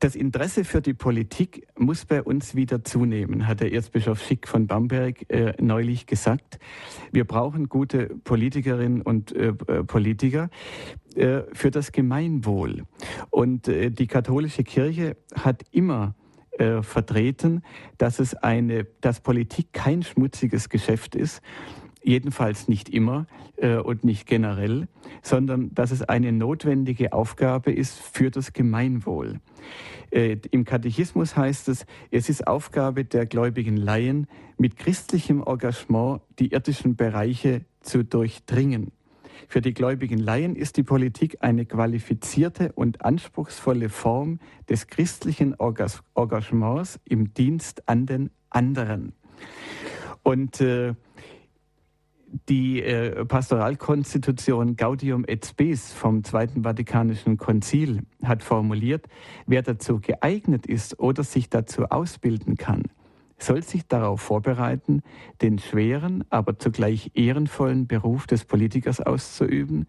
Das 0.00 0.14
Interesse 0.14 0.64
für 0.64 0.80
die 0.80 0.94
Politik 0.94 1.66
muss 1.76 2.04
bei 2.04 2.22
uns 2.22 2.54
wieder 2.54 2.84
zunehmen, 2.84 3.48
hat 3.48 3.60
der 3.60 3.72
Erzbischof 3.72 4.22
Schick 4.22 4.46
von 4.46 4.66
Bamberg 4.68 5.28
äh, 5.28 5.54
neulich 5.60 6.06
gesagt. 6.06 6.60
Wir 7.10 7.24
brauchen 7.24 7.68
gute 7.68 8.06
Politikerinnen 8.06 9.02
und 9.02 9.32
äh, 9.32 9.48
äh 9.48 9.84
Politiker 9.84 10.50
äh, 11.16 11.40
für 11.52 11.72
das 11.72 11.90
Gemeinwohl. 11.90 12.84
Und 13.30 13.66
äh, 13.66 13.90
die 13.90 14.06
katholische 14.06 14.62
Kirche 14.62 15.16
hat 15.34 15.64
immer 15.72 16.14
äh, 16.52 16.82
vertreten, 16.82 17.62
dass 17.96 18.20
es 18.20 18.34
eine, 18.34 18.84
dass 19.00 19.20
Politik 19.20 19.72
kein 19.72 20.02
schmutziges 20.02 20.68
Geschäft 20.68 21.16
ist 21.16 21.42
jedenfalls 22.02 22.68
nicht 22.68 22.88
immer 22.88 23.26
äh, 23.56 23.76
und 23.76 24.04
nicht 24.04 24.26
generell, 24.26 24.88
sondern 25.22 25.74
dass 25.74 25.90
es 25.90 26.02
eine 26.02 26.32
notwendige 26.32 27.12
Aufgabe 27.12 27.72
ist 27.72 27.98
für 27.98 28.30
das 28.30 28.52
Gemeinwohl. 28.52 29.40
Äh, 30.10 30.38
Im 30.50 30.64
Katechismus 30.64 31.36
heißt 31.36 31.68
es, 31.68 31.86
es 32.10 32.28
ist 32.28 32.46
Aufgabe 32.46 33.04
der 33.04 33.26
gläubigen 33.26 33.76
Laien, 33.76 34.26
mit 34.56 34.76
christlichem 34.76 35.42
Engagement 35.46 36.20
die 36.38 36.52
irdischen 36.52 36.96
Bereiche 36.96 37.62
zu 37.80 38.04
durchdringen. 38.04 38.92
Für 39.46 39.60
die 39.60 39.72
gläubigen 39.72 40.18
Laien 40.18 40.56
ist 40.56 40.76
die 40.76 40.82
Politik 40.82 41.38
eine 41.40 41.64
qualifizierte 41.64 42.72
und 42.72 43.04
anspruchsvolle 43.04 43.88
Form 43.88 44.40
des 44.68 44.88
christlichen 44.88 45.54
Engagements 45.58 47.00
im 47.04 47.32
Dienst 47.32 47.88
an 47.88 48.04
den 48.06 48.30
anderen. 48.50 49.12
Und 50.22 50.60
äh, 50.60 50.94
die 52.48 52.82
äh, 52.82 53.24
Pastoralkonstitution 53.24 54.76
Gaudium 54.76 55.24
et 55.26 55.46
Spes 55.46 55.92
vom 55.92 56.24
Zweiten 56.24 56.62
Vatikanischen 56.62 57.36
Konzil 57.36 58.02
hat 58.22 58.42
formuliert, 58.42 59.06
wer 59.46 59.62
dazu 59.62 60.00
geeignet 60.00 60.66
ist 60.66 60.98
oder 60.98 61.24
sich 61.24 61.48
dazu 61.48 61.84
ausbilden 61.84 62.56
kann, 62.56 62.84
soll 63.38 63.62
sich 63.62 63.86
darauf 63.86 64.20
vorbereiten, 64.20 65.02
den 65.40 65.58
schweren, 65.58 66.24
aber 66.28 66.58
zugleich 66.58 67.12
ehrenvollen 67.14 67.86
Beruf 67.86 68.26
des 68.26 68.44
Politikers 68.44 69.00
auszuüben 69.00 69.86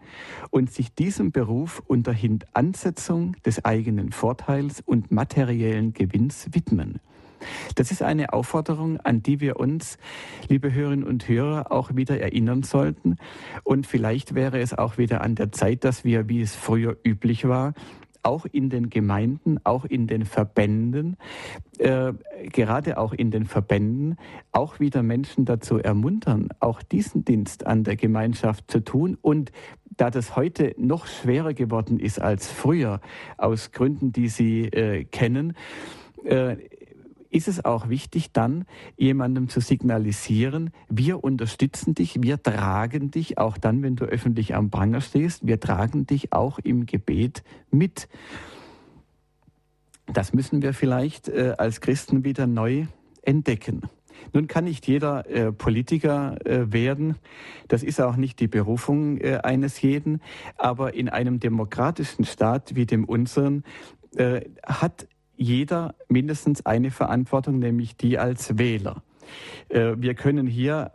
und 0.49 0.71
sich 0.71 0.93
diesem 0.93 1.31
Beruf 1.31 1.81
unter 1.87 2.13
Hintansetzung 2.13 3.35
des 3.45 3.65
eigenen 3.65 4.11
Vorteils 4.11 4.81
und 4.81 5.11
materiellen 5.11 5.93
Gewinns 5.93 6.49
widmen. 6.53 6.99
Das 7.75 7.91
ist 7.91 8.01
eine 8.01 8.33
Aufforderung, 8.33 8.99
an 9.01 9.23
die 9.23 9.39
wir 9.39 9.59
uns, 9.59 9.97
liebe 10.47 10.73
Hörerinnen 10.73 11.05
und 11.05 11.27
Hörer, 11.27 11.71
auch 11.71 11.95
wieder 11.95 12.19
erinnern 12.19 12.63
sollten. 12.63 13.17
Und 13.63 13.87
vielleicht 13.87 14.35
wäre 14.35 14.59
es 14.59 14.77
auch 14.77 14.97
wieder 14.97 15.21
an 15.21 15.35
der 15.35 15.51
Zeit, 15.51 15.83
dass 15.83 16.03
wir, 16.03 16.29
wie 16.29 16.41
es 16.41 16.55
früher 16.55 16.97
üblich 17.03 17.47
war, 17.47 17.73
auch 18.23 18.45
in 18.45 18.69
den 18.69 18.89
Gemeinden, 18.89 19.59
auch 19.63 19.85
in 19.85 20.07
den 20.07 20.25
Verbänden, 20.25 21.17
äh, 21.77 22.13
gerade 22.51 22.97
auch 22.97 23.13
in 23.13 23.31
den 23.31 23.45
Verbänden, 23.45 24.17
auch 24.51 24.79
wieder 24.79 25.03
Menschen 25.03 25.45
dazu 25.45 25.77
ermuntern, 25.77 26.49
auch 26.59 26.81
diesen 26.81 27.23
Dienst 27.23 27.65
an 27.65 27.83
der 27.83 27.95
Gemeinschaft 27.95 28.69
zu 28.69 28.83
tun. 28.83 29.17
Und 29.21 29.51
da 29.85 30.09
das 30.09 30.35
heute 30.35 30.75
noch 30.77 31.07
schwerer 31.07 31.53
geworden 31.53 31.99
ist 31.99 32.21
als 32.21 32.49
früher, 32.51 33.01
aus 33.37 33.71
Gründen, 33.71 34.11
die 34.11 34.29
Sie 34.29 34.63
äh, 34.65 35.05
kennen, 35.05 35.53
äh, 36.23 36.57
ist 37.29 37.47
es 37.47 37.63
auch 37.63 37.89
wichtig, 37.89 38.31
dann 38.31 38.65
jemandem 38.97 39.49
zu 39.49 39.59
signalisieren, 39.59 40.71
wir 40.89 41.23
unterstützen 41.23 41.93
dich, 41.93 42.21
wir 42.21 42.41
tragen 42.41 43.11
dich, 43.11 43.37
auch 43.37 43.57
dann, 43.57 43.83
wenn 43.83 43.95
du 43.95 44.05
öffentlich 44.05 44.55
am 44.55 44.69
Pranger 44.69 45.01
stehst, 45.01 45.45
wir 45.45 45.59
tragen 45.59 46.07
dich 46.07 46.33
auch 46.33 46.59
im 46.59 46.85
Gebet 46.85 47.43
mit. 47.71 48.09
Das 50.11 50.33
müssen 50.33 50.61
wir 50.61 50.73
vielleicht 50.73 51.29
äh, 51.29 51.53
als 51.57 51.81
Christen 51.81 52.23
wieder 52.23 52.47
neu 52.47 52.87
entdecken. 53.21 53.83
Nun 54.33 54.47
kann 54.47 54.65
nicht 54.65 54.87
jeder 54.87 55.29
äh, 55.29 55.51
Politiker 55.51 56.37
äh, 56.45 56.71
werden. 56.71 57.15
Das 57.67 57.83
ist 57.83 58.01
auch 58.01 58.15
nicht 58.15 58.39
die 58.39 58.47
Berufung 58.47 59.17
äh, 59.17 59.39
eines 59.43 59.81
jeden. 59.81 60.21
Aber 60.57 60.93
in 60.93 61.09
einem 61.09 61.39
demokratischen 61.39 62.25
Staat 62.25 62.75
wie 62.75 62.85
dem 62.85 63.05
unseren 63.05 63.63
äh, 64.15 64.41
hat 64.65 65.07
jeder 65.39 65.95
mindestens 66.09 66.65
eine 66.65 66.91
Verantwortung, 66.91 67.59
nämlich 67.59 67.95
die 67.95 68.19
als 68.19 68.57
Wähler. 68.57 69.03
Äh, 69.69 69.93
wir 69.97 70.13
können 70.13 70.45
hier 70.45 70.91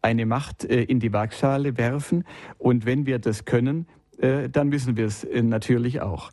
eine 0.00 0.24
Macht 0.24 0.64
äh, 0.64 0.82
in 0.82 0.98
die 0.98 1.12
Waagschale 1.12 1.76
werfen 1.76 2.24
und 2.58 2.86
wenn 2.86 3.06
wir 3.06 3.18
das 3.18 3.44
können, 3.44 3.86
äh, 4.18 4.48
dann 4.48 4.68
müssen 4.68 4.96
wir 4.96 5.06
es 5.06 5.26
natürlich 5.30 6.00
auch. 6.00 6.32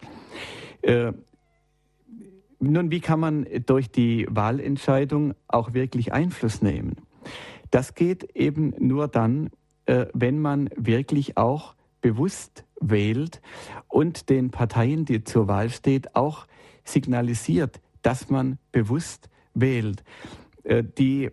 Nun, 2.60 2.92
wie 2.92 3.00
kann 3.00 3.22
man 3.22 3.48
durch 3.66 3.90
die 3.90 4.28
Wahlentscheidung 4.30 5.34
auch 5.48 5.74
wirklich 5.74 6.12
Einfluss 6.12 6.62
nehmen? 6.62 6.98
Das 7.72 7.96
geht 7.96 8.36
eben 8.36 8.74
nur 8.80 9.08
dann, 9.08 9.50
wenn 9.86 10.40
man 10.40 10.70
wirklich 10.76 11.38
auch 11.38 11.76
bewusst 12.02 12.66
wählt 12.82 13.42
und 13.88 14.30
den 14.30 14.52
Parteien, 14.52 15.06
die 15.06 15.24
zur 15.24 15.48
Wahl 15.48 15.70
steht, 15.70 16.18
auch 16.18 16.48
signalisiert, 16.84 17.80
dass 18.02 18.30
man 18.30 18.58
bewusst 18.72 19.30
wählt. 19.54 20.04
Äh, 20.64 20.84
die, 20.84 21.32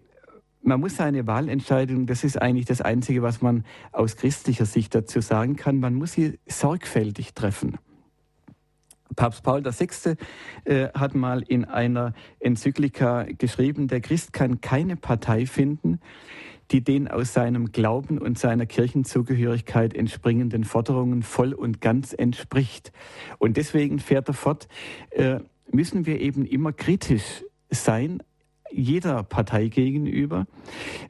man 0.62 0.80
muss 0.80 0.96
seine 0.96 1.26
Wahlentscheidung, 1.26 2.06
das 2.06 2.24
ist 2.24 2.40
eigentlich 2.40 2.66
das 2.66 2.80
Einzige, 2.80 3.22
was 3.22 3.42
man 3.42 3.64
aus 3.92 4.16
christlicher 4.16 4.66
Sicht 4.66 4.94
dazu 4.94 5.20
sagen 5.20 5.56
kann, 5.56 5.80
man 5.80 5.94
muss 5.94 6.12
sie 6.12 6.38
sorgfältig 6.46 7.34
treffen. 7.34 7.78
Papst 9.16 9.42
Paul 9.42 9.64
VI. 9.64 10.16
Äh, 10.64 10.88
hat 10.94 11.14
mal 11.14 11.42
in 11.42 11.64
einer 11.64 12.14
Enzyklika 12.38 13.24
geschrieben, 13.24 13.88
der 13.88 14.00
Christ 14.00 14.32
kann 14.32 14.60
keine 14.60 14.96
Partei 14.96 15.46
finden, 15.46 16.00
die 16.70 16.82
den 16.82 17.08
aus 17.08 17.32
seinem 17.32 17.72
Glauben 17.72 18.18
und 18.18 18.38
seiner 18.38 18.66
Kirchenzugehörigkeit 18.66 19.94
entspringenden 19.94 20.64
Forderungen 20.64 21.22
voll 21.22 21.52
und 21.52 21.80
ganz 21.80 22.12
entspricht. 22.12 22.92
Und 23.38 23.56
deswegen 23.56 23.98
fährt 23.98 24.28
er 24.28 24.34
fort, 24.34 24.68
äh, 25.10 25.40
müssen 25.70 26.06
wir 26.06 26.20
eben 26.20 26.44
immer 26.46 26.72
kritisch 26.72 27.44
sein, 27.70 28.22
jeder 28.72 29.24
Partei 29.24 29.66
gegenüber, 29.66 30.46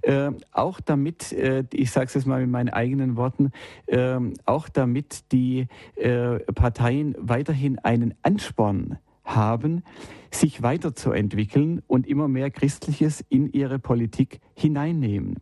äh, 0.03 0.31
auch 0.51 0.81
damit, 0.81 1.33
äh, 1.33 1.65
ich 1.73 1.91
sage 1.91 2.07
es 2.07 2.15
jetzt 2.15 2.27
mal 2.27 2.41
mit 2.41 2.51
meinen 2.51 2.71
eigenen 2.71 3.17
Worten, 3.17 3.53
äh, 3.87 4.19
auch 4.47 4.69
damit 4.69 5.31
die 5.33 5.67
äh, 5.97 6.39
Parteien 6.53 7.15
weiterhin 7.19 7.79
einen 7.79 8.15
Ansporn 8.23 8.99
haben, 9.35 9.83
sich 10.31 10.63
weiterzuentwickeln 10.63 11.83
und 11.87 12.07
immer 12.07 12.29
mehr 12.29 12.51
Christliches 12.51 13.25
in 13.29 13.53
ihre 13.53 13.79
Politik 13.79 14.41
hineinnehmen. 14.55 15.37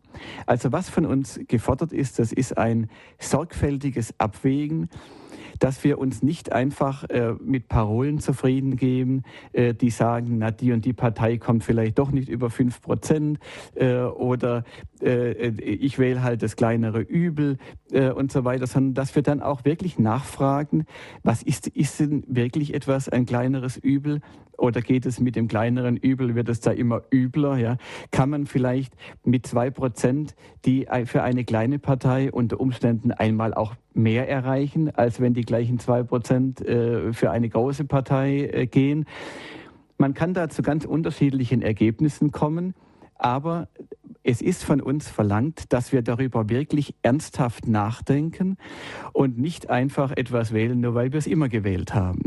Also 0.46 0.72
was 0.72 0.88
von 0.88 1.04
uns 1.04 1.40
gefordert 1.46 1.92
ist, 1.92 2.18
das 2.18 2.32
ist 2.32 2.56
ein 2.56 2.88
sorgfältiges 3.18 4.14
Abwägen 4.18 4.88
dass 5.58 5.84
wir 5.84 5.98
uns 5.98 6.22
nicht 6.22 6.52
einfach 6.52 7.04
äh, 7.04 7.34
mit 7.40 7.68
Parolen 7.68 8.18
zufrieden 8.18 8.76
geben, 8.76 9.22
äh, 9.52 9.74
die 9.74 9.90
sagen, 9.90 10.38
na, 10.38 10.50
die 10.50 10.72
und 10.72 10.84
die 10.84 10.92
Partei 10.92 11.38
kommt 11.38 11.64
vielleicht 11.64 11.98
doch 11.98 12.10
nicht 12.10 12.28
über 12.28 12.50
fünf 12.50 12.80
Prozent 12.80 13.38
äh, 13.74 14.00
oder 14.00 14.64
äh, 15.00 15.48
ich 15.48 15.98
wähle 15.98 16.22
halt 16.22 16.42
das 16.42 16.56
kleinere 16.56 17.00
Übel 17.00 17.58
äh, 17.92 18.10
und 18.10 18.32
so 18.32 18.44
weiter, 18.44 18.66
sondern 18.66 18.94
dass 18.94 19.14
wir 19.14 19.22
dann 19.22 19.42
auch 19.42 19.64
wirklich 19.64 19.98
nachfragen, 19.98 20.86
was 21.22 21.42
ist, 21.42 21.68
ist 21.68 22.00
denn 22.00 22.24
wirklich 22.26 22.74
etwas 22.74 23.08
ein 23.08 23.26
kleineres 23.26 23.76
Übel 23.76 24.20
oder 24.58 24.82
geht 24.82 25.06
es 25.06 25.20
mit 25.20 25.36
dem 25.36 25.48
kleineren 25.48 25.96
Übel, 25.96 26.34
wird 26.34 26.48
es 26.48 26.60
da 26.60 26.72
immer 26.72 27.02
übler? 27.12 27.56
Ja? 27.56 27.76
Kann 28.10 28.30
man 28.30 28.46
vielleicht 28.46 28.92
mit 29.24 29.46
zwei 29.46 29.70
Prozent, 29.70 30.34
die 30.64 30.86
für 31.04 31.22
eine 31.22 31.44
kleine 31.44 31.78
Partei 31.78 32.30
unter 32.30 32.60
Umständen 32.60 33.12
einmal 33.12 33.54
auch 33.54 33.74
mehr 33.94 34.28
erreichen, 34.28 34.94
als 34.94 35.20
wenn 35.20 35.34
die 35.34 35.44
gleichen 35.44 35.78
zwei 35.78 36.02
Prozent 36.02 36.60
äh, 36.60 37.12
für 37.12 37.30
eine 37.30 37.48
große 37.48 37.84
Partei 37.84 38.50
äh, 38.52 38.66
gehen? 38.66 39.06
Man 39.96 40.14
kann 40.14 40.34
da 40.34 40.48
zu 40.48 40.62
ganz 40.62 40.84
unterschiedlichen 40.84 41.62
Ergebnissen 41.62 42.30
kommen, 42.30 42.74
aber 43.14 43.68
es 44.22 44.40
ist 44.42 44.64
von 44.64 44.80
uns 44.80 45.08
verlangt, 45.08 45.72
dass 45.72 45.92
wir 45.92 46.02
darüber 46.02 46.48
wirklich 46.48 46.94
ernsthaft 47.02 47.66
nachdenken 47.66 48.58
und 49.12 49.38
nicht 49.38 49.70
einfach 49.70 50.12
etwas 50.16 50.52
wählen, 50.52 50.80
nur 50.80 50.94
weil 50.94 51.12
wir 51.12 51.18
es 51.18 51.26
immer 51.26 51.48
gewählt 51.48 51.94
haben. 51.94 52.22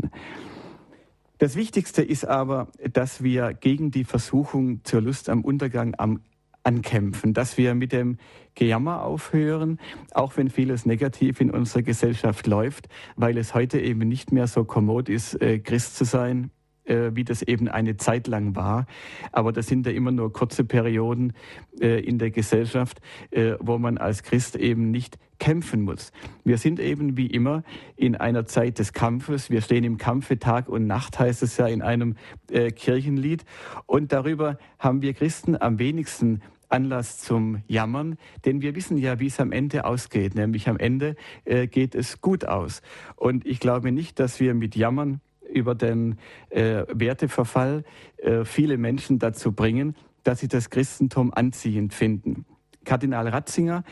Das 1.42 1.56
Wichtigste 1.56 2.02
ist 2.02 2.24
aber, 2.24 2.68
dass 2.92 3.24
wir 3.24 3.52
gegen 3.52 3.90
die 3.90 4.04
Versuchung 4.04 4.84
zur 4.84 5.00
Lust 5.00 5.28
am 5.28 5.40
Untergang 5.40 5.96
am 5.98 6.20
ankämpfen, 6.62 7.34
dass 7.34 7.58
wir 7.58 7.74
mit 7.74 7.90
dem 7.90 8.18
Gejammer 8.54 9.02
aufhören, 9.02 9.80
auch 10.12 10.36
wenn 10.36 10.50
vieles 10.50 10.86
negativ 10.86 11.40
in 11.40 11.50
unserer 11.50 11.82
Gesellschaft 11.82 12.46
läuft, 12.46 12.88
weil 13.16 13.36
es 13.38 13.54
heute 13.54 13.80
eben 13.80 14.06
nicht 14.06 14.30
mehr 14.30 14.46
so 14.46 14.62
kommod 14.62 15.08
ist, 15.08 15.34
äh, 15.42 15.58
Christ 15.58 15.96
zu 15.96 16.04
sein, 16.04 16.52
wie 16.86 17.24
das 17.24 17.42
eben 17.42 17.68
eine 17.68 17.96
Zeit 17.96 18.26
lang 18.26 18.56
war. 18.56 18.86
Aber 19.30 19.52
das 19.52 19.66
sind 19.66 19.86
ja 19.86 19.92
immer 19.92 20.10
nur 20.10 20.32
kurze 20.32 20.64
Perioden 20.64 21.32
äh, 21.80 22.00
in 22.00 22.18
der 22.18 22.30
Gesellschaft, 22.30 23.00
äh, 23.30 23.54
wo 23.60 23.78
man 23.78 23.98
als 23.98 24.22
Christ 24.22 24.56
eben 24.56 24.90
nicht 24.90 25.18
kämpfen 25.38 25.82
muss. 25.82 26.12
Wir 26.44 26.56
sind 26.56 26.78
eben 26.78 27.16
wie 27.16 27.26
immer 27.26 27.64
in 27.96 28.14
einer 28.14 28.46
Zeit 28.46 28.78
des 28.78 28.92
Kampfes. 28.92 29.50
Wir 29.50 29.60
stehen 29.60 29.82
im 29.82 29.98
Kampfe 29.98 30.38
Tag 30.38 30.68
und 30.68 30.86
Nacht, 30.86 31.18
heißt 31.18 31.42
es 31.42 31.56
ja 31.56 31.66
in 31.66 31.82
einem 31.82 32.14
äh, 32.50 32.70
Kirchenlied. 32.70 33.44
Und 33.86 34.12
darüber 34.12 34.58
haben 34.78 35.02
wir 35.02 35.14
Christen 35.14 35.60
am 35.60 35.80
wenigsten 35.80 36.42
Anlass 36.68 37.18
zum 37.18 37.62
Jammern, 37.66 38.16
denn 38.44 38.62
wir 38.62 38.74
wissen 38.74 38.96
ja, 38.96 39.20
wie 39.20 39.26
es 39.26 39.40
am 39.40 39.52
Ende 39.52 39.84
ausgeht. 39.84 40.34
Nämlich 40.34 40.68
am 40.68 40.78
Ende 40.78 41.16
äh, 41.44 41.66
geht 41.66 41.94
es 41.94 42.20
gut 42.20 42.46
aus. 42.46 42.80
Und 43.16 43.44
ich 43.44 43.60
glaube 43.60 43.92
nicht, 43.92 44.18
dass 44.18 44.40
wir 44.40 44.54
mit 44.54 44.74
Jammern 44.74 45.20
über 45.52 45.74
den 45.74 46.18
äh, 46.50 46.84
Werteverfall 46.88 47.84
äh, 48.18 48.44
viele 48.44 48.76
Menschen 48.78 49.18
dazu 49.18 49.52
bringen, 49.52 49.94
dass 50.22 50.40
sie 50.40 50.48
das 50.48 50.70
Christentum 50.70 51.32
anziehend 51.32 51.94
finden. 51.94 52.44
Kardinal 52.84 53.28
Ratzinger, 53.28 53.84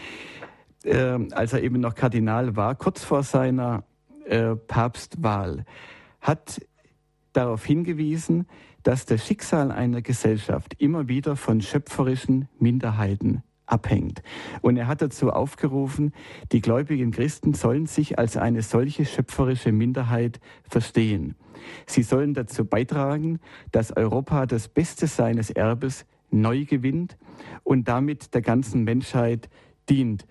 äh, 0.85 1.19
als 1.33 1.53
er 1.53 1.63
eben 1.63 1.81
noch 1.81 1.95
Kardinal 1.95 2.57
war, 2.57 2.75
kurz 2.75 3.05
vor 3.05 3.23
seiner 3.23 3.85
äh, 4.27 4.57
Papstwahl, 4.57 5.65
hat 6.21 6.61
darauf 7.33 7.65
hingewiesen, 7.65 8.47
dass 8.83 9.07
das 9.07 9.27
Schicksal 9.27 9.71
einer 9.71 10.03
Gesellschaft 10.03 10.75
immer 10.79 11.09
wieder 11.09 11.37
von 11.37 11.61
schöpferischen 11.61 12.49
Minderheiten 12.59 13.43
abhängt. 13.71 14.23
Und 14.61 14.77
er 14.77 14.87
hat 14.87 15.03
dazu 15.03 15.31
aufgerufen, 15.31 16.13
die 16.53 16.61
gläubigen 16.61 17.11
Christen 17.11 17.55
sollen 17.55 17.87
sich 17.87 18.19
als 18.19 18.37
eine 18.37 18.63
solche 18.63 19.05
schöpferische 19.05 19.73
Minderheit 19.73 20.41
verstehen. 20.69 21.35
Sie 21.87 22.03
sollen 22.03 22.35
dazu 22.35 22.65
beitragen, 22.65 23.39
dass 23.73 23.97
Europa 23.97 24.47
das 24.47 24.69
Beste 24.69 25.07
seines 25.07 25.51
Erbes 25.51 26.07
neu 26.31 26.65
gewinnt 26.65 27.17
und 27.65 27.89
damit 27.89 28.35
der 28.35 28.43
ganzen 28.43 28.85
Menschheit 28.85 29.49
dient. 29.89 30.27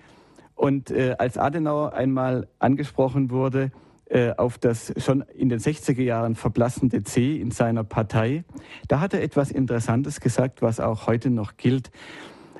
Und 0.55 0.91
äh, 0.91 1.15
als 1.17 1.37
Adenauer 1.37 1.93
einmal 1.93 2.47
angesprochen 2.59 3.31
wurde, 3.31 3.71
äh, 4.09 4.33
auf 4.37 4.57
das 4.57 4.93
schon 4.97 5.21
in 5.21 5.49
den 5.49 5.59
60er 5.59 6.01
Jahren 6.01 6.35
verblassende 6.35 7.03
C 7.03 7.39
in 7.39 7.51
seiner 7.51 7.83
Partei, 7.83 8.43
da 8.87 8.99
hat 8.99 9.13
er 9.13 9.21
etwas 9.21 9.51
Interessantes 9.51 10.19
gesagt, 10.19 10.61
was 10.61 10.79
auch 10.79 11.07
heute 11.07 11.29
noch 11.29 11.57
gilt. 11.57 11.91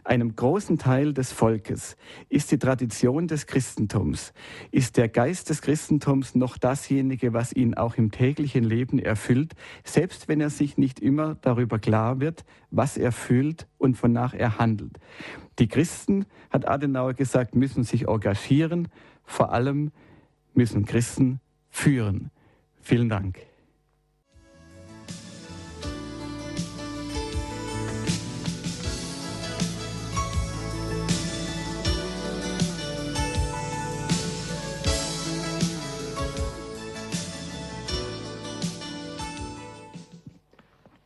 Einem 0.09 0.35
großen 0.35 0.79
Teil 0.79 1.13
des 1.13 1.31
Volkes 1.31 1.95
ist 2.29 2.51
die 2.51 2.57
Tradition 2.57 3.27
des 3.27 3.45
Christentums, 3.45 4.33
ist 4.71 4.97
der 4.97 5.07
Geist 5.07 5.51
des 5.51 5.61
Christentums 5.61 6.33
noch 6.33 6.57
dasjenige, 6.57 7.31
was 7.33 7.53
ihn 7.53 7.75
auch 7.75 7.93
im 7.93 8.09
täglichen 8.09 8.63
Leben 8.63 8.97
erfüllt, 8.97 9.53
selbst 9.83 10.27
wenn 10.27 10.41
er 10.41 10.49
sich 10.49 10.79
nicht 10.79 10.99
immer 10.99 11.35
darüber 11.35 11.77
klar 11.77 12.19
wird, 12.19 12.43
was 12.71 12.97
er 12.97 13.11
fühlt 13.11 13.67
und 13.77 14.01
wonach 14.01 14.33
er 14.33 14.57
handelt. 14.57 14.97
Die 15.59 15.67
Christen, 15.67 16.25
hat 16.49 16.67
Adenauer 16.67 17.13
gesagt, 17.13 17.53
müssen 17.53 17.83
sich 17.83 18.07
engagieren, 18.07 18.87
vor 19.25 19.53
allem 19.53 19.91
müssen 20.55 20.85
Christen 20.85 21.39
führen. 21.69 22.31
Vielen 22.81 23.09
Dank. 23.09 23.48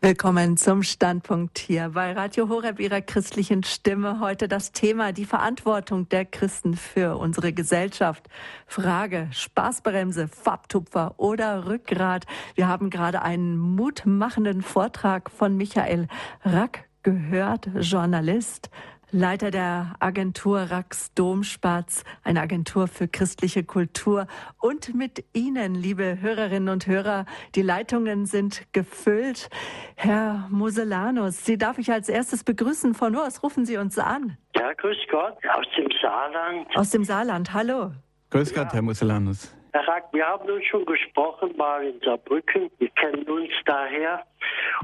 Willkommen 0.05 0.57
zum 0.57 0.83
Standpunkt 0.83 1.57
hier 1.57 1.91
bei 1.93 2.11
Radio 2.11 2.49
Horeb 2.49 2.81
Ihrer 2.81 2.99
christlichen 2.99 3.63
Stimme. 3.63 4.19
Heute 4.19 4.49
das 4.49 4.73
Thema 4.73 5.13
die 5.13 5.23
Verantwortung 5.23 6.09
der 6.09 6.25
Christen 6.25 6.75
für 6.75 7.15
unsere 7.15 7.53
Gesellschaft. 7.53 8.27
Frage 8.67 9.29
Spaßbremse, 9.31 10.27
Farbtupfer 10.27 11.13
oder 11.15 11.67
Rückgrat. 11.67 12.25
Wir 12.55 12.67
haben 12.67 12.89
gerade 12.89 13.21
einen 13.21 13.57
mutmachenden 13.57 14.61
Vortrag 14.61 15.31
von 15.31 15.55
Michael 15.55 16.09
Rack 16.43 16.83
gehört, 17.03 17.69
Journalist, 17.79 18.69
Leiter 19.13 19.51
der 19.51 19.93
Agentur 19.99 20.59
Rax 20.71 21.13
Domspatz, 21.13 22.03
eine 22.23 22.41
Agentur 22.41 22.87
für 22.87 23.07
christliche 23.07 23.63
Kultur. 23.63 24.25
Und 24.59 24.95
mit 24.95 25.23
Ihnen, 25.33 25.75
liebe 25.75 26.17
Hörerinnen 26.19 26.69
und 26.69 26.87
Hörer, 26.87 27.25
die 27.53 27.61
Leitungen 27.61 28.25
sind 28.25 28.63
gefüllt. 28.73 29.51
Herr 29.95 30.47
Muselanus, 30.49 31.45
Sie 31.45 31.59
darf 31.59 31.77
ich 31.77 31.91
als 31.91 32.09
erstes 32.09 32.43
begrüßen. 32.43 32.95
Von 32.95 33.15
wo 33.15 33.19
aus 33.19 33.43
rufen 33.43 33.67
Sie 33.67 33.77
uns 33.77 33.99
an? 33.99 34.35
Ja, 34.55 34.73
grüß 34.73 34.97
Gott, 35.11 35.37
aus 35.47 35.67
dem 35.77 35.89
Saarland. 36.01 36.75
Aus 36.75 36.89
dem 36.89 37.03
Saarland, 37.03 37.53
hallo. 37.53 37.91
Grüß 38.31 38.51
Gott, 38.55 38.65
ja. 38.65 38.73
Herr 38.73 38.81
Muselanus. 38.81 39.55
Herr 39.73 39.87
Rack, 39.87 40.13
wir 40.13 40.23
haben 40.23 40.47
uns 40.51 40.63
schon 40.65 40.85
gesprochen, 40.85 41.51
mal 41.57 41.83
in 41.83 41.99
Saarbrücken. 42.01 42.69
Wir 42.77 42.89
kennen 42.89 43.23
uns 43.23 43.49
daher. 43.65 44.23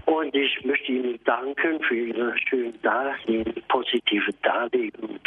Und 0.05 0.33
ich 0.33 0.65
möchte 0.65 0.91
Ihnen 0.91 1.19
danken 1.25 1.79
für 1.83 1.95
Ihre 1.95 2.35
schönen 2.49 2.81
Darlegen, 2.81 3.53
positive 3.67 4.33
Darlegung. 4.41 5.19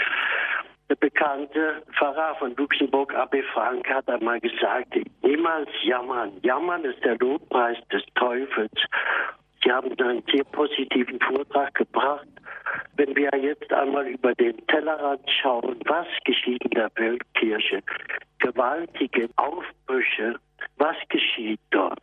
Der 0.89 0.97
bekannte 0.97 1.81
Pfarrer 1.97 2.35
von 2.41 2.57
Luxemburg, 2.57 3.15
Abbe 3.15 3.45
Frank, 3.55 3.89
hat 3.89 4.09
einmal 4.09 4.41
gesagt, 4.41 4.97
niemals 5.23 5.71
jammern. 5.85 6.33
Jammern 6.43 6.85
ist 6.85 7.03
der 7.05 7.17
Lobpreis 7.19 7.79
des 7.93 8.03
Teufels. 8.17 8.73
Sie 9.65 9.71
haben 9.71 9.97
einen 9.99 10.23
sehr 10.33 10.45
positiven 10.45 11.21
Vortrag 11.21 11.75
gebracht. 11.75 12.27
Wenn 12.97 13.15
wir 13.15 13.31
jetzt 13.41 13.73
einmal 13.73 14.07
über 14.09 14.35
den 14.35 14.67
Tellerrand 14.67 15.23
schauen, 15.41 15.79
was 15.85 16.07
geschieht 16.25 16.65
in 16.65 16.71
der 16.71 16.91
Weltkirche? 16.97 17.83
Gewaltige 18.41 19.29
Aufbrüche. 19.37 20.37
Was 20.79 20.97
geschieht 21.09 21.61
dort? 21.71 22.01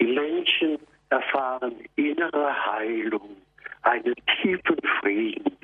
Die 0.00 0.06
Menschen 0.06 0.78
erfahren 1.10 1.74
innere 1.96 2.66
Heilung, 2.66 3.36
einen 3.82 4.14
tiefen 4.40 4.76
Frieden. 5.00 5.56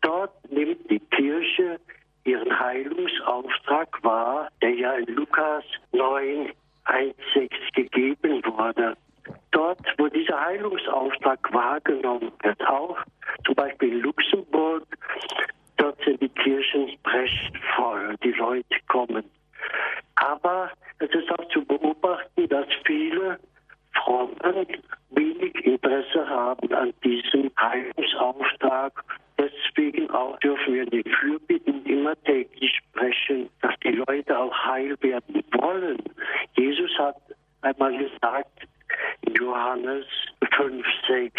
Dort 0.00 0.32
nimmt 0.50 0.90
die 0.90 1.00
Kirche 1.10 1.78
ihren 2.24 2.58
Heilungsauftrag 2.58 4.02
wahr, 4.02 4.48
der 4.62 4.70
ja 4.70 4.94
in 4.94 5.14
Lukas 5.14 5.64
9, 5.92 6.50
1, 6.84 7.14
6 7.34 7.54
gegeben 7.74 8.42
wurde 8.44 8.96
dort, 9.50 9.80
wo 9.98 10.08
dieser 10.08 10.40
Heilungsauftrag 10.40 11.52
wahrgenommen 11.52 12.32
wird, 12.42 12.60
auch 12.66 12.98
zum 13.44 13.54
Beispiel 13.54 13.92
in 13.92 14.00
Luxemburg, 14.00 14.84
dort 15.76 15.98
sind 16.04 16.20
die 16.20 16.28
Kirchen 16.28 16.90
brechend 17.02 17.58
voll, 17.76 18.16
die 18.22 18.32
Leute 18.32 18.76
kommen. 18.88 19.24
Aber 20.16 20.70
es 20.98 21.10
ist 21.10 21.30
auch 21.38 21.48
zu 21.48 21.64
beobachten, 21.64 22.48
dass 22.48 22.66
viele 22.84 23.38
Frommen 23.92 24.36
wenig 25.10 25.54
Interesse 25.64 26.28
haben 26.28 26.72
an 26.72 26.92
diesem 27.02 27.50
Heilungsauftrag. 27.58 28.92
Deswegen 29.38 30.10
auch 30.10 30.38
dürfen 30.40 30.74
wir 30.74 30.86
die 30.86 31.04
Fürbitten 31.20 31.84
immer 31.86 32.14
täglich 32.22 32.72
sprechen, 32.76 33.48
dass 33.62 33.74
die 33.82 34.02
Leute 34.06 34.38
auch 34.38 34.54
heil 34.54 34.96
werden 35.00 35.42
wollen. 35.52 35.98
Jesus 36.56 36.90
hat 36.98 37.16
einmal 37.62 37.96
gesagt, 37.96 38.66
Johannes 39.38 40.06
5, 40.56 40.86
6, 41.08 41.34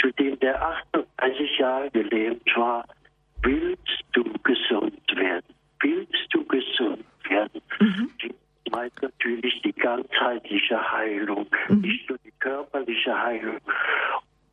zu 0.00 0.10
dem 0.12 0.38
der 0.40 0.60
38 0.92 1.58
Jahre 1.58 1.90
gelähmt 1.90 2.56
war, 2.56 2.84
willst 3.42 4.04
du 4.12 4.24
gesund 4.42 5.00
werden? 5.16 5.54
Willst 5.80 6.26
du 6.30 6.44
gesund 6.44 7.04
werden? 7.28 7.62
Mhm. 7.80 8.10
Die 8.22 8.34
meint 8.70 9.00
natürlich 9.02 9.60
die 9.62 9.72
ganzheitliche 9.72 10.92
Heilung, 10.92 11.46
mhm. 11.68 11.80
nicht 11.80 12.08
nur 12.08 12.18
die 12.24 12.32
körperliche 12.40 13.18
Heilung. 13.18 13.58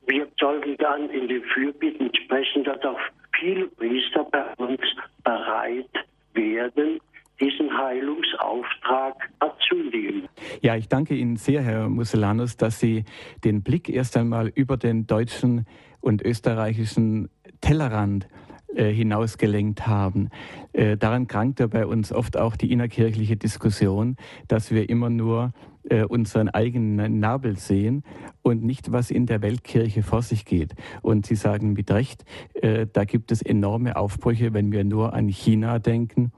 Wir 0.07 0.27
sollen 0.39 0.75
dann 0.77 1.09
in 1.09 1.27
den 1.27 1.43
Fürbitten 1.43 2.11
sprechen, 2.15 2.63
dass 2.63 2.81
auch 2.83 2.99
viele 3.39 3.67
Priester 3.67 4.23
bei 4.25 4.53
uns 4.57 4.81
bereit 5.23 5.89
werden, 6.33 6.99
diesen 7.39 7.75
Heilungsauftrag 7.77 9.29
anzunehmen. 9.39 10.27
Ja, 10.61 10.75
ich 10.75 10.87
danke 10.87 11.15
Ihnen 11.15 11.37
sehr, 11.37 11.61
Herr 11.61 11.89
Muselanus, 11.89 12.57
dass 12.57 12.79
Sie 12.79 13.05
den 13.43 13.63
Blick 13.63 13.89
erst 13.89 14.17
einmal 14.17 14.49
über 14.49 14.77
den 14.77 15.07
deutschen 15.07 15.65
und 16.01 16.21
österreichischen 16.21 17.29
Tellerrand 17.61 18.27
äh, 18.75 18.93
hinausgelenkt 18.93 19.87
haben. 19.87 20.29
Äh, 20.73 20.95
daran 20.95 21.27
krankt 21.27 21.59
ja 21.59 21.67
bei 21.67 21.85
uns 21.85 22.13
oft 22.13 22.37
auch 22.37 22.55
die 22.55 22.71
innerkirchliche 22.71 23.35
Diskussion, 23.35 24.15
dass 24.47 24.71
wir 24.71 24.89
immer 24.89 25.09
nur 25.09 25.53
äh, 25.89 26.03
unseren 26.03 26.49
eigenen 26.49 27.19
Nabel 27.19 27.57
sehen 27.57 28.03
und 28.43 28.63
nicht, 28.63 28.91
was 28.91 29.11
in 29.11 29.25
der 29.25 29.41
Weltkirche 29.41 30.03
vor 30.03 30.21
sich 30.21 30.45
geht. 30.45 30.75
Und 31.01 31.25
Sie 31.25 31.35
sagen 31.35 31.73
mit 31.73 31.91
Recht, 31.91 32.23
da 32.61 33.03
gibt 33.05 33.31
es 33.31 33.41
enorme 33.41 33.95
Aufbrüche, 33.95 34.53
wenn 34.53 34.71
wir 34.71 34.83
nur 34.83 35.13
an 35.13 35.27
China 35.27 35.79
denken 35.79 36.31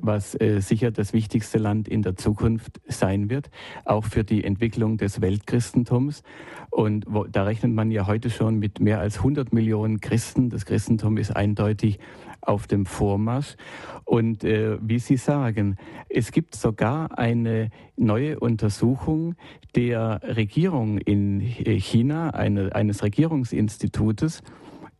was 0.00 0.40
äh, 0.40 0.60
sicher 0.60 0.90
das 0.90 1.12
wichtigste 1.12 1.58
Land 1.58 1.88
in 1.88 2.02
der 2.02 2.16
Zukunft 2.16 2.80
sein 2.86 3.30
wird, 3.30 3.50
auch 3.84 4.04
für 4.04 4.24
die 4.24 4.44
Entwicklung 4.44 4.96
des 4.96 5.20
Weltchristentums. 5.20 6.22
Und 6.70 7.04
wo, 7.08 7.24
da 7.24 7.44
rechnet 7.44 7.72
man 7.72 7.90
ja 7.90 8.06
heute 8.06 8.30
schon 8.30 8.58
mit 8.58 8.80
mehr 8.80 9.00
als 9.00 9.18
100 9.18 9.52
Millionen 9.52 10.00
Christen. 10.00 10.50
Das 10.50 10.64
Christentum 10.64 11.16
ist 11.16 11.34
eindeutig 11.34 11.98
auf 12.40 12.66
dem 12.66 12.86
Vormarsch. 12.86 13.56
Und 14.04 14.44
äh, 14.44 14.78
wie 14.80 14.98
Sie 14.98 15.16
sagen, 15.16 15.76
es 16.08 16.32
gibt 16.32 16.54
sogar 16.54 17.18
eine 17.18 17.70
neue 17.96 18.40
Untersuchung 18.40 19.34
der 19.74 20.20
Regierung 20.24 20.98
in 20.98 21.40
China, 21.40 22.30
eine, 22.30 22.74
eines 22.74 23.02
Regierungsinstitutes, 23.02 24.42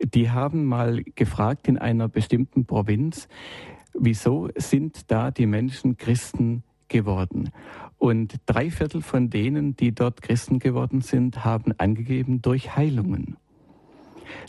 die 0.02 0.30
haben 0.30 0.64
mal 0.64 1.02
gefragt 1.14 1.68
in 1.68 1.76
einer 1.76 2.08
bestimmten 2.08 2.64
Provinz, 2.64 3.28
wieso 3.94 4.48
sind 4.56 5.10
da 5.10 5.30
die 5.30 5.46
Menschen 5.46 5.96
Christen 5.96 6.62
geworden? 6.88 7.50
Und 7.98 8.36
drei 8.46 8.70
Viertel 8.70 9.02
von 9.02 9.30
denen, 9.30 9.76
die 9.76 9.94
dort 9.94 10.22
Christen 10.22 10.58
geworden 10.58 11.00
sind, 11.00 11.44
haben 11.44 11.72
angegeben 11.78 12.40
durch 12.42 12.76
Heilungen. 12.76 13.36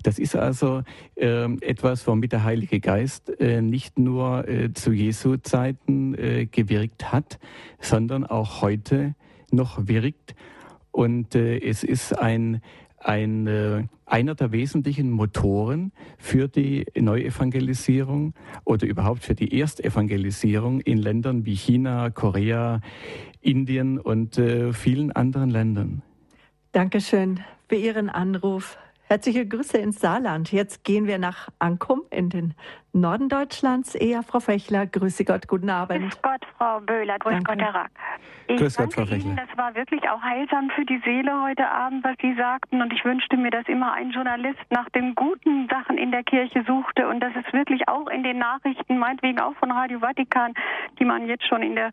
Das 0.03 0.19
ist 0.19 0.35
also 0.35 0.83
äh, 1.15 1.45
etwas, 1.61 2.07
womit 2.07 2.31
der 2.31 2.43
Heilige 2.43 2.79
Geist 2.79 3.29
äh, 3.39 3.61
nicht 3.61 3.99
nur 3.99 4.47
äh, 4.47 4.73
zu 4.73 4.91
Jesu 4.91 5.37
Zeiten 5.37 6.15
äh, 6.15 6.45
gewirkt 6.45 7.11
hat, 7.11 7.39
sondern 7.79 8.25
auch 8.25 8.61
heute 8.61 9.15
noch 9.51 9.87
wirkt. 9.87 10.35
Und 10.91 11.35
äh, 11.35 11.57
es 11.59 11.83
ist 11.83 12.17
ein, 12.17 12.61
ein, 13.03 13.47
äh, 13.47 13.83
einer 14.05 14.35
der 14.35 14.51
wesentlichen 14.51 15.11
Motoren 15.11 15.91
für 16.17 16.47
die 16.47 16.85
Neuevangelisierung 16.95 18.33
oder 18.63 18.87
überhaupt 18.87 19.23
für 19.23 19.35
die 19.35 19.59
Erstevangelisierung 19.59 20.81
in 20.81 20.97
Ländern 20.97 21.45
wie 21.45 21.55
China, 21.55 22.09
Korea, 22.09 22.81
Indien 23.41 23.99
und 23.99 24.37
äh, 24.37 24.73
vielen 24.73 25.11
anderen 25.11 25.49
Ländern. 25.49 26.01
Dankeschön 26.71 27.39
für 27.67 27.75
Ihren 27.75 28.09
Anruf. 28.09 28.77
Herzliche 29.11 29.45
Grüße 29.45 29.77
ins 29.77 29.99
Saarland. 29.99 30.53
Jetzt 30.53 30.85
gehen 30.85 31.05
wir 31.05 31.17
nach 31.17 31.49
Ankum 31.59 32.03
in 32.11 32.29
den 32.29 32.53
Norden 32.93 33.27
Deutschlands. 33.27 33.93
Eher 33.93 34.23
Frau 34.23 34.39
Fechler, 34.39 34.87
grüße 34.87 35.25
Gott, 35.25 35.49
guten 35.49 35.69
Abend. 35.69 35.99
Grüß 35.99 36.21
Gott, 36.21 36.47
Frau 36.57 36.79
Böhler, 36.79 37.19
grüß 37.19 37.33
Danke. 37.33 37.51
Gott, 37.51 37.61
Herr 37.61 37.75
Rack. 37.75 37.91
Ich 38.47 38.55
Grüß 38.55 38.77
Gott, 38.77 38.85
danke 38.85 38.95
Frau 38.95 39.05
Fechler. 39.05 39.31
Ihnen, 39.31 39.35
das 39.35 39.57
war 39.57 39.75
wirklich 39.75 40.09
auch 40.09 40.21
heilsam 40.21 40.69
für 40.69 40.85
die 40.85 41.01
Seele 41.03 41.41
heute 41.43 41.67
Abend, 41.67 42.05
was 42.05 42.15
Sie 42.21 42.33
sagten. 42.35 42.81
Und 42.81 42.93
ich 42.93 43.03
wünschte 43.03 43.35
mir, 43.35 43.51
dass 43.51 43.67
immer 43.67 43.91
ein 43.91 44.11
Journalist 44.11 44.63
nach 44.69 44.89
den 44.91 45.13
guten 45.13 45.67
Sachen 45.67 45.97
in 45.97 46.11
der 46.11 46.23
Kirche 46.23 46.63
suchte 46.65 47.09
und 47.09 47.19
dass 47.19 47.33
es 47.35 47.51
wirklich 47.51 47.89
auch 47.89 48.07
in 48.07 48.23
den 48.23 48.37
Nachrichten, 48.37 48.97
meinetwegen 48.97 49.41
auch 49.41 49.55
von 49.55 49.71
Radio 49.71 49.99
Vatikan, 49.99 50.53
die 50.99 51.03
man 51.03 51.27
jetzt 51.27 51.45
schon 51.49 51.63
in 51.63 51.75
der 51.75 51.91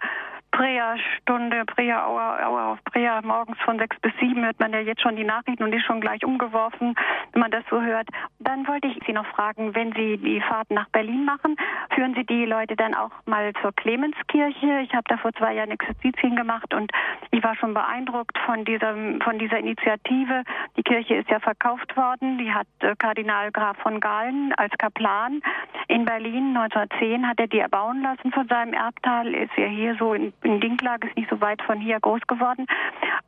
Prea-Stunde, 0.50 1.64
Prea-Hour, 1.66 2.38
Hour 2.44 2.62
auf 2.72 2.84
Prea, 2.84 3.20
morgens 3.22 3.58
von 3.64 3.78
sechs 3.78 3.98
bis 4.00 4.12
sieben 4.20 4.44
hört 4.44 4.58
man 4.58 4.72
ja 4.72 4.80
jetzt 4.80 5.02
schon 5.02 5.16
die 5.16 5.24
Nachrichten 5.24 5.62
und 5.62 5.72
ist 5.72 5.84
schon 5.84 6.00
gleich 6.00 6.24
umgeworfen, 6.24 6.94
wenn 7.32 7.40
man 7.40 7.50
das 7.50 7.64
so 7.70 7.80
hört. 7.80 8.08
Dann 8.38 8.66
wollte 8.66 8.88
ich 8.88 8.98
Sie 9.06 9.12
noch 9.12 9.26
fragen, 9.26 9.74
wenn 9.74 9.92
Sie 9.92 10.18
die 10.18 10.40
Fahrt 10.40 10.70
nach 10.70 10.88
Berlin 10.90 11.24
machen, 11.24 11.56
führen 11.94 12.14
Sie 12.14 12.24
die 12.24 12.44
Leute 12.44 12.76
dann 12.76 12.94
auch 12.94 13.10
mal 13.26 13.52
zur 13.60 13.72
Clemenskirche? 13.72 14.80
Ich 14.80 14.92
habe 14.94 15.04
da 15.08 15.16
vor 15.18 15.32
zwei 15.34 15.54
Jahren 15.54 15.70
Exerzitien 15.70 16.36
gemacht 16.36 16.72
und 16.74 16.90
ich 17.30 17.42
war 17.42 17.54
schon 17.56 17.74
beeindruckt 17.74 18.36
von 18.46 18.64
dieser, 18.64 18.94
von 19.22 19.38
dieser 19.38 19.58
Initiative. 19.58 20.44
Die 20.76 20.82
Kirche 20.82 21.16
ist 21.16 21.30
ja 21.30 21.40
verkauft 21.40 21.96
worden. 21.96 22.38
Die 22.38 22.52
hat 22.52 22.66
äh, 22.80 22.96
Kardinal 22.96 23.52
Graf 23.52 23.76
von 23.78 24.00
Galen 24.00 24.52
als 24.56 24.72
Kaplan 24.78 25.40
in 25.88 26.04
Berlin 26.04 26.54
1910 26.54 27.26
hat 27.26 27.40
er 27.40 27.46
die 27.46 27.60
erbauen 27.60 28.02
lassen 28.02 28.30
von 28.30 28.46
seinem 28.46 28.74
Erbteil. 28.74 29.34
Ist 29.34 29.56
ja 29.56 29.66
hier 29.66 29.96
so 29.98 30.12
in, 30.12 30.34
in 30.42 30.60
Dinklage, 30.60 31.08
ist 31.08 31.16
nicht 31.16 31.30
so 31.30 31.40
weit 31.40 31.62
von 31.62 31.80
hier 31.80 31.98
groß 32.00 32.20
geworden. 32.26 32.66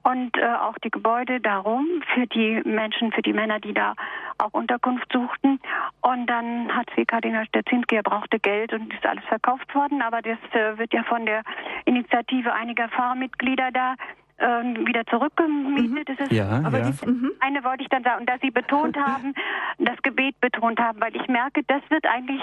Und 0.02 0.36
äh, 0.36 0.54
auch 0.54 0.78
die 0.78 0.90
Gebäude 0.90 1.40
darum 1.40 1.86
für 2.14 2.26
die 2.26 2.62
Menschen, 2.64 3.12
für 3.12 3.22
die 3.22 3.32
Männer, 3.32 3.60
die 3.60 3.74
da 3.74 3.94
auch 4.38 4.52
Unterkunft 4.52 5.12
suchten. 5.12 5.60
Und 6.00 6.26
dann 6.26 6.74
hat 6.74 6.88
sie 6.96 7.04
Kardinal 7.04 7.46
Stetzinski, 7.46 7.96
er 7.96 8.02
brauchte 8.02 8.38
Geld 8.38 8.72
und 8.72 8.92
ist 8.92 9.04
alles 9.04 9.24
verkauft 9.24 9.74
worden. 9.74 10.02
Aber 10.02 10.22
das 10.22 10.38
äh, 10.52 10.78
wird 10.78 10.92
ja 10.92 11.02
von 11.04 11.26
der 11.26 11.42
Initiative 11.84 12.52
einiger 12.52 12.88
Pfarrermitglieder 12.88 13.70
da 13.72 13.94
ähm, 14.40 14.86
wieder 14.86 15.04
zurückgemietet. 15.06 16.18
Das 16.18 16.26
ist 16.26 16.32
Ja, 16.32 16.62
Aber 16.64 16.78
ja. 16.78 16.90
die, 16.90 17.06
mhm. 17.06 17.32
eine 17.40 17.62
wollte 17.64 17.82
ich 17.82 17.88
dann 17.88 18.02
sagen, 18.02 18.20
und 18.20 18.28
dass 18.28 18.40
Sie 18.40 18.50
betont 18.50 18.96
haben, 19.06 19.34
das 19.78 20.00
Gebet 20.02 20.40
betont 20.40 20.80
haben, 20.80 21.00
weil 21.00 21.14
ich 21.14 21.26
merke, 21.28 21.62
das 21.64 21.82
wird 21.90 22.06
eigentlich 22.06 22.42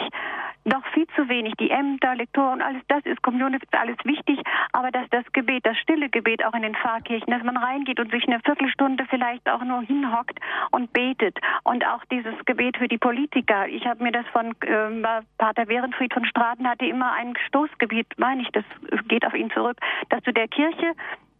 noch 0.63 0.85
viel 0.93 1.07
zu 1.15 1.29
wenig. 1.29 1.53
Die 1.59 1.71
Ämter, 1.71 2.15
Lektoren, 2.15 2.61
alles 2.61 2.81
das 2.87 3.05
ist 3.05 3.21
Kommunion, 3.21 3.53
ist 3.53 3.63
alles 3.71 3.97
wichtig, 4.03 4.39
aber 4.73 4.91
dass 4.91 5.09
das 5.09 5.23
Gebet, 5.33 5.65
das 5.65 5.77
stille 5.77 6.09
Gebet 6.09 6.43
auch 6.45 6.53
in 6.53 6.61
den 6.61 6.75
Pfarrkirchen, 6.75 7.31
dass 7.31 7.43
man 7.43 7.57
reingeht 7.57 7.99
und 7.99 8.11
sich 8.11 8.27
eine 8.27 8.39
Viertelstunde 8.41 9.05
vielleicht 9.09 9.49
auch 9.49 9.63
nur 9.63 9.81
hinhockt 9.81 10.39
und 10.71 10.91
betet 10.93 11.39
und 11.63 11.85
auch 11.85 12.03
dieses 12.11 12.33
Gebet 12.45 12.77
für 12.77 12.87
die 12.87 12.97
Politiker. 12.97 13.67
Ich 13.67 13.85
habe 13.85 14.03
mir 14.03 14.11
das 14.11 14.25
von 14.27 14.51
äh, 14.61 15.21
Pater 15.37 15.67
Werenfried 15.67 16.13
von 16.13 16.25
Straten 16.25 16.67
hatte 16.67 16.85
immer 16.85 17.13
ein 17.13 17.33
Stoßgebet, 17.47 18.07
meine 18.17 18.41
ich, 18.41 18.49
das 18.51 18.65
geht 19.07 19.25
auf 19.25 19.33
ihn 19.33 19.49
zurück, 19.51 19.77
dass 20.09 20.21
du 20.23 20.33
der 20.33 20.47
Kirche 20.47 20.93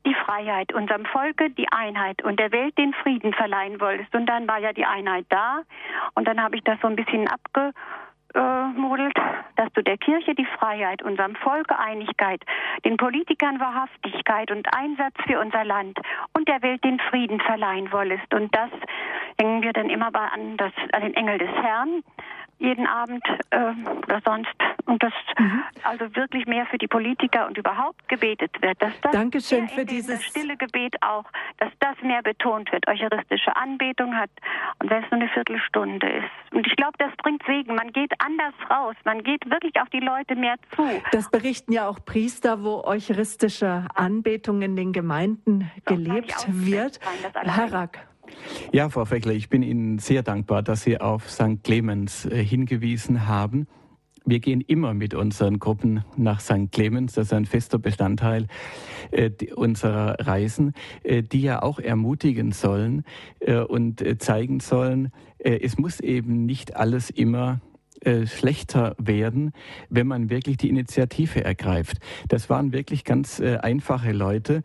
die 0.08 0.16
Freiheit, 0.26 0.74
unserem 0.74 1.06
Volke 1.06 1.50
die 1.50 1.68
Einheit 1.72 2.24
und 2.24 2.40
der 2.40 2.52
Welt 2.52 2.78
den 2.78 2.94
Frieden 2.94 3.34
verleihen 3.34 3.82
wolltest. 3.82 4.14
Und 4.16 4.26
dann 4.26 4.48
war 4.48 4.60
ja 4.60 4.72
die 4.72 4.86
Einheit 4.86 5.26
da. 5.30 5.64
Und 6.16 6.28
dann 6.28 6.42
habe 6.42 6.56
ich 6.56 6.64
das 6.64 6.80
so 6.82 6.88
ein 6.88 6.96
bisschen 6.96 7.28
abgemodelt, 7.28 9.16
dass 9.58 9.72
du 9.74 9.84
der 9.84 9.98
Kirche 9.98 10.34
die 10.34 10.48
Freiheit, 10.58 11.04
unserem 11.04 11.36
Volke 11.36 11.78
Einigkeit, 11.78 12.42
den 12.86 12.96
Politikern 12.96 13.60
Wahrhaftigkeit 13.60 14.50
und 14.50 14.66
Einsatz 14.74 15.16
für 15.28 15.40
unser 15.40 15.66
Land 15.66 16.00
und 16.34 16.48
der 16.48 16.62
Welt 16.62 16.84
den 16.84 17.00
Frieden 17.10 17.42
verleihen 17.42 17.92
wolltest. 17.92 18.34
Und 18.34 18.56
das 18.56 18.70
hängen 19.38 19.62
wir 19.62 19.74
dann 19.74 19.90
immer 19.90 20.16
an, 20.16 20.56
das, 20.56 20.72
an 20.94 21.02
den 21.02 21.16
Engel 21.16 21.38
des 21.38 21.52
Herrn 21.52 22.04
jeden 22.60 22.88
Abend 22.88 23.24
äh, 23.52 23.74
oder 24.08 24.22
sonst 24.26 24.56
und 24.88 25.04
das 25.04 25.14
also 25.84 26.06
wirklich 26.16 26.46
mehr 26.48 26.66
für 26.66 26.78
die 26.78 26.88
Politiker 26.88 27.48
und 27.48 27.58
überhaupt 27.58 28.08
gebetet 28.08 28.52
wird, 28.62 28.82
dass 28.82 28.94
das 29.02 29.12
Dankeschön 29.12 29.68
für 29.70 29.86
dieses- 29.86 30.24
stille 30.24 30.58
Gebet 30.58 30.96
auch, 31.02 31.26
dass 31.58 31.72
das 31.80 31.96
mehr 32.02 32.24
betont 32.24 32.72
wird, 32.72 32.88
eucharistische 32.88 33.56
Anbetung 33.56 34.16
hat 34.16 34.30
und 34.80 34.90
wenn 34.90 35.04
es 35.04 35.12
nur 35.12 35.22
eine 35.22 35.30
Viertelstunde 35.30 36.08
ist. 36.10 36.54
Und 36.54 36.66
ich 36.66 36.76
glaube, 36.76 36.98
das 36.98 37.12
bringt 37.18 37.44
Segen. 37.46 37.76
Man 37.76 37.92
geht 37.92 38.14
anders 38.20 38.54
raus, 38.70 38.96
man 39.06 39.24
geht 39.24 39.50
wirklich 39.50 39.80
auf 39.82 39.90
die 39.90 40.00
Leute 40.00 40.36
mehr 40.36 40.56
zu. 40.76 40.84
Das 41.12 41.30
berichten 41.30 41.72
ja 41.74 41.88
auch 41.88 42.00
Priester, 42.04 42.64
wo 42.64 42.84
eucharistische 42.84 43.86
Anbetung 43.94 44.62
in 44.62 44.76
den 44.76 44.94
Gemeinden 44.94 45.58
nicht 45.58 45.86
gelebt 45.86 46.46
wird. 46.50 47.00
Herr 47.34 47.72
Rack. 47.72 48.08
Ja, 48.74 48.90
Frau 48.90 49.06
Fechler, 49.06 49.32
ich 49.34 49.50
bin 49.50 49.62
Ihnen 49.64 50.00
sehr 50.00 50.22
dankbar, 50.24 50.62
dass 50.62 50.82
Sie 50.84 51.00
auf 51.00 51.30
St. 51.30 51.64
Clemens 51.64 52.26
äh, 52.26 52.44
hingewiesen 52.44 53.28
haben. 53.28 53.68
Wir 54.30 54.42
gehen 54.42 54.60
immer 54.60 54.94
mit 54.94 55.14
unseren 55.14 55.58
Gruppen 55.58 56.04
nach 56.18 56.42
St. 56.42 56.70
Clemens, 56.74 57.14
das 57.14 57.28
ist 57.28 57.34
ein 57.34 57.46
fester 57.46 57.80
Bestandteil 57.80 58.48
äh, 59.12 59.32
unserer 59.56 60.18
Reisen, 60.20 60.74
äh, 61.04 61.24
die 61.24 61.44
ja 61.44 61.64
auch 61.64 61.80
ermutigen 61.80 62.52
sollen 62.52 63.06
äh, 63.40 63.60
und 63.60 64.02
äh, 64.02 64.18
zeigen 64.18 64.60
sollen, 64.60 65.14
äh, 65.38 65.58
es 65.62 65.78
muss 65.78 66.02
eben 66.02 66.46
nicht 66.46 66.76
alles 66.76 67.10
immer 67.10 67.62
äh, 68.02 68.28
schlechter 68.28 68.96
werden, 69.00 69.54
wenn 69.90 70.08
man 70.08 70.30
wirklich 70.30 70.58
die 70.58 70.70
Initiative 70.70 71.44
ergreift. 71.44 71.98
Das 72.28 72.50
waren 72.50 72.72
wirklich 72.72 73.04
ganz 73.04 73.40
äh, 73.40 73.58
einfache 73.58 74.12
Leute, 74.12 74.64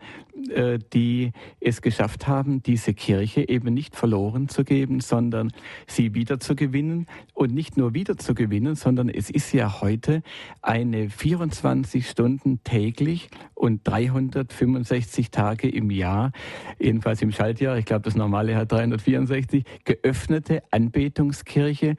äh, 0.50 0.78
die 0.92 1.32
es 1.60 1.82
geschafft 1.82 2.26
haben, 2.26 2.62
diese 2.62 2.94
Kirche 2.94 3.48
eben 3.48 3.72
nicht 3.72 3.96
verloren 3.96 4.48
zu 4.48 4.64
geben, 4.64 5.00
sondern 5.00 5.52
sie 5.86 6.14
wiederzugewinnen 6.14 7.06
und 7.34 7.54
nicht 7.54 7.76
nur 7.76 7.94
wiederzugewinnen, 7.94 8.74
sondern 8.74 9.08
es 9.08 9.30
ist 9.30 9.52
ja 9.52 9.80
heute 9.80 10.22
eine 10.60 11.10
24 11.10 12.08
Stunden 12.08 12.62
täglich 12.64 13.28
und 13.54 13.80
365 13.84 15.30
Tage 15.30 15.68
im 15.68 15.90
Jahr, 15.90 16.32
jedenfalls 16.78 17.22
im 17.22 17.30
Schaltjahr, 17.30 17.78
ich 17.78 17.84
glaube 17.84 18.02
das 18.02 18.16
normale 18.16 18.56
hat 18.56 18.72
364, 18.72 19.64
geöffnete 19.84 20.62
Anbetungskirche 20.70 21.96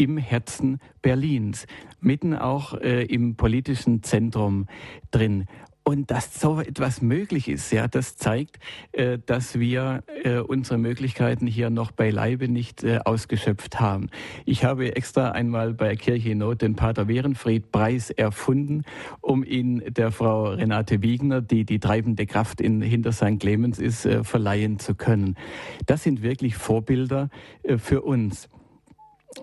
im 0.00 0.16
Herzen 0.16 0.80
Berlins, 1.02 1.66
mitten 2.00 2.34
auch 2.34 2.72
äh, 2.72 3.04
im 3.04 3.36
politischen 3.36 4.02
Zentrum 4.02 4.66
drin. 5.10 5.44
Und 5.82 6.10
dass 6.10 6.40
so 6.40 6.60
etwas 6.60 7.02
möglich 7.02 7.48
ist, 7.48 7.70
ja, 7.70 7.86
das 7.86 8.16
zeigt, 8.16 8.58
äh, 8.92 9.18
dass 9.26 9.58
wir 9.58 10.04
äh, 10.24 10.38
unsere 10.38 10.78
Möglichkeiten 10.78 11.46
hier 11.46 11.68
noch 11.68 11.90
beileibe 11.90 12.48
nicht 12.48 12.82
äh, 12.82 13.00
ausgeschöpft 13.04 13.78
haben. 13.78 14.08
Ich 14.46 14.64
habe 14.64 14.96
extra 14.96 15.32
einmal 15.32 15.74
bei 15.74 15.96
Kirche 15.96 16.34
Not 16.34 16.62
den 16.62 16.76
Pater 16.76 17.06
Werenfried 17.06 17.70
Preis 17.70 18.08
erfunden, 18.08 18.84
um 19.20 19.44
ihn 19.44 19.82
der 19.86 20.12
Frau 20.12 20.50
Renate 20.50 21.02
Wiegner, 21.02 21.42
die 21.42 21.64
die 21.66 21.78
treibende 21.78 22.24
Kraft 22.24 22.62
in, 22.62 22.80
hinter 22.80 23.12
St. 23.12 23.38
Clemens 23.38 23.78
ist, 23.78 24.06
äh, 24.06 24.24
verleihen 24.24 24.78
zu 24.78 24.94
können. 24.94 25.36
Das 25.84 26.04
sind 26.04 26.22
wirklich 26.22 26.56
Vorbilder 26.56 27.28
äh, 27.64 27.76
für 27.76 28.00
uns. 28.00 28.48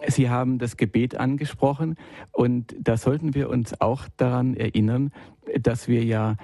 Sie 0.07 0.29
haben 0.29 0.59
das 0.59 0.77
Gebet 0.77 1.15
angesprochen 1.15 1.95
und 2.31 2.75
da 2.79 2.97
sollten 2.97 3.33
wir 3.33 3.49
uns 3.49 3.79
auch 3.79 4.07
daran 4.17 4.53
erinnern, 4.53 5.11
dass 5.59 5.87
wir 5.87 6.03
ja 6.03 6.35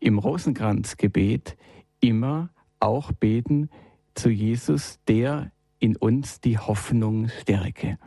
im 0.00 0.18
Rosenkranzgebet 0.18 1.56
immer 2.00 2.50
auch 2.80 3.12
beten 3.12 3.70
zu 4.14 4.28
Jesus, 4.28 5.00
der 5.08 5.50
in 5.78 5.96
uns 5.96 6.40
die 6.40 6.58
Hoffnung 6.58 7.28
stärke. 7.28 7.98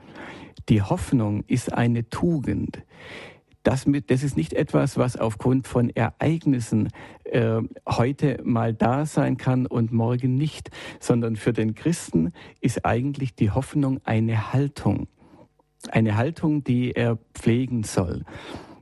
Die 0.69 0.81
Hoffnung 0.81 1.43
ist 1.47 1.73
eine 1.73 2.09
Tugend. 2.09 2.83
Das, 3.63 3.85
mit, 3.85 4.09
das 4.09 4.23
ist 4.23 4.37
nicht 4.37 4.53
etwas, 4.53 4.97
was 4.97 5.17
aufgrund 5.17 5.67
von 5.67 5.89
Ereignissen 5.89 6.89
äh, 7.25 7.61
heute 7.87 8.39
mal 8.43 8.73
da 8.73 9.05
sein 9.05 9.37
kann 9.37 9.65
und 9.65 9.91
morgen 9.91 10.35
nicht, 10.35 10.71
sondern 10.99 11.35
für 11.35 11.53
den 11.53 11.75
Christen 11.75 12.31
ist 12.61 12.85
eigentlich 12.85 13.35
die 13.35 13.51
Hoffnung 13.51 13.99
eine 14.05 14.53
Haltung. 14.53 15.07
Eine 15.91 16.17
Haltung, 16.17 16.63
die 16.63 16.91
er 16.91 17.17
pflegen 17.33 17.83
soll. 17.83 18.23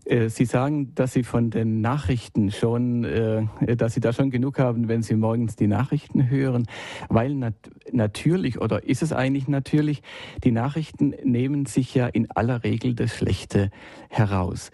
Äh, 0.08 0.30
Sie 0.30 0.46
sagen, 0.46 0.96
dass 0.96 1.14
Sie 1.14 1.24
von 1.24 1.50
den 1.50 1.82
Nachrichten 1.82 2.52
schon, 2.52 3.04
äh, 3.04 3.76
dass 3.76 3.94
Sie 3.94 4.00
da 4.00 4.14
schon 4.14 4.30
genug 4.30 4.60
haben, 4.60 4.88
wenn 4.88 5.04
Sie 5.04 5.16
morgens 5.16 5.56
die 5.56 5.68
Nachrichten 5.68 6.30
hören, 6.30 6.66
weil 7.10 7.36
nat 7.36 7.56
natürlich 7.92 8.60
oder 8.60 8.84
ist 8.84 9.02
es 9.02 9.14
eigentlich 9.14 9.48
natürlich, 9.48 10.02
die 10.44 10.52
Nachrichten 10.52 11.14
nehmen 11.24 11.66
sich 11.66 11.94
ja 11.94 12.08
in 12.08 12.30
aller 12.32 12.64
Regel 12.64 12.96
das 12.96 13.16
Schlechte 13.16 13.70
heraus. 14.10 14.72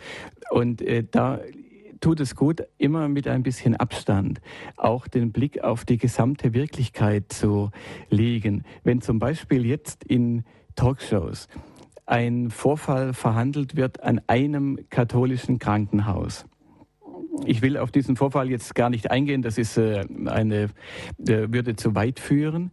Und 0.52 0.82
äh, 0.82 1.04
da 1.10 1.40
tut 2.00 2.20
es 2.20 2.36
gut, 2.36 2.64
immer 2.78 3.08
mit 3.08 3.28
ein 3.28 3.44
bisschen 3.44 3.76
Abstand 3.76 4.42
auch 4.76 5.08
den 5.08 5.32
Blick 5.32 5.64
auf 5.64 5.86
die 5.86 5.98
gesamte 5.98 6.54
Wirklichkeit 6.54 7.32
zu 7.32 7.72
legen. 8.10 8.64
Wenn 8.84 9.02
zum 9.02 9.20
Beispiel 9.20 9.66
jetzt 9.66 10.04
in 10.04 10.44
Talkshows 10.76 11.48
ein 12.06 12.50
Vorfall 12.50 13.14
verhandelt 13.14 13.76
wird 13.76 14.04
an 14.04 14.22
einem 14.28 14.80
katholischen 14.90 15.60
Krankenhaus. 15.60 16.46
Ich 17.46 17.62
will 17.62 17.78
auf 17.78 17.92
diesen 17.92 18.16
Vorfall 18.16 18.50
jetzt 18.50 18.76
gar 18.76 18.90
nicht 18.90 19.10
eingehen, 19.10 19.42
das 19.42 19.58
ist 19.58 19.78
äh, 19.78 20.06
eine 20.26 20.70
äh, 21.20 21.48
würde 21.50 21.76
zu 21.76 21.96
weit 21.96 22.20
führen, 22.20 22.72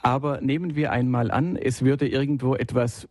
aber 0.00 0.40
nehmen 0.40 0.76
wir 0.76 0.92
einmal 0.92 1.30
an, 1.30 1.56
es 1.56 1.82
würde 1.82 2.08
irgendwo 2.08 2.54
etwas 2.54 3.08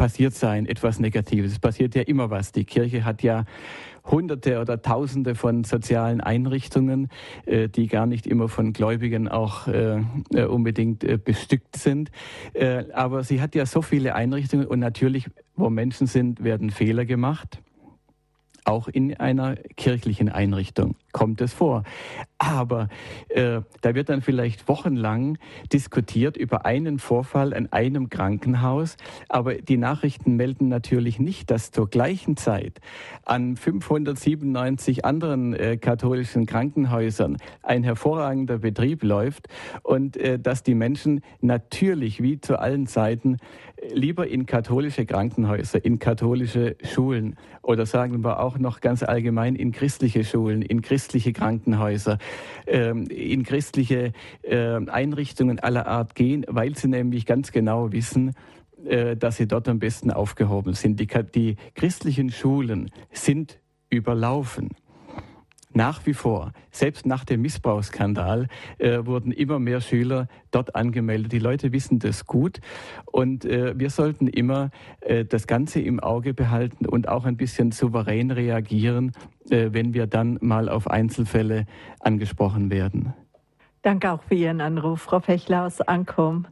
passiert 0.00 0.34
sein, 0.34 0.66
etwas 0.66 0.98
Negatives. 0.98 1.52
Es 1.52 1.58
passiert 1.58 1.94
ja 1.94 2.02
immer 2.02 2.30
was. 2.30 2.52
Die 2.52 2.64
Kirche 2.64 3.04
hat 3.04 3.22
ja 3.22 3.44
Hunderte 4.04 4.60
oder 4.60 4.82
Tausende 4.82 5.34
von 5.34 5.64
sozialen 5.64 6.20
Einrichtungen, 6.20 7.08
äh, 7.46 7.68
die 7.68 7.86
gar 7.86 8.06
nicht 8.06 8.26
immer 8.26 8.48
von 8.48 8.72
Gläubigen 8.72 9.28
auch 9.28 9.66
äh, 9.68 10.02
äh, 10.34 10.44
unbedingt 10.44 11.24
bestückt 11.24 11.76
sind. 11.76 12.10
aber 12.92 13.24
sie 13.24 13.40
hat 13.40 13.54
ja 13.54 13.66
so 13.66 13.82
viele 13.82 14.14
Einrichtungen 14.14 14.66
und 14.66 14.78
natürlich, 14.78 15.28
wo 15.56 15.70
Menschen 15.70 16.06
sind, 16.06 16.42
werden 16.42 16.70
Fehler 16.70 17.04
gemacht. 17.04 17.60
Auch 18.64 18.88
in 18.88 19.16
einer 19.16 19.56
kirchlichen 19.76 20.28
Einrichtung 20.28 20.96
kommt 21.12 21.40
es 21.40 21.52
vor. 21.52 21.82
Aber 22.38 22.88
äh, 23.28 23.60
da 23.80 23.94
wird 23.94 24.08
dann 24.08 24.22
vielleicht 24.22 24.68
wochenlang 24.68 25.38
diskutiert 25.72 26.36
über 26.36 26.64
einen 26.64 26.98
Vorfall 26.98 27.52
an 27.54 27.72
einem 27.72 28.10
Krankenhaus. 28.10 28.96
Aber 29.28 29.54
die 29.54 29.76
Nachrichten 29.76 30.36
melden 30.36 30.68
natürlich 30.68 31.18
nicht, 31.18 31.50
dass 31.50 31.70
zur 31.70 31.88
gleichen 31.88 32.36
Zeit 32.36 32.80
an 33.24 33.56
597 33.56 35.04
anderen 35.04 35.54
äh, 35.54 35.76
katholischen 35.76 36.46
Krankenhäusern 36.46 37.36
ein 37.62 37.82
hervorragender 37.82 38.58
Betrieb 38.58 39.02
läuft 39.02 39.48
und 39.82 40.16
äh, 40.16 40.38
dass 40.38 40.62
die 40.62 40.74
Menschen 40.74 41.20
natürlich 41.40 42.22
wie 42.22 42.40
zu 42.40 42.58
allen 42.58 42.86
Zeiten 42.86 43.38
lieber 43.92 44.26
in 44.26 44.46
katholische 44.46 45.06
Krankenhäuser, 45.06 45.84
in 45.84 45.98
katholische 45.98 46.76
Schulen 46.82 47.36
oder 47.62 47.86
sagen 47.86 48.22
wir 48.22 48.40
auch 48.40 48.58
noch 48.58 48.80
ganz 48.80 49.02
allgemein 49.02 49.56
in 49.56 49.72
christliche 49.72 50.24
Schulen, 50.24 50.62
in 50.62 50.82
christliche 50.82 51.32
Krankenhäuser, 51.32 52.18
ähm, 52.66 53.06
in 53.06 53.42
christliche 53.44 54.12
ähm, 54.44 54.88
Einrichtungen 54.88 55.58
aller 55.58 55.86
Art 55.86 56.14
gehen, 56.14 56.44
weil 56.48 56.76
sie 56.76 56.88
nämlich 56.88 57.26
ganz 57.26 57.52
genau 57.52 57.92
wissen, 57.92 58.34
äh, 58.86 59.16
dass 59.16 59.36
sie 59.36 59.46
dort 59.46 59.68
am 59.68 59.78
besten 59.78 60.10
aufgehoben 60.10 60.74
sind. 60.74 61.00
Die, 61.00 61.08
die 61.34 61.56
christlichen 61.74 62.30
Schulen 62.30 62.90
sind 63.12 63.58
überlaufen. 63.90 64.70
Nach 65.72 66.04
wie 66.04 66.14
vor, 66.14 66.52
selbst 66.72 67.06
nach 67.06 67.24
dem 67.24 67.42
Missbrauchsskandal, 67.42 68.48
äh, 68.78 69.06
wurden 69.06 69.30
immer 69.30 69.60
mehr 69.60 69.80
Schüler 69.80 70.26
dort 70.50 70.74
angemeldet. 70.74 71.30
Die 71.30 71.38
Leute 71.38 71.72
wissen 71.72 72.00
das 72.00 72.26
gut 72.26 72.60
und 73.06 73.44
äh, 73.44 73.78
wir 73.78 73.90
sollten 73.90 74.26
immer 74.26 74.70
äh, 75.00 75.24
das 75.24 75.46
Ganze 75.46 75.80
im 75.80 76.00
Auge 76.00 76.34
behalten 76.34 76.86
und 76.86 77.08
auch 77.08 77.24
ein 77.24 77.36
bisschen 77.36 77.70
souverän 77.70 78.32
reagieren, 78.32 79.12
äh, 79.48 79.68
wenn 79.70 79.94
wir 79.94 80.08
dann 80.08 80.38
mal 80.40 80.68
auf 80.68 80.90
Einzelfälle 80.90 81.66
angesprochen 82.00 82.70
werden. 82.70 83.14
Danke 83.82 84.10
auch 84.10 84.22
für 84.24 84.34
Ihren 84.34 84.60
Anruf, 84.60 85.02
Frau 85.02 85.20
Fechler 85.20 85.66
aus 85.66 85.80
Ankom. 85.80 86.46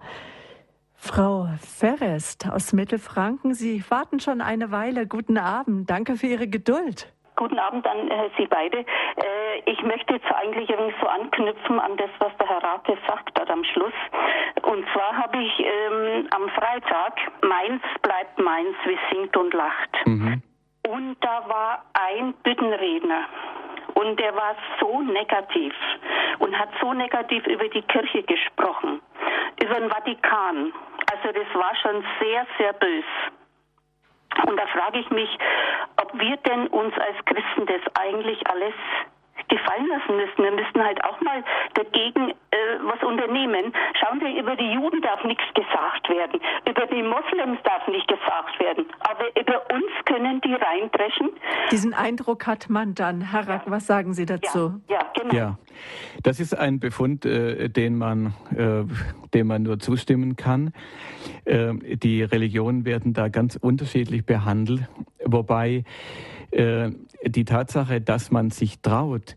Frau 0.94 1.48
Ferrest 1.60 2.48
aus 2.48 2.72
Mittelfranken, 2.72 3.54
Sie 3.54 3.82
warten 3.88 4.20
schon 4.20 4.40
eine 4.40 4.70
Weile. 4.70 5.06
Guten 5.06 5.38
Abend. 5.38 5.90
Danke 5.90 6.16
für 6.16 6.26
Ihre 6.26 6.48
Geduld. 6.48 7.12
Guten 7.38 7.60
Abend 7.60 7.86
an 7.86 8.10
äh, 8.10 8.30
Sie 8.36 8.46
beide. 8.46 8.78
Äh, 8.78 8.84
ich 9.64 9.80
möchte 9.82 10.14
jetzt 10.14 10.26
eigentlich 10.34 10.68
irgendwie 10.68 10.94
so 11.00 11.06
anknüpfen 11.06 11.78
an 11.78 11.96
das, 11.96 12.10
was 12.18 12.36
der 12.36 12.48
Herr 12.48 12.64
Rate 12.64 12.98
sagt 13.06 13.38
hat 13.38 13.48
am 13.48 13.62
Schluss. 13.62 13.92
Und 14.62 14.84
zwar 14.92 15.16
habe 15.16 15.38
ich 15.40 15.60
ähm, 15.60 16.26
am 16.32 16.48
Freitag 16.48 17.14
Mainz 17.42 17.80
bleibt 18.02 18.40
Mainz, 18.40 18.74
wie 18.86 18.98
singt 19.12 19.36
und 19.36 19.54
lacht. 19.54 20.04
Mhm. 20.04 20.42
Und 20.88 21.16
da 21.20 21.48
war 21.48 21.84
ein 21.94 22.34
Büttenredner. 22.42 23.26
Und 23.94 24.18
der 24.18 24.34
war 24.34 24.56
so 24.80 25.00
negativ 25.02 25.74
und 26.40 26.58
hat 26.58 26.70
so 26.80 26.92
negativ 26.92 27.46
über 27.46 27.68
die 27.68 27.82
Kirche 27.82 28.24
gesprochen, 28.24 29.00
über 29.62 29.76
den 29.76 29.90
Vatikan. 29.90 30.72
Also 31.12 31.28
das 31.32 31.54
war 31.54 31.72
schon 31.76 32.04
sehr, 32.20 32.46
sehr 32.58 32.72
bös. 32.72 33.04
Und 34.46 34.56
da 34.56 34.66
frage 34.66 34.98
ich 34.98 35.10
mich, 35.10 35.38
ob 36.00 36.12
wir 36.18 36.36
denn 36.38 36.66
uns 36.68 36.94
als 36.98 37.24
Christen 37.24 37.66
das 37.66 37.80
eigentlich 37.94 38.46
alles 38.48 38.74
gefallen 39.48 39.86
lassen 39.88 40.16
müssen. 40.16 40.44
Wir 40.44 40.52
müssten 40.52 40.82
halt 40.82 41.02
auch 41.04 41.20
mal 41.20 41.42
dagegen 41.74 42.30
äh, 42.30 42.56
was 42.82 43.02
unternehmen. 43.02 43.72
Schauen 44.00 44.20
Sie, 44.20 44.38
über 44.38 44.56
die 44.56 44.72
Juden 44.72 45.00
darf 45.02 45.22
nichts 45.24 45.44
gesagt 45.54 46.08
werden, 46.08 46.40
über 46.68 46.86
die 46.86 47.02
Moslems 47.02 47.58
darf 47.64 47.86
nicht 47.88 48.08
gesagt 48.08 48.58
werden, 48.60 48.86
aber 49.00 49.24
über 49.40 49.62
uns 49.72 49.90
können 50.04 50.40
die 50.40 50.54
reindreschen. 50.54 51.30
Diesen 51.70 51.94
Eindruck 51.94 52.46
hat 52.46 52.70
man 52.70 52.94
dann. 52.94 53.20
Herr 53.20 53.48
Rack, 53.48 53.62
ja. 53.66 53.72
was 53.72 53.86
sagen 53.86 54.14
Sie 54.14 54.26
dazu? 54.26 54.80
Ja, 54.88 54.96
ja 54.96 55.12
genau. 55.14 55.34
Ja, 55.34 55.58
das 56.22 56.40
ist 56.40 56.56
ein 56.56 56.80
Befund, 56.80 57.24
äh, 57.24 57.68
den, 57.68 57.98
man, 57.98 58.34
äh, 58.56 58.84
dem 59.34 59.46
man 59.46 59.62
nur 59.62 59.78
zustimmen 59.78 60.36
kann. 60.36 60.72
Äh, 61.44 61.74
die 61.96 62.22
Religionen 62.22 62.84
werden 62.84 63.12
da 63.12 63.28
ganz 63.28 63.56
unterschiedlich 63.56 64.24
behandelt, 64.24 64.88
wobei 65.24 65.84
äh, 66.50 66.90
die 67.24 67.44
Tatsache, 67.44 68.00
dass 68.00 68.30
man 68.30 68.50
sich 68.50 68.80
traut, 68.80 69.36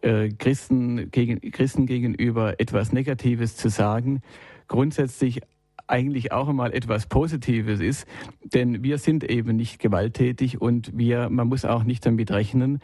äh, 0.00 0.28
Christen, 0.30 1.10
gegen, 1.10 1.40
Christen 1.50 1.86
gegenüber 1.86 2.60
etwas 2.60 2.92
Negatives 2.92 3.56
zu 3.56 3.68
sagen, 3.68 4.22
grundsätzlich 4.68 5.40
eigentlich 5.88 6.32
auch 6.32 6.48
einmal 6.48 6.72
etwas 6.72 7.06
Positives 7.06 7.80
ist, 7.80 8.06
denn 8.44 8.82
wir 8.82 8.98
sind 8.98 9.24
eben 9.24 9.56
nicht 9.56 9.78
gewalttätig 9.80 10.60
und 10.60 10.96
wir, 10.96 11.30
man 11.30 11.48
muss 11.48 11.64
auch 11.64 11.82
nicht 11.82 12.04
damit 12.04 12.30
rechnen, 12.30 12.80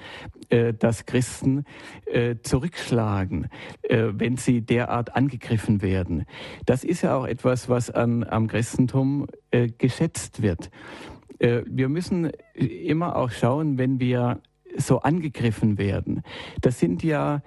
äh, 0.49 0.73
dass 0.73 1.05
Christen 1.05 1.65
äh, 2.07 2.37
zurückschlagen, 2.43 3.49
äh, 3.83 4.07
wenn 4.15 4.37
sie 4.39 4.63
derart 4.63 5.15
angegriffen 5.15 5.83
werden. 5.83 6.25
Das 6.65 6.83
ist 6.83 7.03
ja 7.03 7.15
auch 7.17 7.27
etwas, 7.27 7.69
was 7.69 7.91
an, 7.91 8.25
am 8.25 8.47
Christentum 8.47 9.27
äh, 9.51 9.69
geschätzt 9.69 10.43
wird. 10.43 10.71
Äh, 11.39 11.63
wir 11.67 11.89
müssen 11.89 12.31
immer 12.55 13.17
auch 13.17 13.31
schauen, 13.31 13.79
wenn 13.79 14.01
wir 14.01 14.41
so 14.77 15.01
angegriffen 15.01 15.79
werden. 15.79 16.23
Das 16.61 16.79
sind 16.79 17.03
ja 17.03 17.43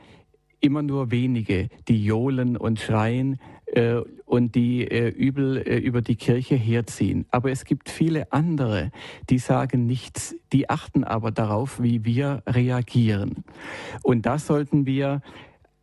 immer 0.60 0.82
nur 0.82 1.12
wenige, 1.12 1.70
die 1.88 2.04
johlen 2.04 2.58
und 2.58 2.80
schreien 2.80 3.40
äh, 3.68 4.02
und 4.26 4.56
die 4.56 4.90
äh, 4.90 5.10
übel 5.10 5.58
äh, 5.58 5.78
über 5.78 6.02
die 6.02 6.16
Kirche 6.16 6.56
herziehen. 6.56 7.26
Aber 7.32 7.52
es 7.52 7.66
gibt 7.66 7.90
viele 7.90 8.32
andere, 8.32 8.92
die 9.30 9.38
sagen 9.38 9.86
nichts, 9.86 10.36
die 10.52 10.70
achten 10.70 11.04
aber 11.04 11.32
darauf, 11.32 11.82
wie 11.82 12.04
wir 12.06 12.44
reagieren. 12.48 13.44
Und 14.04 14.26
da 14.26 14.40
sollten 14.40 14.86
wir 14.86 15.22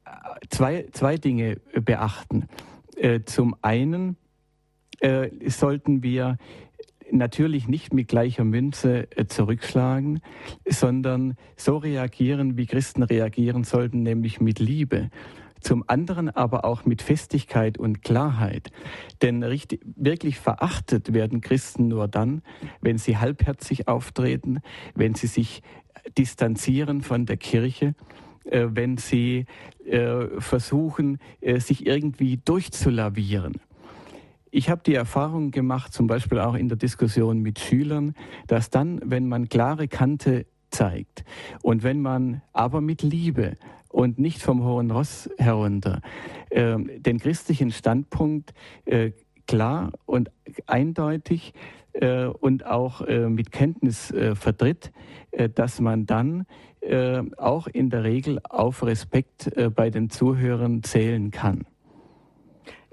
äh, 0.04 0.10
zwei, 0.50 0.86
zwei 0.92 1.16
Dinge 1.16 1.60
beachten. 1.84 2.48
Äh, 2.96 3.20
zum 3.24 3.56
einen 3.62 4.16
sollten 5.48 6.02
wir 6.02 6.38
natürlich 7.10 7.68
nicht 7.68 7.92
mit 7.92 8.08
gleicher 8.08 8.44
Münze 8.44 9.08
äh, 9.16 9.26
zurückschlagen, 9.26 10.20
sondern 10.66 11.34
so 11.56 11.76
reagieren, 11.76 12.56
wie 12.56 12.66
Christen 12.66 13.02
reagieren 13.02 13.64
sollten, 13.64 14.02
nämlich 14.02 14.40
mit 14.40 14.58
Liebe. 14.58 15.10
Zum 15.60 15.84
anderen 15.86 16.28
aber 16.28 16.64
auch 16.64 16.84
mit 16.84 17.00
Festigkeit 17.00 17.78
und 17.78 18.02
Klarheit. 18.02 18.70
Denn 19.22 19.42
richtig, 19.42 19.80
wirklich 19.96 20.38
verachtet 20.38 21.14
werden 21.14 21.40
Christen 21.40 21.88
nur 21.88 22.06
dann, 22.06 22.42
wenn 22.82 22.98
sie 22.98 23.16
halbherzig 23.16 23.88
auftreten, 23.88 24.60
wenn 24.94 25.14
sie 25.14 25.26
sich 25.26 25.62
distanzieren 26.18 27.00
von 27.00 27.24
der 27.24 27.38
Kirche, 27.38 27.94
äh, 28.44 28.66
wenn 28.70 28.98
sie 28.98 29.46
äh, 29.86 30.26
versuchen, 30.38 31.18
sich 31.58 31.86
irgendwie 31.86 32.38
durchzulavieren. 32.44 33.60
Ich 34.56 34.70
habe 34.70 34.82
die 34.86 34.94
Erfahrung 34.94 35.50
gemacht, 35.50 35.92
zum 35.92 36.06
Beispiel 36.06 36.38
auch 36.38 36.54
in 36.54 36.68
der 36.68 36.78
Diskussion 36.78 37.40
mit 37.40 37.58
Schülern, 37.58 38.14
dass 38.46 38.70
dann, 38.70 39.00
wenn 39.04 39.26
man 39.26 39.48
klare 39.48 39.88
Kante 39.88 40.46
zeigt 40.70 41.24
und 41.62 41.82
wenn 41.82 42.00
man 42.00 42.40
aber 42.52 42.80
mit 42.80 43.02
Liebe 43.02 43.56
und 43.88 44.20
nicht 44.20 44.40
vom 44.40 44.62
hohen 44.62 44.92
Ross 44.92 45.28
herunter 45.38 46.02
äh, 46.50 46.76
den 46.78 47.18
christlichen 47.18 47.72
Standpunkt 47.72 48.54
äh, 48.84 49.10
klar 49.48 49.90
und 50.06 50.30
eindeutig 50.66 51.52
äh, 51.92 52.26
und 52.26 52.64
auch 52.64 53.00
äh, 53.00 53.28
mit 53.28 53.50
Kenntnis 53.50 54.12
äh, 54.12 54.36
vertritt, 54.36 54.92
äh, 55.32 55.48
dass 55.48 55.80
man 55.80 56.06
dann 56.06 56.46
äh, 56.80 57.24
auch 57.38 57.66
in 57.66 57.90
der 57.90 58.04
Regel 58.04 58.38
auf 58.48 58.84
Respekt 58.84 59.50
bei 59.74 59.90
den 59.90 60.10
Zuhörern 60.10 60.84
zählen 60.84 61.32
kann. 61.32 61.66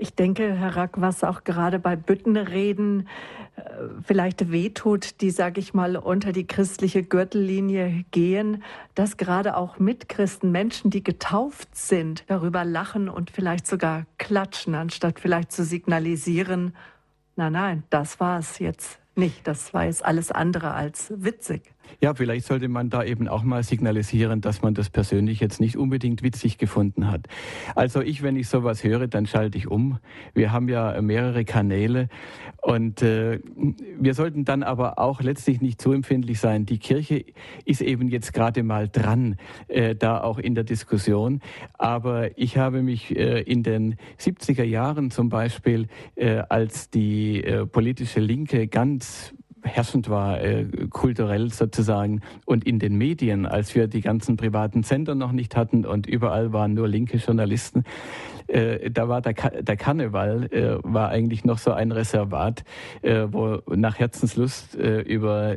Ich 0.02 0.16
denke, 0.16 0.56
Herr 0.56 0.76
Rack, 0.78 0.99
was 0.99 1.24
auch 1.24 1.43
gerade 1.43 1.78
bei 1.78 1.95
Büttenreden 1.95 3.08
äh, 3.56 3.62
vielleicht 4.04 4.52
wehtut, 4.52 5.22
die, 5.22 5.30
sage 5.30 5.60
ich 5.60 5.76
mal, 5.76 5.95
unter 5.95 6.32
die 6.32 6.47
christliche 6.47 7.04
Gürtellinie 7.04 8.04
gehen, 8.10 8.64
dass 8.95 9.16
gerade 9.16 9.56
auch 9.56 9.78
Mitchristen, 9.78 10.52
Menschen, 10.52 10.89
die 10.89 11.04
getauft 11.04 11.76
sind, 11.76 12.24
darüber 12.26 12.66
lachen 12.66 13.10
und 13.10 13.30
vielleicht 13.30 13.68
sogar 13.68 14.08
klatschen, 14.18 14.74
anstatt 14.74 15.20
vielleicht 15.20 15.52
zu 15.52 15.64
signalisieren, 15.64 16.76
nein, 17.36 17.54
nein, 17.54 17.84
das 17.91 18.20
war 18.20 18.39
es 18.39 18.58
jetzt 18.58 18.99
nicht, 19.16 19.45
das 19.45 19.72
war 19.72 19.86
jetzt 19.86 20.04
alles 20.04 20.32
andere 20.32 20.74
als 20.74 21.14
witzig. 21.16 21.62
Ja, 21.99 22.13
vielleicht 22.13 22.45
sollte 22.45 22.67
man 22.67 22.89
da 22.89 23.03
eben 23.03 23.27
auch 23.27 23.43
mal 23.43 23.63
signalisieren, 23.63 24.41
dass 24.41 24.61
man 24.61 24.73
das 24.73 24.89
persönlich 24.89 25.39
jetzt 25.39 25.59
nicht 25.59 25.77
unbedingt 25.77 26.23
witzig 26.23 26.57
gefunden 26.57 27.11
hat. 27.11 27.27
Also 27.75 28.01
ich, 28.01 28.23
wenn 28.23 28.36
ich 28.36 28.47
sowas 28.47 28.84
höre, 28.84 29.07
dann 29.07 29.25
schalte 29.25 29.57
ich 29.57 29.67
um. 29.67 29.99
Wir 30.34 30.51
haben 30.51 30.67
ja 30.67 30.99
mehrere 31.01 31.45
Kanäle 31.45 32.09
und 32.61 33.01
äh, 33.01 33.39
wir 33.99 34.13
sollten 34.13 34.45
dann 34.45 34.63
aber 34.63 34.99
auch 34.99 35.21
letztlich 35.21 35.61
nicht 35.61 35.82
zu 35.82 35.91
empfindlich 35.93 36.39
sein. 36.39 36.65
Die 36.65 36.79
Kirche 36.79 37.25
ist 37.65 37.82
eben 37.82 38.07
jetzt 38.07 38.34
gerade 38.34 38.63
mal 38.63 38.88
dran, 38.88 39.38
äh, 39.67 39.95
da 39.95 40.21
auch 40.21 40.39
in 40.39 40.55
der 40.55 40.63
Diskussion. 40.63 41.41
Aber 41.77 42.38
ich 42.38 42.57
habe 42.57 42.82
mich 42.82 43.15
äh, 43.15 43.41
in 43.41 43.63
den 43.63 43.95
70er 44.19 44.63
Jahren 44.63 45.11
zum 45.11 45.29
Beispiel, 45.29 45.88
äh, 46.15 46.43
als 46.49 46.89
die 46.89 47.43
äh, 47.43 47.65
politische 47.65 48.19
Linke 48.19 48.67
ganz 48.67 49.34
herrschend 49.64 50.09
war, 50.09 50.41
äh, 50.41 50.66
kulturell 50.89 51.51
sozusagen. 51.51 52.22
Und 52.45 52.66
in 52.66 52.80
den 52.80 52.97
Medien, 52.97 53.45
als 53.45 53.76
wir 53.76 53.88
die 53.88 54.01
ganzen 54.01 54.38
privaten 54.38 54.84
Sender 54.84 55.16
noch 55.16 55.32
nicht 55.32 55.55
hatten 55.55 55.86
und 55.86 56.07
überall 56.07 56.53
waren 56.53 56.74
nur 56.74 56.88
linke 56.88 57.18
Journalisten, 57.18 57.84
äh, 58.47 58.91
da 58.91 59.07
war 59.07 59.22
der, 59.22 59.34
Ka 59.34 59.49
der 59.49 59.78
Karneval, 59.78 60.45
äh, 60.51 60.78
war 60.84 61.09
eigentlich 61.09 61.45
noch 61.45 61.57
so 61.57 61.72
ein 61.72 61.91
Reservat, 61.91 62.64
äh, 63.01 63.28
wo 63.30 63.62
nach 63.74 63.99
Herzenslust 63.99 64.76
äh, 64.76 65.01
über 65.01 65.55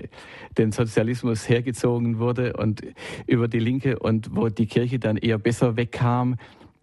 den 0.58 0.72
Sozialismus 0.72 1.48
hergezogen 1.48 2.18
wurde 2.18 2.54
und 2.54 2.82
über 3.26 3.48
die 3.48 3.58
Linke 3.58 3.98
und 3.98 4.36
wo 4.36 4.48
die 4.48 4.66
Kirche 4.66 4.98
dann 4.98 5.16
eher 5.16 5.38
besser 5.38 5.76
wegkam 5.76 6.36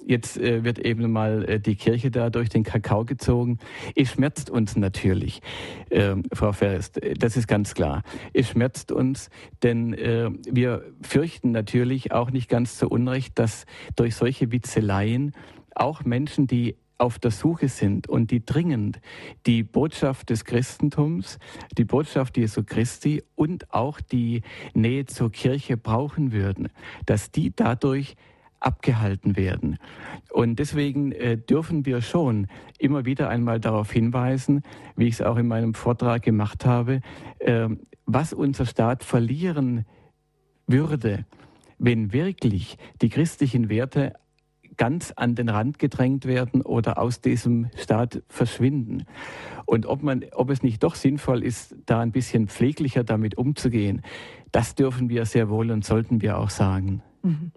Jetzt 0.05 0.37
äh, 0.37 0.63
wird 0.63 0.79
eben 0.79 1.11
mal 1.11 1.45
äh, 1.47 1.59
die 1.59 1.75
Kirche 1.75 2.11
da 2.11 2.29
durch 2.29 2.49
den 2.49 2.63
Kakao 2.63 3.05
gezogen. 3.05 3.59
Es 3.95 4.11
schmerzt 4.11 4.49
uns 4.49 4.75
natürlich, 4.75 5.41
äh, 5.89 6.15
Frau 6.33 6.51
Ferrest, 6.51 6.99
das 7.17 7.37
ist 7.37 7.47
ganz 7.47 7.73
klar. 7.73 8.03
Es 8.33 8.49
schmerzt 8.49 8.91
uns, 8.91 9.29
denn 9.63 9.93
äh, 9.93 10.29
wir 10.49 10.83
fürchten 11.01 11.51
natürlich 11.51 12.11
auch 12.11 12.31
nicht 12.31 12.49
ganz 12.49 12.77
zu 12.77 12.89
Unrecht, 12.89 13.37
dass 13.39 13.65
durch 13.95 14.15
solche 14.15 14.51
Witzeleien 14.51 15.33
auch 15.75 16.03
Menschen, 16.03 16.47
die 16.47 16.75
auf 17.01 17.17
der 17.17 17.31
Suche 17.31 17.67
sind 17.67 18.07
und 18.07 18.29
die 18.29 18.45
dringend 18.45 19.01
die 19.47 19.63
Botschaft 19.63 20.29
des 20.29 20.45
Christentums, 20.45 21.39
die 21.77 21.83
Botschaft 21.83 22.37
Jesu 22.37 22.63
Christi 22.63 23.23
und 23.35 23.73
auch 23.73 23.99
die 23.99 24.43
Nähe 24.75 25.07
zur 25.07 25.31
Kirche 25.31 25.77
brauchen 25.77 26.31
würden, 26.31 26.69
dass 27.07 27.31
die 27.31 27.55
dadurch 27.55 28.15
abgehalten 28.61 29.35
werden. 29.35 29.77
Und 30.31 30.59
deswegen 30.59 31.11
äh, 31.11 31.37
dürfen 31.37 31.85
wir 31.85 32.01
schon 32.01 32.47
immer 32.79 33.05
wieder 33.05 33.29
einmal 33.29 33.59
darauf 33.59 33.91
hinweisen, 33.91 34.61
wie 34.95 35.07
ich 35.07 35.15
es 35.15 35.21
auch 35.21 35.37
in 35.37 35.47
meinem 35.47 35.73
Vortrag 35.73 36.23
gemacht 36.23 36.65
habe, 36.65 37.01
äh, 37.39 37.67
was 38.05 38.33
unser 38.33 38.65
Staat 38.65 39.03
verlieren 39.03 39.85
würde, 40.67 41.25
wenn 41.77 42.13
wirklich 42.13 42.77
die 43.01 43.09
christlichen 43.09 43.69
Werte 43.69 44.13
ganz 44.77 45.11
an 45.15 45.35
den 45.35 45.49
Rand 45.49 45.79
gedrängt 45.79 46.25
werden 46.25 46.61
oder 46.61 46.97
aus 46.97 47.21
diesem 47.21 47.69
Staat 47.75 48.23
verschwinden. 48.29 49.03
Und 49.65 49.85
ob, 49.85 50.01
man, 50.01 50.25
ob 50.33 50.49
es 50.49 50.63
nicht 50.63 50.81
doch 50.83 50.95
sinnvoll 50.95 51.43
ist, 51.43 51.75
da 51.85 51.99
ein 51.99 52.11
bisschen 52.11 52.47
pfleglicher 52.47 53.03
damit 53.03 53.37
umzugehen, 53.37 54.01
das 54.51 54.75
dürfen 54.75 55.09
wir 55.09 55.25
sehr 55.25 55.49
wohl 55.49 55.71
und 55.71 55.85
sollten 55.85 56.21
wir 56.21 56.37
auch 56.37 56.49
sagen. 56.49 57.03
Mhm. 57.23 57.51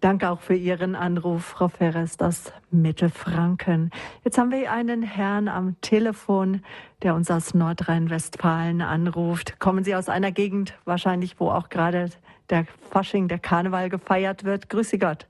Danke 0.00 0.30
auch 0.30 0.40
für 0.40 0.54
Ihren 0.54 0.94
Anruf, 0.94 1.44
Frau 1.44 1.68
Ferres 1.68 2.20
aus 2.20 2.52
Mittelfranken. 2.70 3.90
Jetzt 4.24 4.38
haben 4.38 4.52
wir 4.52 4.70
einen 4.70 5.02
Herrn 5.02 5.48
am 5.48 5.80
Telefon, 5.80 6.62
der 7.02 7.14
uns 7.14 7.30
aus 7.30 7.52
Nordrhein-Westfalen 7.52 8.80
anruft. 8.80 9.58
Kommen 9.58 9.82
Sie 9.82 9.94
aus 9.94 10.08
einer 10.08 10.30
Gegend 10.30 10.78
wahrscheinlich, 10.84 11.40
wo 11.40 11.50
auch 11.50 11.68
gerade 11.68 12.10
der 12.50 12.66
Fasching, 12.90 13.28
der 13.28 13.38
Karneval 13.38 13.88
gefeiert 13.88 14.44
wird. 14.44 14.70
Grüße 14.70 14.98
Gott. 14.98 15.26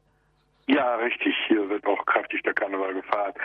Ja, 0.66 0.97
richtig. 0.97 1.34
Hier 1.49 1.68
wird 1.70 1.86
auch 1.86 2.05
kräftig 2.05 2.43
der 2.43 2.53
Karneval 2.53 2.93
gefeiert. 2.93 3.36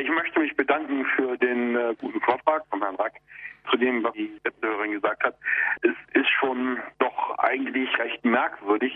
Ich 0.00 0.08
möchte 0.08 0.40
mich 0.40 0.56
bedanken 0.56 1.04
für 1.14 1.36
den 1.36 1.76
äh, 1.76 1.94
guten 2.00 2.20
Vortrag 2.22 2.64
von 2.70 2.80
Herrn 2.80 2.96
Rack 2.96 3.12
zu 3.70 3.76
dem, 3.76 4.02
was 4.02 4.14
die 4.14 4.32
letzte 4.44 4.66
Hörerin 4.66 4.92
gesagt 4.92 5.22
hat. 5.22 5.36
Es 5.82 5.94
ist 6.14 6.30
schon 6.40 6.78
doch 6.98 7.38
eigentlich 7.38 7.96
recht 7.98 8.24
merkwürdig, 8.24 8.94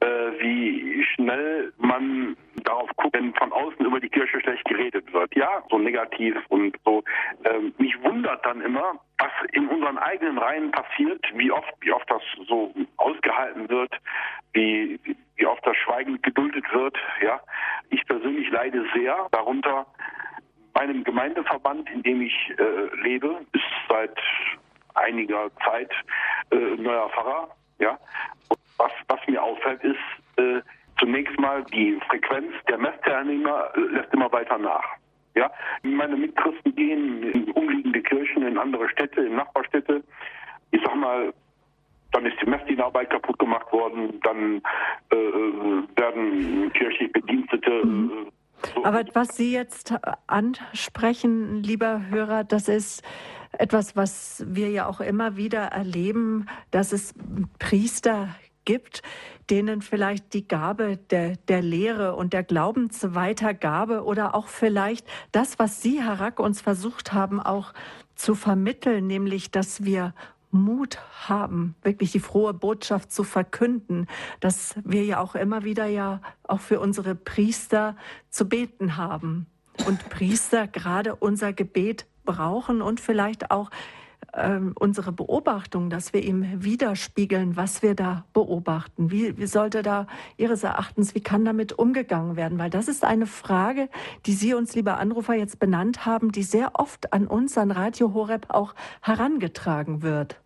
äh, 0.00 0.06
wie 0.40 1.04
schnell 1.14 1.72
man 1.78 2.36
darauf 2.64 2.90
guckt, 2.96 3.14
wenn 3.14 3.34
von 3.34 3.52
außen 3.52 3.84
über 3.84 4.00
die 4.00 4.08
Kirche 4.08 4.40
schlecht 4.40 4.64
geredet 4.64 5.12
wird. 5.12 5.34
Ja, 5.34 5.62
so 5.70 5.78
negativ 5.78 6.36
und 6.48 6.76
so. 6.84 7.02
Ähm, 7.44 7.74
mich 7.78 8.00
wundert 8.02 8.44
dann 8.44 8.60
immer, 8.60 8.94
was 9.18 9.30
in 9.52 9.68
unseren 9.68 9.98
eigenen 9.98 10.38
Reihen 10.38 10.70
passiert, 10.70 11.24
wie 11.34 11.50
oft, 11.50 11.72
wie 11.80 11.92
oft 11.92 12.10
das 12.10 12.22
so 12.46 12.72
ausgehalten 12.96 13.68
wird, 13.68 13.92
wie, 14.52 15.00
wie 15.36 15.46
oft 15.46 15.66
das 15.66 15.76
Schweigen 15.76 16.20
geduldet 16.22 16.64
wird. 16.72 16.96
Ja, 17.22 17.40
ich 17.90 18.04
persönlich 18.06 18.50
leide 18.50 18.84
sehr 18.94 19.28
darunter. 19.32 19.86
Meinem 20.74 21.02
Gemeindeverband, 21.02 21.90
in 21.90 22.02
dem 22.02 22.22
ich 22.22 22.54
äh, 22.56 23.02
lebe, 23.02 23.40
ist 23.52 23.64
seit 23.88 24.16
einiger 24.94 25.50
Zeit 25.64 25.90
äh, 26.50 26.56
neuer 26.56 27.08
Pfarrer. 27.10 27.48
Ja, 27.78 27.98
was, 28.78 28.92
was 29.08 29.20
mir 29.28 29.42
auffällt, 29.42 29.82
ist 29.82 29.96
äh, 30.36 30.60
zunächst 30.98 31.38
mal 31.38 31.64
die 31.64 31.98
Frequenz 32.08 32.52
der 32.68 32.78
Messteilnehmer 32.78 33.70
äh, 33.74 33.80
lässt 33.80 34.12
immer 34.12 34.30
weiter 34.32 34.58
nach. 34.58 34.84
Ja, 35.34 35.50
meine 35.82 36.16
Mitchristen 36.16 36.74
gehen 36.74 37.22
in 37.22 37.52
umliegende 37.52 38.02
Kirchen, 38.02 38.46
in 38.46 38.58
andere 38.58 38.88
Städte, 38.88 39.20
in 39.20 39.36
Nachbarstädte. 39.36 40.02
Ich 40.72 40.82
sag 40.82 40.96
mal, 40.96 41.32
dann 42.12 42.26
ist 42.26 42.40
die 42.42 42.50
Messdienarbeit 42.50 43.10
kaputt 43.10 43.38
gemacht 43.38 43.70
worden, 43.72 44.18
dann 44.22 44.62
äh, 45.12 45.16
äh 45.16 45.82
werden 45.96 46.72
kirchliche 46.72 47.12
Bedienstete 47.12 47.70
mhm. 47.84 48.10
äh, 48.26 48.30
aber 48.82 49.04
was 49.14 49.36
Sie 49.36 49.52
jetzt 49.52 49.94
ansprechen, 50.26 51.62
lieber 51.62 52.02
Hörer, 52.10 52.44
das 52.44 52.68
ist 52.68 53.02
etwas, 53.52 53.96
was 53.96 54.44
wir 54.46 54.70
ja 54.70 54.86
auch 54.86 55.00
immer 55.00 55.36
wieder 55.36 55.60
erleben, 55.60 56.46
dass 56.70 56.92
es 56.92 57.14
Priester 57.58 58.28
gibt, 58.64 59.02
denen 59.48 59.80
vielleicht 59.80 60.34
die 60.34 60.46
Gabe 60.46 60.98
der, 61.10 61.36
der 61.48 61.62
Lehre 61.62 62.14
und 62.16 62.34
der 62.34 62.42
Glaubensweitergabe 62.42 64.04
oder 64.04 64.34
auch 64.34 64.48
vielleicht 64.48 65.06
das, 65.32 65.58
was 65.58 65.80
Sie, 65.80 66.02
Herr 66.02 66.20
Rack, 66.20 66.38
uns 66.38 66.60
versucht 66.60 67.14
haben, 67.14 67.40
auch 67.40 67.72
zu 68.14 68.34
vermitteln, 68.34 69.06
nämlich, 69.06 69.50
dass 69.50 69.84
wir 69.84 70.12
Mut 70.50 70.98
haben, 71.28 71.76
wirklich 71.82 72.12
die 72.12 72.20
frohe 72.20 72.54
Botschaft 72.54 73.12
zu 73.12 73.24
verkünden, 73.24 74.06
dass 74.40 74.74
wir 74.84 75.04
ja 75.04 75.20
auch 75.20 75.34
immer 75.34 75.64
wieder 75.64 75.86
ja 75.86 76.20
auch 76.42 76.60
für 76.60 76.80
unsere 76.80 77.14
Priester 77.14 77.96
zu 78.30 78.48
beten 78.48 78.96
haben. 78.96 79.46
Und 79.86 80.08
Priester 80.10 80.66
gerade 80.66 81.14
unser 81.16 81.52
Gebet 81.52 82.06
brauchen 82.28 82.82
und 82.82 83.00
vielleicht 83.00 83.50
auch 83.50 83.70
ähm, 84.34 84.74
unsere 84.78 85.12
Beobachtung, 85.12 85.88
dass 85.88 86.12
wir 86.12 86.22
ihm 86.22 86.62
widerspiegeln, 86.62 87.56
was 87.56 87.82
wir 87.82 87.94
da 87.94 88.24
beobachten. 88.34 89.10
Wie, 89.10 89.38
wie 89.38 89.46
sollte 89.46 89.82
da 89.82 90.06
Ihres 90.36 90.62
Erachtens, 90.64 91.14
wie 91.14 91.22
kann 91.22 91.46
damit 91.46 91.72
umgegangen 91.72 92.36
werden? 92.36 92.58
Weil 92.58 92.68
das 92.68 92.88
ist 92.88 93.04
eine 93.04 93.26
Frage, 93.26 93.88
die 94.26 94.32
Sie 94.32 94.52
uns, 94.52 94.74
lieber 94.74 94.98
Anrufer, 94.98 95.34
jetzt 95.34 95.58
benannt 95.58 96.04
haben, 96.04 96.30
die 96.30 96.42
sehr 96.42 96.72
oft 96.74 97.12
an 97.12 97.26
uns, 97.26 97.56
an 97.56 97.70
Radio 97.70 98.12
Horeb 98.12 98.46
auch 98.50 98.74
herangetragen 99.00 100.02
wird. 100.02 100.40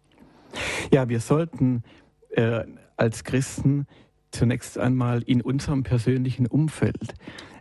Ja, 0.93 1.09
wir 1.09 1.21
sollten 1.21 1.83
äh, 2.31 2.65
als 2.97 3.25
Christen 3.25 3.87
zunächst 4.31 4.79
einmal 4.79 5.23
in 5.23 5.43
unserem 5.43 5.83
persönlichen 5.83 6.47
Umfeld 6.47 7.15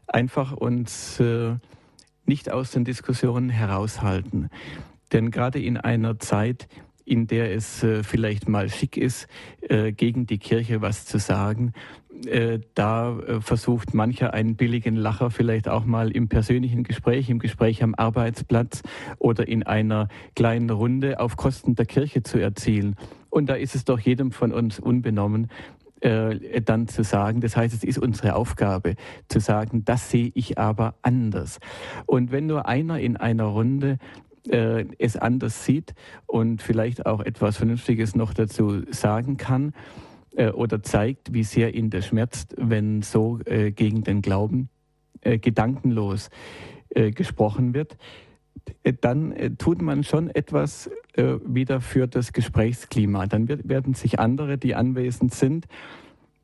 einfach 0.08 0.52
uns 0.54 1.20
äh, 1.20 1.56
nicht 2.26 2.52
aus 2.52 2.72
den 2.72 2.86
Diskussionen 2.86 3.50
heraushalten. 3.50 4.50
Denn 5.12 5.32
gerade 5.32 5.62
in 5.62 5.78
einer 5.78 6.20
Zeit, 6.20 6.68
in 7.06 7.28
der 7.28 7.54
es 7.54 7.84
äh, 7.84 8.04
vielleicht 8.04 8.48
mal 8.48 8.70
schick 8.70 8.98
ist, 8.98 9.28
äh, 9.62 9.92
gegen 9.92 10.26
die 10.26 10.38
Kirche 10.38 10.82
was 10.82 11.06
zu 11.06 11.18
sagen, 11.18 11.74
äh, 12.26 12.60
da 12.76 13.18
versucht 13.40 13.94
mancher 13.94 14.34
einen 14.34 14.56
billigen 14.56 14.96
Lacher 14.96 15.32
vielleicht 15.32 15.68
auch 15.68 15.86
mal 15.86 16.12
im 16.12 16.30
persönlichen 16.30 16.84
Gespräch, 16.84 17.30
im 17.30 17.40
Gespräch 17.40 17.84
am 17.84 17.96
Arbeitsplatz 17.96 18.84
oder 19.18 19.48
in 19.48 19.64
einer 19.64 20.08
kleinen 20.36 20.70
Runde 20.70 21.20
auf 21.20 21.36
Kosten 21.36 21.76
der 21.76 21.86
Kirche 21.86 22.22
zu 22.24 22.38
erzielen. 22.38 22.96
Und 23.30 23.48
da 23.50 23.56
ist 23.56 23.76
es 23.76 23.86
doch 23.86 24.00
jedem 24.00 24.32
von 24.32 24.52
uns 24.52 24.80
unbenommen, 24.80 25.50
äh, 26.02 26.62
dann 26.62 26.88
zu 26.88 27.04
sagen, 27.04 27.42
das 27.42 27.56
heißt, 27.56 27.74
es 27.74 27.84
ist 27.84 27.98
unsere 27.98 28.36
Aufgabe, 28.36 28.96
zu 29.28 29.40
sagen, 29.40 29.86
das 29.86 30.10
sehe 30.10 30.32
ich 30.34 30.58
aber 30.58 30.96
anders. 31.02 31.60
Und 32.06 32.32
wenn 32.32 32.48
nur 32.48 32.68
einer 32.68 33.00
in 33.00 33.18
einer 33.18 33.46
Runde 33.46 33.98
äh, 34.50 34.86
es 34.98 35.18
anders 35.18 35.66
sieht 35.66 35.94
und 36.26 36.62
vielleicht 36.62 37.06
auch 37.06 37.22
etwas 37.22 37.58
Vernünftiges 37.58 38.16
noch 38.16 38.34
dazu 38.34 38.82
sagen 38.92 39.38
kann 39.38 39.74
äh, 40.36 40.50
oder 40.50 40.82
zeigt, 40.84 41.34
wie 41.34 41.44
sehr 41.44 41.76
ihn 41.76 41.90
das 41.90 42.08
schmerzt, 42.08 42.56
wenn 42.58 43.02
so 43.02 43.40
äh, 43.46 43.72
gegen 43.72 44.04
den 44.04 44.22
Glauben 44.22 44.70
äh, 45.22 45.38
gedankenlos 45.38 46.30
äh, 46.90 47.12
gesprochen 47.12 47.74
wird, 47.74 47.98
äh, 48.84 48.94
dann 49.00 49.56
tut 49.58 49.82
man 49.82 50.04
schon 50.04 50.30
etwas 50.30 50.90
wieder 51.16 51.82
für 51.82 52.08
das 52.08 52.32
Gesprächsklima. 52.32 53.28
Dann 53.28 53.48
wird, 53.48 53.68
werden 53.68 53.94
sich 53.94 54.20
andere, 54.20 54.58
die 54.58 54.76
anwesend 54.76 55.34
sind, 55.34 55.68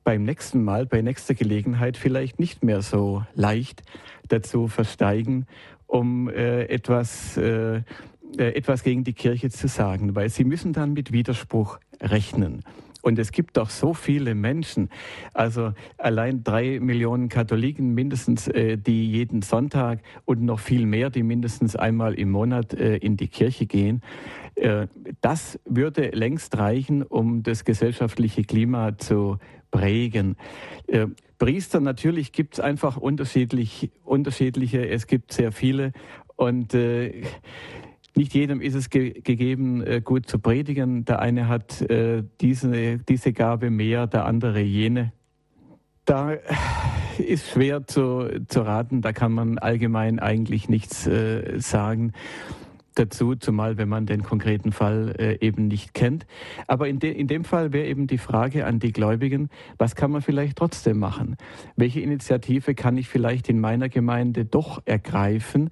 beim 0.04 0.24
nächsten 0.24 0.64
Mal, 0.64 0.86
bei 0.86 1.02
nächster 1.02 1.36
Gelegenheit 1.36 1.98
vielleicht 1.98 2.40
nicht 2.40 2.64
mehr 2.64 2.82
so 2.82 3.24
leicht 3.34 3.84
dazu 4.28 4.68
versteigen 4.68 5.48
um 5.88 6.30
äh, 6.30 6.66
etwas, 6.66 7.38
äh, 7.38 7.78
äh, 7.78 7.84
etwas 8.38 8.84
gegen 8.84 9.04
die 9.04 9.14
Kirche 9.14 9.50
zu 9.50 9.68
sagen, 9.68 10.16
weil 10.16 10.30
sie 10.30 10.44
müssen 10.44 10.74
dann 10.74 10.94
mit 10.94 11.12
Widerspruch 11.12 11.80
rechnen. 12.02 12.64
Und 13.02 13.20
es 13.20 13.32
gibt 13.32 13.58
doch 13.58 13.70
so 13.70 13.94
viele 13.94 14.36
Menschen, 14.36 14.90
also 15.34 15.74
allein 15.98 16.44
drei 16.44 16.80
Millionen 16.80 17.30
Katholiken 17.30 17.94
mindestens, 17.94 18.48
äh, 18.48 18.78
die 18.78 19.12
jeden 19.12 19.42
Sonntag 19.42 20.02
und 20.26 20.42
noch 20.42 20.60
viel 20.60 20.86
mehr, 20.86 21.10
die 21.10 21.24
mindestens 21.24 21.76
einmal 21.76 22.14
im 22.16 22.32
Monat 22.32 22.74
äh, 22.74 22.98
in 22.98 23.18
die 23.18 23.28
Kirche 23.28 23.66
gehen. 23.66 24.02
Äh, 24.56 24.88
das 25.22 25.60
würde 25.66 26.10
längst 26.10 26.58
reichen, 26.58 27.04
um 27.04 27.44
das 27.44 27.66
gesellschaftliche 27.66 28.44
Klima 28.44 28.98
zu 28.98 29.38
prägen. 29.72 30.36
Äh, 30.88 31.08
Priester, 31.38 31.80
natürlich 31.80 32.32
gibt 32.32 32.56
es 32.56 32.60
einfach 32.60 32.98
unterschiedlich, 32.98 33.92
unterschiedliche, 34.04 34.88
es 34.90 35.06
gibt 35.06 35.34
sehr 35.34 35.52
viele 35.52 35.94
und 36.36 36.74
äh, 36.74 37.24
nicht 38.18 38.34
jedem 38.34 38.60
ist 38.60 38.76
es 38.76 38.90
ge 38.90 39.22
gegeben, 39.22 39.82
äh, 39.82 40.02
gut 40.02 40.28
zu 40.28 40.40
predigen. 40.40 41.06
Der 41.06 41.20
eine 41.20 41.48
hat 41.48 41.82
äh, 41.82 42.24
diese, 42.42 42.98
diese 42.98 43.32
Gabe 43.32 43.70
mehr, 43.70 44.08
der 44.08 44.26
andere 44.26 44.60
jene. 44.60 45.14
Da 46.04 46.34
ist 47.18 47.50
schwer 47.50 47.88
zu, 47.88 48.46
zu 48.48 48.62
raten, 48.62 49.02
da 49.02 49.14
kann 49.14 49.32
man 49.32 49.58
allgemein 49.58 50.20
eigentlich 50.20 50.68
nichts 50.68 51.08
äh, 51.08 51.60
sagen 51.60 52.14
dazu, 52.98 53.36
zumal 53.36 53.78
wenn 53.78 53.90
man 53.90 54.06
den 54.06 54.24
konkreten 54.24 54.72
Fall 54.72 55.14
äh, 55.18 55.38
eben 55.46 55.68
nicht 55.68 55.94
kennt. 55.94 56.26
Aber 56.68 56.88
in, 56.88 57.00
de, 57.00 57.12
in 57.12 57.28
dem 57.28 57.44
Fall 57.44 57.74
wäre 57.74 57.88
eben 57.88 58.08
die 58.08 58.18
Frage 58.18 58.66
an 58.66 58.80
die 58.80 58.92
Gläubigen, 58.92 59.50
was 59.78 59.96
kann 59.96 60.12
man 60.12 60.22
vielleicht 60.22 60.58
trotzdem 60.58 61.00
machen? 61.00 61.38
Welche 61.76 62.02
Initiative 62.02 62.76
kann 62.76 62.98
ich 62.98 63.08
vielleicht 63.08 63.50
in 63.50 63.60
meiner 63.60 63.90
Gemeinde 63.90 64.46
doch 64.46 64.82
ergreifen, 64.86 65.70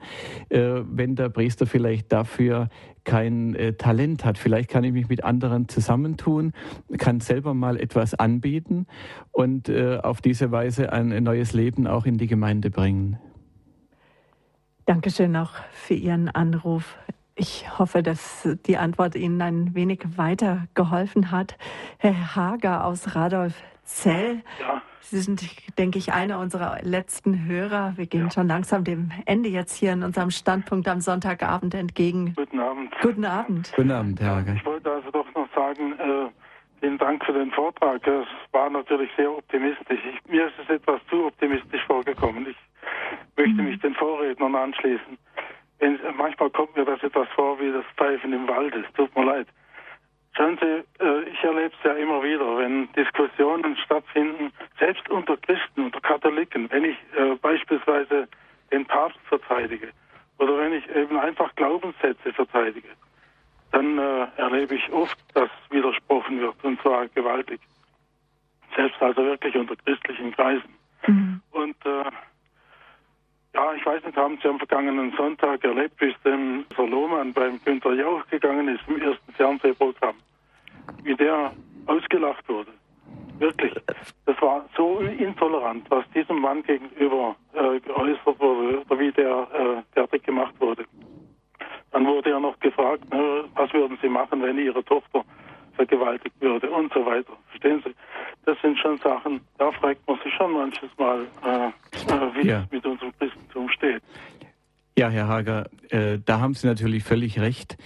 äh, 0.50 0.82
wenn 0.90 1.16
der 1.16 1.30
Priester 1.30 1.66
vielleicht 1.66 2.12
dafür 2.12 2.70
kein 3.04 3.54
äh, 3.56 3.74
Talent 3.74 4.26
hat. 4.26 4.38
Vielleicht 4.38 4.70
kann 4.70 4.84
ich 4.84 4.94
mich 4.94 5.10
mit 5.10 5.24
anderen 5.24 5.68
zusammentun, 5.70 6.54
kann 6.98 7.20
selber 7.20 7.54
mal 7.54 7.80
etwas 7.80 8.16
anbieten 8.16 8.88
und 9.32 9.70
auf 9.70 10.22
diese 10.22 10.52
Weise 10.52 10.92
ein 10.92 11.24
neues 11.24 11.54
Leben 11.54 11.88
auch 11.88 12.06
in 12.06 12.18
die 12.18 12.28
Gemeinde 12.28 12.70
bringen. 12.70 13.20
Dankeschön 14.86 15.36
auch 15.36 15.54
für 15.72 15.96
Ihren 15.96 16.30
Anruf. 16.30 16.96
Ich 17.36 17.66
hoffe, 17.78 18.02
dass 18.02 18.48
die 18.66 18.78
Antwort 18.78 19.16
Ihnen 19.16 19.42
ein 19.42 19.76
wenig 19.76 20.02
weitergeholfen 20.16 21.32
hat. 21.32 21.58
Herr 21.98 22.36
Hager 22.36 22.86
aus 22.86 23.14
Radolfzell, 23.16 24.42
ja. 24.62 24.82
Sie 25.02 25.20
sind, 25.20 25.44
denke 25.78 26.00
ich, 26.00 26.14
einer 26.14 26.40
unserer 26.40 26.80
letzten 26.82 27.46
Hörer. 27.46 27.94
Wir 27.96 28.08
gehen 28.08 28.24
ja. 28.24 28.32
schon 28.32 28.48
langsam 28.48 28.84
dem 28.84 29.12
Ende 29.26 29.50
jetzt 29.50 29.76
hier 29.76 29.94
in 29.94 30.02
unserem 30.02 30.32
Standpunkt 30.32 30.88
am 30.88 31.00
Sonntagabend 31.00 31.76
entgegen. 31.76 32.34
Guten 32.36 32.60
Abend. 32.60 32.92
Guten 33.02 33.26
Abend. 33.26 33.72
Guten 33.76 33.92
Abend, 33.92 34.20
Herr 34.20 34.38
Hager. 34.38 34.54
Ich 34.56 34.66
wollte 34.66 34.92
also 34.92 35.12
doch 35.12 35.28
noch 35.36 35.48
sagen, 35.54 35.94
äh, 36.00 36.30
vielen 36.80 36.98
Dank 36.98 37.24
für 37.24 37.34
den 37.34 37.52
Vortrag. 37.52 38.06
Es 38.08 38.26
war 38.52 38.70
natürlich 38.72 39.12
sehr 39.16 39.32
optimistisch. 39.32 40.00
Ich, 40.12 40.32
mir 40.32 40.48
ist 40.48 40.56
es 40.64 40.70
etwas 40.70 41.00
zu 41.08 41.26
optimistisch 41.26 41.84
vorgekommen. 41.86 42.48
Ich 42.48 42.58
möchte 43.38 43.62
mich 43.62 43.80
den 43.82 43.94
Vorrednern 43.94 44.56
anschließen. 44.56 45.20
Wenn, 45.80 46.00
manchmal 46.16 46.50
kommt 46.50 46.76
mir 46.76 46.86
das 46.86 47.04
etwas 47.04 47.28
vor 47.30 47.60
wie 47.60 47.72
das 47.72 47.86
Pfeifen 47.98 48.34
im 48.34 48.48
Wald. 48.48 48.74
Es 48.76 48.92
tut 48.94 49.16
mir 49.16 49.26
leid. 49.26 49.48
Schauen 50.36 50.58
Sie, 50.62 51.04
äh, 51.04 51.22
ich 51.30 51.44
erlebe 51.44 51.74
es 51.78 51.84
ja 51.84 51.94
immer 51.94 52.22
wieder, 52.22 52.58
wenn 52.58 52.92
Diskussionen 52.94 53.78
stattfinden, 53.78 54.52
selbst 54.80 55.10
unter 55.10 55.38
Christen, 55.38 55.86
unter 55.86 56.02
Katholiken, 56.02 56.70
wenn 56.72 56.84
ich 56.84 56.98
äh, 57.18 57.36
beispielsweise 57.42 58.28
den 58.72 58.86
Papst 58.86 59.20
verteidige 59.30 59.92
oder 60.38 60.58
wenn 60.58 60.74
ich 60.74 60.88
eben 60.90 61.18
einfach 61.18 61.56
Glaubenssätze 61.56 62.34
verteidige, 62.34 62.90
dann 63.72 63.98
äh, 63.98 64.28
erlebe 64.36 64.76
ich 64.76 64.92
oft, 64.92 65.18
dass 65.34 65.50
widersprochen 65.70 66.42
wird 66.42 66.62
und 66.64 66.82
zwar 66.82 67.08
gewaltig. 67.08 67.62
Selbst 68.76 69.02
also 69.02 69.24
wirklich 69.24 69.56
unter 69.56 69.76
christlichen 69.78 70.34
Kreisen. 70.34 70.76
Mhm. 71.08 71.42
Und 71.52 71.86
äh, 71.86 72.04
ja, 73.56 73.74
ich 73.74 73.86
weiß 73.86 74.04
nicht, 74.04 74.18
haben 74.18 74.38
Sie 74.42 74.50
am 74.50 74.58
vergangenen 74.58 75.14
Sonntag 75.16 75.64
erlebt, 75.64 76.00
wie 76.02 76.10
es 76.10 76.22
dem 76.24 76.66
Saloman 76.76 77.32
beim 77.34 77.60
Günter 77.64 77.94
Jauch 77.94 78.26
gegangen 78.28 78.68
ist 78.68 78.82
im 78.88 79.02
ersten 79.02 79.32
Fernsehprogramm? 79.34 80.16
Wie 81.04 81.16
der 81.16 81.54
ausgelacht 81.88 82.48
wurde. 82.50 82.72
Wirklich. 83.40 83.74
Das 84.26 84.42
war 84.42 84.66
so 84.76 85.00
intolerant, 85.00 85.90
was 85.90 86.04
diesem 86.12 86.40
Mann 86.42 86.64
gegenüber 86.64 87.36
äh, 87.54 87.80
geäußert 87.80 88.40
wurde, 88.40 88.82
oder 88.82 89.00
wie 89.00 89.12
der 89.12 89.48
äh, 89.54 89.94
fertig 89.94 90.24
gemacht 90.24 90.54
wurde. 90.60 90.86
Dann 91.92 92.06
wurde 92.06 92.32
er 92.32 92.40
noch 92.40 92.60
gefragt, 92.60 93.10
ne, 93.14 93.46
was 93.56 93.72
würden 93.74 93.98
Sie 94.02 94.10
machen, 94.10 94.42
wenn 94.42 94.58
Ihre 94.58 94.84
Tochter 94.84 95.24
vergewaltigt 95.76 96.36
würde 96.40 96.70
und 96.70 96.92
so 96.94 97.06
weiter. 97.06 97.34
Verstehen 97.50 97.82
Sie? 97.86 97.94
Das 98.46 98.58
sind 98.62 98.78
schon 98.78 98.98
Sachen, 98.98 99.42
da 99.58 99.72
fragt 99.72 100.08
man 100.08 100.20
sich 100.24 100.34
schon 100.34 100.54
manches 100.54 100.90
Mal, 100.98 101.26
äh, 101.44 101.68
äh 101.68 102.44
wie 102.44 102.48
ja. 102.48 102.62
es 102.62 102.72
mit 102.72 102.86
unserem 102.86 103.12
Christentum 103.18 103.70
steht. 103.70 104.02
Ja, 104.98 105.10
Herr 105.10 105.28
Hager, 105.28 105.66
äh, 105.90 106.20
da 106.24 106.40
haben 106.40 106.54
Sie 106.54 106.68
natürlich 106.68 107.04
völlig 107.04 107.40
recht. 107.40 107.78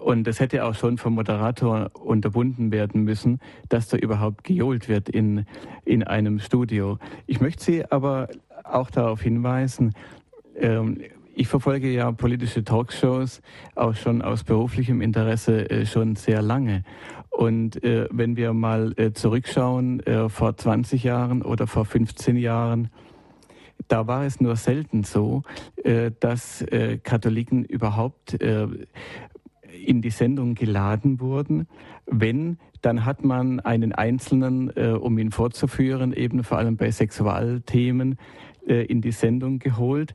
Und 0.00 0.24
das 0.26 0.38
hätte 0.38 0.66
auch 0.66 0.74
schon 0.74 0.98
vom 0.98 1.14
Moderator 1.14 1.90
unterbunden 1.94 2.70
werden 2.70 3.04
müssen, 3.04 3.40
dass 3.70 3.88
da 3.88 3.96
überhaupt 3.96 4.44
gejohlt 4.44 4.86
wird 4.86 5.08
in, 5.08 5.46
in 5.86 6.02
einem 6.02 6.40
Studio. 6.40 6.98
Ich 7.26 7.40
möchte 7.40 7.64
Sie 7.64 7.90
aber 7.90 8.28
auch 8.64 8.90
darauf 8.90 9.22
hinweisen, 9.22 9.94
ähm, 10.56 10.98
ich 11.36 11.48
verfolge 11.48 11.90
ja 11.90 12.10
politische 12.12 12.64
Talkshows 12.64 13.42
auch 13.74 13.94
schon 13.94 14.22
aus 14.22 14.44
beruflichem 14.44 15.00
Interesse 15.00 15.68
äh, 15.70 15.86
schon 15.86 16.16
sehr 16.16 16.42
lange. 16.42 16.84
Und 17.30 17.82
äh, 17.82 18.06
wenn 18.12 18.36
wir 18.36 18.52
mal 18.52 18.94
äh, 18.96 19.12
zurückschauen, 19.12 20.00
äh, 20.06 20.28
vor 20.28 20.56
20 20.56 21.02
Jahren 21.02 21.42
oder 21.42 21.66
vor 21.66 21.84
15 21.84 22.36
Jahren, 22.36 22.90
da 23.88 24.06
war 24.06 24.24
es 24.24 24.40
nur 24.40 24.54
selten 24.56 25.02
so, 25.02 25.42
äh, 25.82 26.12
dass 26.20 26.64
Katholiken 27.02 27.64
überhaupt 27.64 28.34
in 28.34 30.00
die 30.00 30.10
Sendung 30.10 30.54
geladen 30.54 31.20
wurden. 31.20 31.66
Wenn, 32.06 32.58
dann 32.80 33.04
hat 33.04 33.24
man 33.24 33.58
einen 33.60 33.92
Einzelnen, 33.92 34.70
um 34.70 35.18
ihn 35.18 35.32
vorzuführen, 35.32 36.12
eben 36.12 36.44
vor 36.44 36.58
allem 36.58 36.76
bei 36.76 36.90
Sexualthemen, 36.90 38.16
in 38.66 39.02
die 39.02 39.12
Sendung 39.12 39.58
geholt 39.58 40.14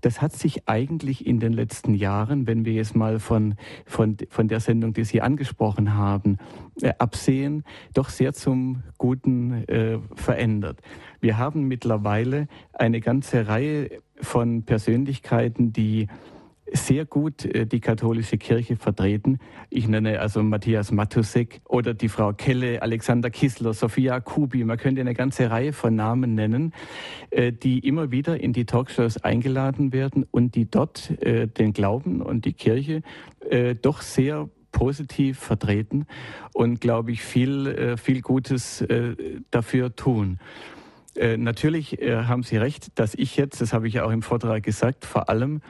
das 0.00 0.22
hat 0.22 0.32
sich 0.32 0.68
eigentlich 0.68 1.26
in 1.26 1.40
den 1.40 1.52
letzten 1.52 1.94
Jahren, 1.94 2.46
wenn 2.46 2.64
wir 2.64 2.72
jetzt 2.72 2.94
mal 2.94 3.18
von, 3.18 3.54
von, 3.86 4.16
von 4.28 4.48
der 4.48 4.60
Sendung, 4.60 4.92
die 4.92 5.04
Sie 5.04 5.20
angesprochen 5.20 5.94
haben, 5.94 6.38
äh, 6.82 6.92
absehen, 6.98 7.64
doch 7.94 8.08
sehr 8.08 8.32
zum 8.32 8.82
Guten 8.98 9.64
äh, 9.68 9.98
verändert. 10.14 10.80
Wir 11.20 11.38
haben 11.38 11.64
mittlerweile 11.64 12.48
eine 12.72 13.00
ganze 13.00 13.48
Reihe 13.48 13.90
von 14.20 14.62
Persönlichkeiten, 14.62 15.72
die 15.72 16.08
sehr 16.72 17.04
gut 17.04 17.44
äh, 17.44 17.66
die 17.66 17.80
katholische 17.80 18.38
Kirche 18.38 18.76
vertreten. 18.76 19.38
Ich 19.70 19.88
nenne 19.88 20.20
also 20.20 20.42
Matthias 20.42 20.92
Matusek 20.92 21.60
oder 21.64 21.94
die 21.94 22.08
Frau 22.08 22.32
Kelle, 22.32 22.82
Alexander 22.82 23.30
Kissler, 23.30 23.72
Sophia 23.72 24.20
Kubi. 24.20 24.64
Man 24.64 24.78
könnte 24.78 25.00
eine 25.00 25.14
ganze 25.14 25.50
Reihe 25.50 25.72
von 25.72 25.94
Namen 25.94 26.34
nennen, 26.34 26.72
äh, 27.30 27.52
die 27.52 27.78
immer 27.80 28.10
wieder 28.10 28.40
in 28.40 28.52
die 28.52 28.64
Talkshows 28.64 29.18
eingeladen 29.18 29.92
werden 29.92 30.26
und 30.30 30.54
die 30.54 30.70
dort 30.70 31.10
äh, 31.22 31.46
den 31.46 31.72
Glauben 31.72 32.22
und 32.22 32.44
die 32.44 32.52
Kirche 32.52 33.02
doch 33.82 34.02
sehr 34.02 34.50
positiv 34.72 35.38
vertreten 35.38 36.06
und, 36.52 36.82
glaube 36.82 37.12
ich, 37.12 37.22
viel, 37.22 37.96
viel 37.96 38.20
Gutes 38.20 38.84
dafür 39.50 39.96
tun. 39.96 40.38
Natürlich 41.16 41.98
haben 42.02 42.42
Sie 42.42 42.58
recht, 42.58 42.98
dass 42.98 43.14
ich 43.14 43.36
jetzt, 43.36 43.62
das 43.62 43.72
habe 43.72 43.88
ich 43.88 43.94
ja 43.94 44.04
auch 44.04 44.10
im 44.10 44.22
Vortrag 44.22 44.64
gesagt, 44.64 45.06
vor 45.06 45.30
allem 45.30 45.62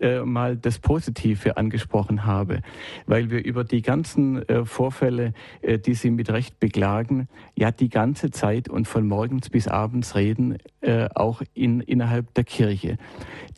äh, 0.00 0.20
mal 0.20 0.56
das 0.56 0.78
Positive 0.78 1.56
angesprochen 1.56 2.26
habe, 2.26 2.60
weil 3.06 3.30
wir 3.30 3.44
über 3.44 3.64
die 3.64 3.82
ganzen 3.82 4.48
äh, 4.48 4.64
Vorfälle, 4.64 5.34
äh, 5.62 5.78
die 5.78 5.94
Sie 5.94 6.10
mit 6.10 6.30
Recht 6.30 6.58
beklagen, 6.60 7.28
ja 7.54 7.70
die 7.70 7.88
ganze 7.88 8.30
Zeit 8.30 8.68
und 8.68 8.88
von 8.88 9.06
morgens 9.06 9.50
bis 9.50 9.68
abends 9.68 10.14
reden, 10.14 10.58
äh, 10.80 11.08
auch 11.14 11.42
in, 11.54 11.80
innerhalb 11.80 12.34
der 12.34 12.44
Kirche. 12.44 12.98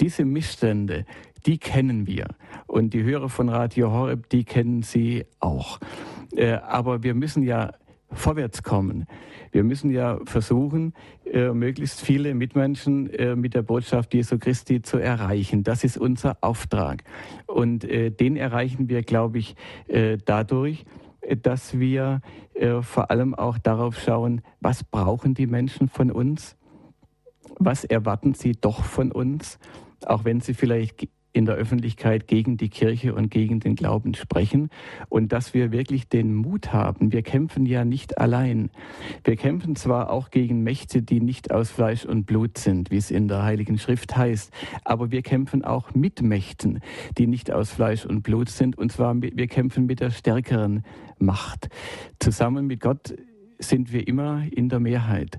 Diese 0.00 0.24
Missstände, 0.24 1.06
die 1.46 1.58
kennen 1.58 2.06
wir. 2.06 2.26
Und 2.66 2.92
die 2.92 3.02
Hörer 3.02 3.28
von 3.28 3.48
Radio 3.48 3.92
Horeb, 3.92 4.28
die 4.30 4.44
kennen 4.44 4.82
Sie 4.82 5.24
auch. 5.40 5.78
Äh, 6.34 6.52
aber 6.52 7.02
wir 7.02 7.14
müssen 7.14 7.42
ja 7.42 7.72
vorwärts 8.12 8.62
kommen. 8.62 9.06
Wir 9.52 9.64
müssen 9.64 9.90
ja 9.90 10.18
versuchen, 10.24 10.94
äh, 11.24 11.50
möglichst 11.50 12.00
viele 12.00 12.34
Mitmenschen 12.34 13.10
äh, 13.10 13.36
mit 13.36 13.54
der 13.54 13.62
Botschaft 13.62 14.14
Jesu 14.14 14.38
Christi 14.38 14.82
zu 14.82 14.98
erreichen. 14.98 15.64
Das 15.64 15.84
ist 15.84 15.98
unser 15.98 16.38
Auftrag. 16.40 17.04
Und 17.46 17.84
äh, 17.84 18.10
den 18.10 18.36
erreichen 18.36 18.88
wir, 18.88 19.02
glaube 19.02 19.38
ich, 19.38 19.56
äh, 19.88 20.18
dadurch, 20.24 20.84
dass 21.42 21.78
wir 21.78 22.20
äh, 22.54 22.82
vor 22.82 23.10
allem 23.10 23.34
auch 23.34 23.58
darauf 23.58 23.98
schauen, 23.98 24.42
was 24.60 24.84
brauchen 24.84 25.34
die 25.34 25.46
Menschen 25.46 25.88
von 25.88 26.10
uns? 26.10 26.56
Was 27.58 27.84
erwarten 27.84 28.34
sie 28.34 28.52
doch 28.52 28.84
von 28.84 29.12
uns? 29.12 29.58
Auch 30.04 30.24
wenn 30.24 30.40
sie 30.40 30.54
vielleicht 30.54 31.08
in 31.36 31.44
der 31.44 31.56
Öffentlichkeit 31.56 32.26
gegen 32.26 32.56
die 32.56 32.70
Kirche 32.70 33.14
und 33.14 33.30
gegen 33.30 33.60
den 33.60 33.74
Glauben 33.74 34.14
sprechen 34.14 34.70
und 35.10 35.32
dass 35.32 35.52
wir 35.52 35.70
wirklich 35.70 36.08
den 36.08 36.34
Mut 36.34 36.72
haben. 36.72 37.12
Wir 37.12 37.22
kämpfen 37.22 37.66
ja 37.66 37.84
nicht 37.84 38.18
allein. 38.18 38.70
Wir 39.22 39.36
kämpfen 39.36 39.76
zwar 39.76 40.10
auch 40.10 40.30
gegen 40.30 40.62
Mächte, 40.62 41.02
die 41.02 41.20
nicht 41.20 41.52
aus 41.52 41.70
Fleisch 41.70 42.06
und 42.06 42.24
Blut 42.24 42.56
sind, 42.56 42.90
wie 42.90 42.96
es 42.96 43.10
in 43.10 43.28
der 43.28 43.42
Heiligen 43.42 43.78
Schrift 43.78 44.16
heißt, 44.16 44.50
aber 44.84 45.10
wir 45.10 45.22
kämpfen 45.22 45.62
auch 45.62 45.94
mit 45.94 46.22
Mächten, 46.22 46.80
die 47.18 47.26
nicht 47.26 47.50
aus 47.50 47.70
Fleisch 47.70 48.06
und 48.06 48.22
Blut 48.22 48.48
sind 48.48 48.78
und 48.78 48.90
zwar 48.90 49.14
wir 49.20 49.46
kämpfen 49.46 49.86
mit 49.86 50.00
der 50.00 50.10
stärkeren 50.10 50.84
Macht. 51.18 51.68
Zusammen 52.18 52.66
mit 52.66 52.80
Gott 52.80 53.14
sind 53.58 53.92
wir 53.92 54.08
immer 54.08 54.42
in 54.50 54.68
der 54.70 54.80
Mehrheit 54.80 55.38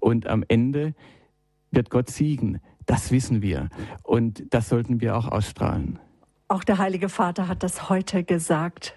und 0.00 0.26
am 0.26 0.42
Ende 0.48 0.94
wird 1.70 1.90
Gott 1.90 2.08
siegen. 2.08 2.60
Das 2.86 3.10
wissen 3.10 3.42
wir 3.42 3.68
und 4.02 4.44
das 4.50 4.68
sollten 4.68 5.00
wir 5.00 5.16
auch 5.16 5.28
ausstrahlen. 5.28 5.98
Auch 6.48 6.64
der 6.64 6.78
Heilige 6.78 7.08
Vater 7.08 7.48
hat 7.48 7.62
das 7.62 7.88
heute 7.88 8.24
gesagt 8.24 8.94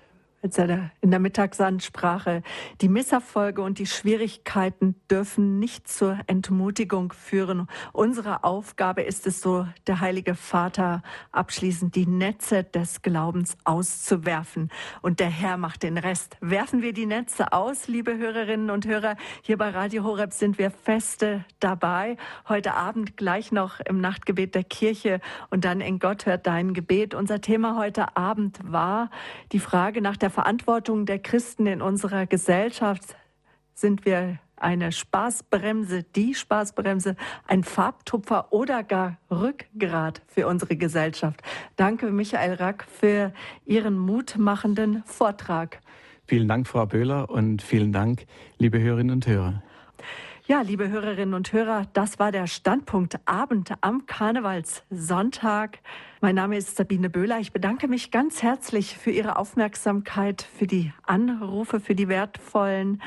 in 1.02 1.11
der 1.11 1.19
Mittagsansprache, 1.19 2.41
die 2.82 2.90
Misserfolge 2.90 3.61
und 3.61 3.80
die 3.80 3.86
Schwierigkeiten 3.86 4.95
dürfen 5.11 5.60
nicht 5.60 5.88
zur 5.88 6.19
Entmutigung 6.28 7.11
führen. 7.11 7.68
Unsere 7.91 8.44
Aufgabe 8.44 9.02
ist 9.02 9.28
es 9.28 9.41
so, 9.41 9.68
der 9.88 9.99
Heilige 9.99 10.36
Vater 10.36 11.02
abschließend 11.32 11.95
die 11.95 12.06
Netze 12.06 12.64
des 12.64 13.02
Glaubens 13.02 13.57
auszuwerfen. 13.64 14.69
Und 15.02 15.19
der 15.19 15.30
Herr 15.30 15.57
macht 15.57 15.84
den 15.84 15.98
Rest. 15.98 16.38
Werfen 16.40 16.82
wir 16.82 16.94
die 16.94 17.06
Netze 17.06 17.52
aus, 17.52 17.88
liebe 17.88 18.18
Hörerinnen 18.18 18.69
und 18.69 18.86
Hörer. 18.86 19.15
Hier 19.41 19.57
bei 19.57 19.69
Radio 19.69 20.03
Horeb 20.03 20.34
sind 20.34 20.57
wir 20.57 20.72
feste 20.72 21.44
dabei. 21.60 22.18
Heute 22.48 22.74
Abend 22.74 23.18
gleich 23.18 23.52
noch 23.52 23.80
im 23.82 23.99
Nachtgebet 23.99 24.56
der 24.56 24.64
Kirche 24.64 25.19
und 25.49 25.65
dann 25.65 25.82
in 25.82 25.99
Gott 25.99 26.26
hört 26.26 26.48
dein 26.48 26.74
Gebet. 26.74 27.14
Unser 27.14 27.41
Thema 27.41 27.78
heute 27.78 28.15
Abend 28.15 28.60
war 28.64 29.10
die 29.52 29.60
Frage 29.60 30.02
nach 30.02 30.18
der 30.18 30.30
Verantwortung 30.38 31.07
der 31.07 31.18
Christen 31.18 31.65
in 31.65 31.81
unserer 31.81 32.27
Gesellschaft 32.27 33.15
sind 33.73 34.05
wir 34.05 34.38
eine 34.55 34.91
Spaßbremse, 34.91 36.03
die 36.03 36.35
Spaßbremse, 36.35 37.15
ein 37.47 37.64
Farbtupfer 37.64 38.53
oder 38.53 38.84
gar 38.84 39.18
Rückgrat 39.31 40.22
für 40.27 40.45
unsere 40.45 40.76
Gesellschaft. 40.76 41.41
Danke, 41.76 42.11
Michael 42.11 42.53
Rack, 42.53 42.85
für 42.88 43.34
Ihren 43.65 43.97
mutmachenden 43.97 45.01
Vortrag. 45.07 45.80
Vielen 46.27 46.47
Dank, 46.47 46.68
Frau 46.68 46.85
Böhler, 46.85 47.31
und 47.31 47.64
vielen 47.64 47.91
Dank, 47.91 48.27
liebe 48.59 48.80
Hörerinnen 48.80 49.15
und 49.15 49.26
Hörer. 49.26 49.64
Ja, 50.49 50.61
liebe 50.61 50.88
Hörerinnen 50.88 51.34
und 51.34 51.52
Hörer, 51.52 51.88
das 51.91 52.19
war 52.19 52.32
der 52.32 52.48
Standpunkt 52.48 53.19
Abend 53.26 53.74
am 53.82 54.06
Karnevalssonntag. 54.06 55.80
Mein 56.22 56.36
Name 56.36 56.56
ist 56.56 56.78
Sabine 56.78 57.10
Böhler. 57.10 57.40
Ich 57.40 57.52
bedanke 57.52 57.90
mich 57.90 58.11
ganz 58.11 58.41
herzlich 58.41 58.98
für 58.98 59.11
Ihre 59.11 59.36
Aufmerksamkeit, 59.36 60.48
für 60.57 60.65
die 60.65 60.94
Anrufe, 61.03 61.82
für 61.82 61.95
die 61.95 62.07
wertvollen 62.07 63.02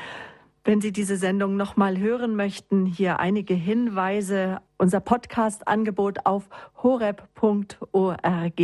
wenn 0.63 0.79
Sie 0.79 0.91
diese 0.91 1.17
Sendung 1.17 1.55
nochmal 1.55 1.97
hören 1.97 2.35
möchten, 2.35 2.85
hier 2.85 3.19
einige 3.19 3.55
Hinweise. 3.55 4.59
Unser 4.77 4.99
Podcast-Angebot 4.99 6.25
auf 6.25 6.49
horeb.org. 6.83 8.59